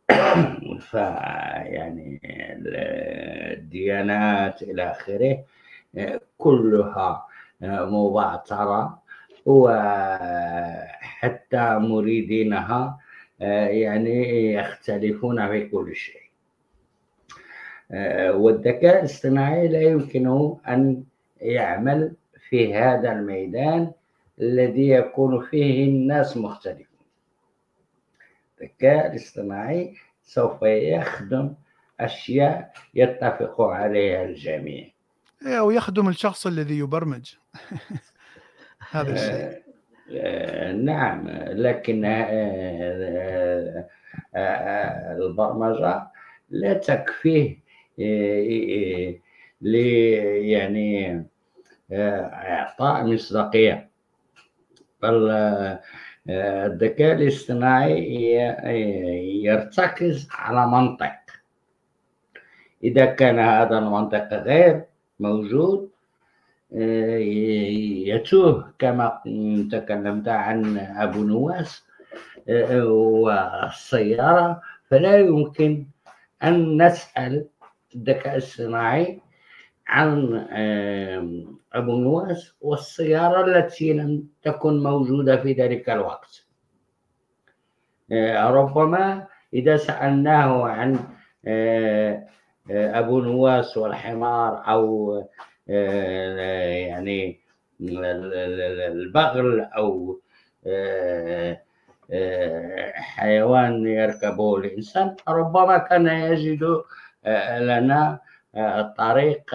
فيعني 0.91 2.21
الديانات 3.53 4.63
إلى 4.63 4.91
آخره 4.91 5.45
كلها 6.39 7.27
مبعثرة 7.63 9.03
وحتى 9.47 10.59
مريدينها 11.79 12.99
يعني 13.41 14.53
يختلفون 14.53 15.49
في 15.49 15.67
كل 15.69 15.97
شيء. 15.97 16.23
والذكاء 18.31 18.99
الاصطناعي 18.99 19.69
لا 19.69 19.83
يمكنه 19.83 20.61
أن 20.69 21.05
يعمل 21.43 22.15
في 22.49 22.75
هذا 22.75 23.13
الميدان 23.13 23.93
الذي 24.41 24.89
يكون 24.89 25.47
فيه 25.51 25.85
الناس 25.85 26.37
مختلفون. 26.37 26.87
الذكاء 28.61 29.07
الاصطناعي 29.07 29.95
سوف 30.23 30.63
يخدم 30.63 31.55
أشياء 32.01 32.73
يتفق 32.95 33.61
عليها 33.61 34.25
الجميع. 34.25 34.89
أو 35.47 35.71
يخدم 35.71 36.09
الشخص 36.09 36.47
الذي 36.47 36.79
يبرمج. 36.79 37.35
هذا 38.91 39.13
الشيء. 39.13 39.33
آه، 39.33 39.63
آه، 40.13 40.73
نعم 40.73 41.29
لكن 41.49 42.05
آه، 42.05 43.89
البرمجة 45.17 46.07
لا 46.51 46.73
تكفيه 46.75 47.63
يعني 50.43 51.25
إعطاء 51.93 53.07
مصداقية. 53.07 53.91
بل 55.03 55.31
الذكاء 56.29 57.13
الاصطناعي 57.13 58.35
يرتكز 59.45 60.29
على 60.33 60.67
منطق. 60.67 61.13
إذا 62.85 63.05
كان 63.05 63.39
هذا 63.39 63.79
المنطق 63.79 64.33
غير 64.33 64.85
موجود 65.21 65.91
يتوه 68.07 68.75
كما 68.79 69.21
تكلمت 69.73 70.29
عن 70.29 70.79
أبو 70.79 71.25
نواس 71.25 71.85
والسيارة. 72.85 74.63
فلا 74.91 75.19
يمكن 75.19 75.87
أن 76.43 76.83
نسأل 76.83 77.47
الذكاء 77.95 78.37
الصناعي 78.37 79.21
عن 79.93 80.47
أبو 81.73 81.97
نواس 81.97 82.55
والسيارة 82.61 83.47
التي 83.47 83.93
لم 83.93 84.29
تكن 84.43 84.83
موجودة 84.83 85.37
في 85.37 85.53
ذلك 85.53 85.91
الوقت. 85.91 86.47
آه، 88.13 88.51
ربما 88.51 89.27
إذا 89.55 89.77
سألناه 89.77 90.67
عن 90.69 90.99
آه، 91.47 92.25
آه، 92.71 92.99
أبو 92.99 93.21
نواس 93.21 93.77
والحمار 93.77 94.63
أو 94.69 95.23
يعني 95.69 97.41
البغل 97.81 99.61
أو 99.61 100.21
حيوان 102.95 103.87
يركبه 103.87 104.57
الإنسان 104.57 105.17
ربما 105.29 105.79
كان 105.79 106.07
يجد 106.07 106.83
لنا 107.61 108.21
الطريق 108.57 109.51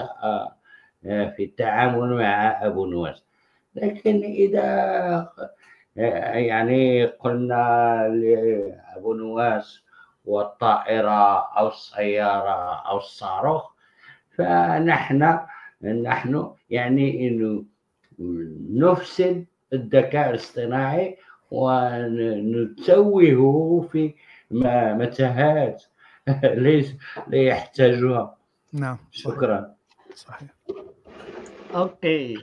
في 1.03 1.43
التعامل 1.43 2.13
مع 2.13 2.65
أبو 2.65 2.85
نواس 2.85 3.23
لكن 3.75 4.23
إذا 4.23 5.29
يعني 5.95 7.05
قلنا 7.05 8.07
لأبو 8.07 9.13
نواس 9.13 9.83
والطائرة 10.25 11.37
أو 11.57 11.67
السيارة 11.67 12.87
أو 12.89 12.97
الصاروخ 12.97 13.71
فنحن 14.37 15.39
نحن 15.83 16.51
يعني 16.69 17.27
إنه 17.27 17.63
نفسد 18.69 19.45
الذكاء 19.73 20.29
الاصطناعي 20.29 21.17
ونتوهه 21.51 23.01
في 23.91 24.13
متاهات 24.51 25.83
ليس 26.43 26.95
لا 27.27 27.37
يحتاجها 27.37 28.36
نعم 28.79 28.97
شكرا. 29.11 29.75
صحيح. 30.15 30.49
okay 31.75 32.37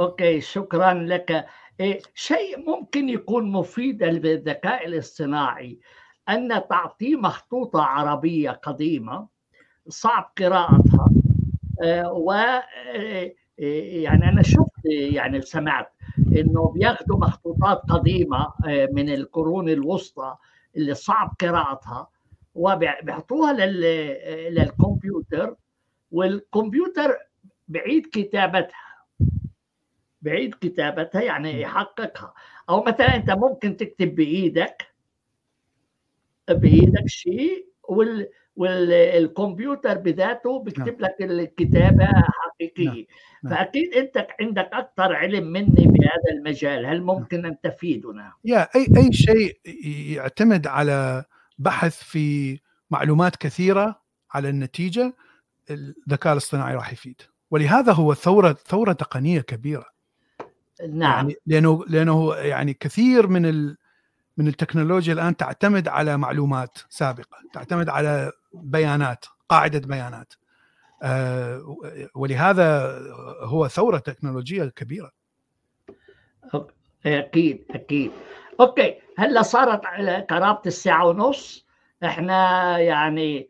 okay 0.00 0.40
شكرا 0.40 0.94
لك. 0.94 1.46
إيه 1.80 2.00
شيء 2.14 2.66
ممكن 2.66 3.08
يكون 3.08 3.52
مفيد 3.52 4.02
للذكاء 4.02 4.86
الاصطناعي 4.86 5.78
أن 6.28 6.62
تعطيه 6.70 7.16
مخطوطة 7.16 7.82
عربية 7.82 8.50
قديمة 8.50 9.28
صعب 9.88 10.32
قراءتها. 10.38 11.08
آه، 11.82 12.12
و 12.12 12.32
آه، 12.32 13.32
يعني 13.58 14.28
أنا 14.28 14.42
شفت 14.42 14.84
يعني 14.84 15.40
سمعت 15.40 15.92
إنه 16.36 16.72
بياخذوا 16.74 17.18
مخطوطات 17.18 17.78
قديمة 17.78 18.52
آه، 18.68 18.88
من 18.92 19.08
القرون 19.14 19.68
الوسطى 19.68 20.36
اللي 20.76 20.94
صعب 20.94 21.34
قراءتها 21.40 22.08
وبيحطوها 22.54 23.52
للكمبيوتر. 24.50 25.54
والكمبيوتر 26.10 27.16
بعيد 27.68 28.06
كتابتها. 28.12 28.88
بعيد 30.22 30.54
كتابتها 30.54 31.22
يعني 31.22 31.60
يحققها. 31.60 32.34
أو 32.70 32.82
مثلا 32.82 33.16
أنت 33.16 33.30
ممكن 33.30 33.76
تكتب 33.76 34.14
بإيدك 34.14 34.86
بإيدك 36.48 37.06
شيء 37.06 37.68
وال 37.88 38.28
والكمبيوتر 38.56 39.98
بذاته 39.98 40.58
بيكتب 40.58 41.00
نعم. 41.00 41.00
لك 41.00 41.16
الكتابة 41.20 42.06
حقيقية. 42.06 42.86
نعم. 42.86 43.04
نعم. 43.44 43.54
فأكيد 43.54 43.94
أنت 43.94 44.26
عندك 44.40 44.70
أكثر 44.72 45.12
علم 45.12 45.46
مني 45.46 45.86
بهذا 45.86 46.30
المجال. 46.32 46.86
هل 46.86 47.02
ممكن 47.02 47.46
أن 47.46 47.60
تفيدنا 47.60 48.32
يا 48.44 48.68
أي 48.76 48.86
أي 48.96 49.12
شيء 49.12 49.58
يعتمد 50.16 50.66
على 50.66 51.24
بحث 51.58 52.02
في 52.02 52.58
معلومات 52.90 53.36
كثيرة 53.36 54.02
على 54.30 54.48
النتيجة 54.48 55.14
الذكاء 55.70 56.32
الاصطناعي 56.32 56.74
راح 56.74 56.92
يفيد. 56.92 57.22
ولهذا 57.50 57.92
هو 57.92 58.14
ثورة 58.14 58.52
ثورة 58.52 58.92
تقنية 58.92 59.40
كبيرة. 59.40 59.86
نعم. 60.88 61.12
يعني 61.12 61.36
لأنه 61.46 61.84
لأنه 61.88 62.34
يعني 62.34 62.74
كثير 62.74 63.26
من 63.26 63.46
ال 63.46 63.76
من 64.36 64.48
التكنولوجيا 64.48 65.12
الآن 65.12 65.36
تعتمد 65.36 65.88
على 65.88 66.16
معلومات 66.16 66.78
سابقة 66.88 67.38
تعتمد 67.52 67.88
على 67.88 68.32
بيانات 68.52 69.24
قاعدة 69.48 69.78
بيانات. 69.78 70.32
آه، 71.02 71.76
ولهذا 72.14 72.98
هو 73.40 73.68
ثورة 73.68 73.98
تكنولوجية 73.98 74.64
كبيرة. 74.64 75.10
أكيد 77.06 77.64
أكيد. 77.70 78.10
أوكي 78.60 78.94
هلأ 79.18 79.42
صارت 79.42 79.80
قرابة 80.30 80.62
الساعة 80.66 81.06
ونص 81.06 81.66
إحنا 82.04 82.78
يعني 82.78 83.48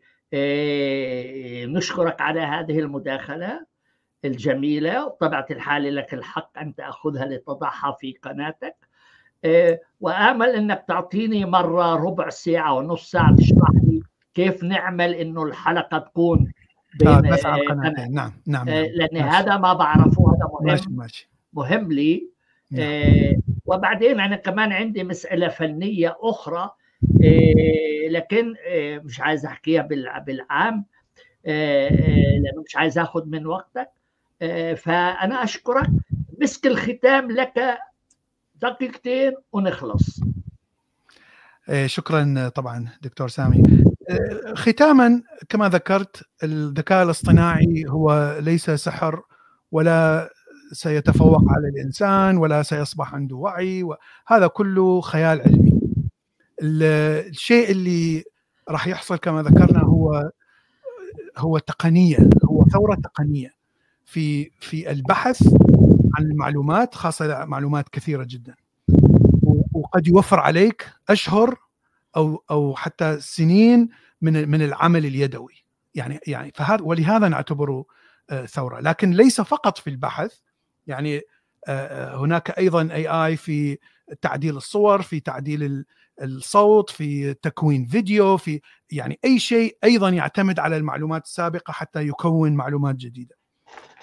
نشكرك 1.65 2.21
على 2.21 2.41
هذه 2.41 2.79
المداخلة 2.79 3.65
الجميلة 4.25 5.05
وطبعا 5.05 5.45
الحال 5.51 5.95
لك 5.95 6.13
الحق 6.13 6.57
أن 6.59 6.75
تأخذها 6.75 7.25
لتضعها 7.25 7.91
في 7.99 8.15
قناتك 8.23 8.75
إيه 9.43 9.81
وآمل 9.99 10.49
إنك 10.49 10.85
تعطيني 10.87 11.45
مرة 11.45 11.95
ربع 11.95 12.29
ساعة 12.29 12.73
ونص 12.73 13.11
ساعة 13.11 13.35
تشرح 13.35 13.69
لي 13.83 14.01
كيف 14.33 14.63
نعمل 14.63 15.13
إنه 15.13 15.43
الحلقة 15.43 15.97
تكون 15.97 16.51
بين 16.99 17.07
آه 17.07 17.19
بس 17.19 17.45
على 17.45 17.61
القناة 17.61 17.89
نعم 17.89 18.07
نعم, 18.11 18.33
نعم. 18.45 18.69
لأن 18.69 19.09
ماشي. 19.13 19.29
هذا 19.29 19.57
ما 19.57 19.73
بعرفه 19.73 20.35
هذا 20.35 20.49
مهم 20.53 20.65
ماشي 20.65 20.89
ماشي. 20.89 21.29
مهم 21.53 21.91
لي 21.91 22.29
نعم. 22.71 22.81
إيه 22.81 23.39
وبعدين 23.65 24.19
أنا 24.19 24.35
كمان 24.35 24.71
عندي 24.71 25.03
مسألة 25.03 25.47
فنية 25.47 26.17
أخرى 26.21 26.61
إيه 26.61 26.78
لكن 28.09 28.55
إيه 28.55 28.99
مش 28.99 29.21
عايز 29.21 29.45
أحكيها 29.45 29.81
بالعام. 30.25 30.85
إيه 31.45 32.39
لأنه 32.39 32.63
مش 32.67 32.75
عايز 32.75 32.97
اخذ 32.97 33.25
من 33.25 33.45
وقتك. 33.45 33.89
فأنا 34.77 35.43
أشكرك. 35.43 35.89
مسك 36.41 36.67
الختام 36.67 37.31
لك 37.31 37.77
دقيقتين 38.61 39.33
ونخلص. 39.51 40.21
شكرا 41.85 42.49
طبعا 42.55 42.87
دكتور 43.01 43.27
سامي. 43.27 43.63
ختاما 44.53 45.21
كما 45.49 45.69
ذكرت 45.69 46.23
الذكاء 46.43 47.03
الاصطناعي 47.03 47.85
هو 47.87 48.37
ليس 48.41 48.69
سحر 48.69 49.21
ولا 49.71 50.29
سيتفوق 50.71 51.41
على 51.49 51.67
الإنسان 51.67 52.37
ولا 52.37 52.63
سيصبح 52.63 53.15
عنده 53.15 53.35
وعي 53.35 53.85
هذا 54.27 54.47
كله 54.47 55.01
خيال 55.01 55.41
علمي. 55.41 55.78
الشيء 56.61 57.71
اللي 57.71 58.23
راح 58.69 58.87
يحصل 58.87 59.17
كما 59.17 59.43
ذكرنا 59.43 59.83
هو 59.83 60.31
هو 61.37 61.57
تقنية 61.57 62.29
هو 62.45 62.65
ثورة 62.65 62.95
تقنية. 62.95 63.59
في 64.05 64.51
في 64.59 64.91
البحث 64.91 65.53
عن 66.15 66.25
المعلومات 66.25 66.95
خاصة 66.95 67.45
معلومات 67.45 67.89
كثيرة 67.89 68.23
جدا. 68.29 68.55
وقد 69.73 70.07
يوفر 70.07 70.39
عليك 70.39 70.87
أشهر 71.09 71.57
أو 72.15 72.43
أو 72.51 72.75
حتى 72.75 73.19
سنين 73.19 73.89
من 74.21 74.49
من 74.49 74.61
العمل 74.61 75.05
اليدوي. 75.05 75.63
يعني 75.95 76.19
يعني 76.27 76.51
فهذا 76.55 76.81
ولهذا 76.83 77.27
نعتبره 77.27 77.85
آه، 78.29 78.45
ثورة. 78.45 78.79
لكن 78.79 79.11
ليس 79.11 79.41
فقط 79.41 79.77
في 79.77 79.89
البحث. 79.89 80.33
يعني 80.87 81.17
آه، 81.17 81.21
آه، 81.67 82.17
هناك 82.17 82.57
أيضا 82.57 82.89
اي 82.91 83.07
اي 83.07 83.37
في 83.37 83.77
تعديل 84.21 84.57
الصور 84.57 85.01
في 85.01 85.19
تعديل 85.19 85.85
الصوت 86.21 86.89
في 86.89 87.33
تكوين 87.33 87.85
فيديو 87.85 88.37
في 88.37 88.61
يعني 88.91 89.19
أي 89.25 89.39
شيء 89.39 89.77
أيضا 89.83 90.09
يعتمد 90.09 90.59
على 90.59 90.77
المعلومات 90.77 91.25
السابقة 91.25 91.71
حتى 91.71 92.07
يكون 92.07 92.53
معلومات 92.53 92.95
جديدة. 92.95 93.35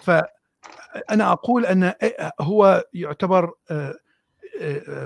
فأنا 0.03 1.33
أقول 1.33 1.67
أن 1.67 1.93
هو 2.41 2.85
يعتبر 2.95 3.53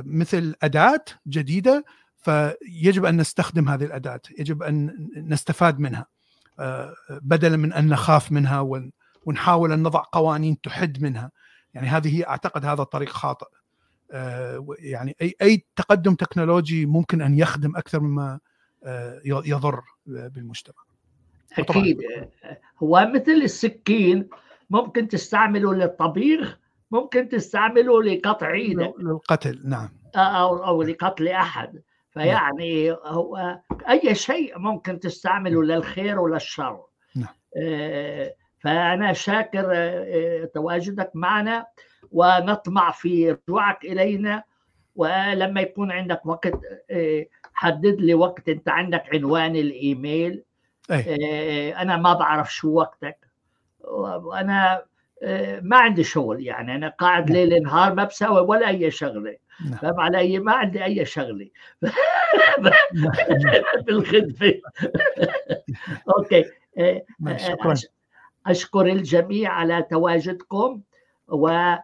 مثل 0.04 0.54
أداة 0.62 1.04
جديدة 1.28 1.84
فيجب 2.16 3.04
أن 3.04 3.16
نستخدم 3.16 3.68
هذه 3.68 3.84
الأداة 3.84 4.20
يجب 4.38 4.62
أن 4.62 5.08
نستفاد 5.16 5.78
منها 5.78 6.06
بدلا 7.10 7.56
من 7.56 7.72
أن 7.72 7.88
نخاف 7.88 8.32
منها 8.32 8.80
ونحاول 9.26 9.72
أن 9.72 9.82
نضع 9.82 10.02
قوانين 10.12 10.60
تحد 10.60 11.02
منها. 11.02 11.30
يعني 11.74 11.88
هذه 11.88 12.28
أعتقد 12.28 12.64
هذا 12.64 12.82
الطريق 12.82 13.08
خاطئ. 13.08 13.46
آه، 13.46 13.59
يعني 14.78 15.16
اي 15.22 15.34
أي 15.42 15.66
تقدم 15.76 16.14
تكنولوجي 16.14 16.86
ممكن 16.86 17.22
أن 17.22 17.38
يخدم 17.38 17.76
أكثر 17.76 18.00
مما 18.00 18.40
آه، 18.84 19.20
يضر 19.24 19.80
بالمجتمع. 20.06 20.76
أكيد. 21.58 21.98
هو 22.82 23.10
مثل 23.14 23.32
السكين 23.32 24.28
ممكن 24.70 25.08
تستعمله 25.08 25.74
للطبيخ 25.74 26.58
ممكن 26.90 27.28
تستعمله 27.28 28.02
لقطع 28.02 28.52
إيدك. 28.52 28.94
للقتل 28.98 29.60
نعم. 29.64 29.88
أو 30.16 30.64
أو 30.64 30.82
لقتل 30.82 31.28
أحد. 31.28 31.82
فيعني 32.10 32.92
هو 32.92 33.60
أي 33.88 34.14
شيء 34.14 34.58
ممكن 34.58 35.00
تستعمله 35.00 35.62
للخير 35.62 36.20
وللشر. 36.20 36.80
نعم. 37.16 37.34
آه، 37.56 38.34
فأنا 38.60 39.12
شاكر 39.12 39.94
تواجدك 40.54 41.10
معنا. 41.14 41.66
ونطمع 42.12 42.90
في 42.90 43.30
رجوعك 43.30 43.84
إلينا. 43.84 44.42
ولما 44.96 45.60
يكون 45.60 45.92
عندك 45.92 46.26
وقت 46.26 46.60
آه، 46.90 47.26
حدد 47.54 48.00
لي 48.00 48.14
وقت 48.14 48.48
أنت 48.48 48.68
عندك 48.68 49.14
عنوان 49.14 49.56
الإيميل. 49.56 50.42
أي. 50.90 51.74
أنا 51.76 51.96
ما 51.96 52.12
بعرف 52.14 52.54
شو 52.54 52.72
وقتك. 52.72 53.18
وأنا 53.80 54.84
آه، 55.22 55.60
ما 55.60 55.76
عندي 55.76 56.04
شغل 56.04 56.46
يعني. 56.46 56.74
أنا 56.74 56.88
قاعد 56.88 57.32
نعم. 57.32 57.36
ليل 57.36 57.62
نهار 57.62 57.94
ما 57.94 58.04
بسوي 58.04 58.40
ولا 58.40 58.68
أي 58.68 58.90
شغلة. 58.90 59.36
نعم. 59.64 59.78
فاهم 59.78 60.00
علي 60.00 60.38
ما 60.38 60.52
عندي 60.52 60.84
أي 60.84 61.04
شغلة. 61.04 61.48
نعم. 62.60 62.72
بالخدمة. 63.86 64.54
okay. 66.16 66.44
آه، 66.78 67.02
شكرا. 67.36 67.74
أشكر 68.46 68.86
الجميع 68.86 69.52
على 69.52 69.82
تواجدكم. 69.90 70.80
و 71.28 71.74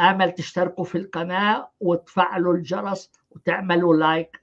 آمل 0.00 0.32
تشتركوا 0.32 0.84
في 0.84 0.98
القناة 0.98 1.70
وتفعلوا 1.80 2.54
الجرس 2.54 3.10
وتعملوا 3.30 3.96
like 3.96 4.40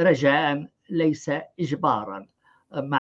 رجاء 0.00 0.68
ليس 0.90 1.30
اجبارا. 1.60 2.26
مع 2.72 2.96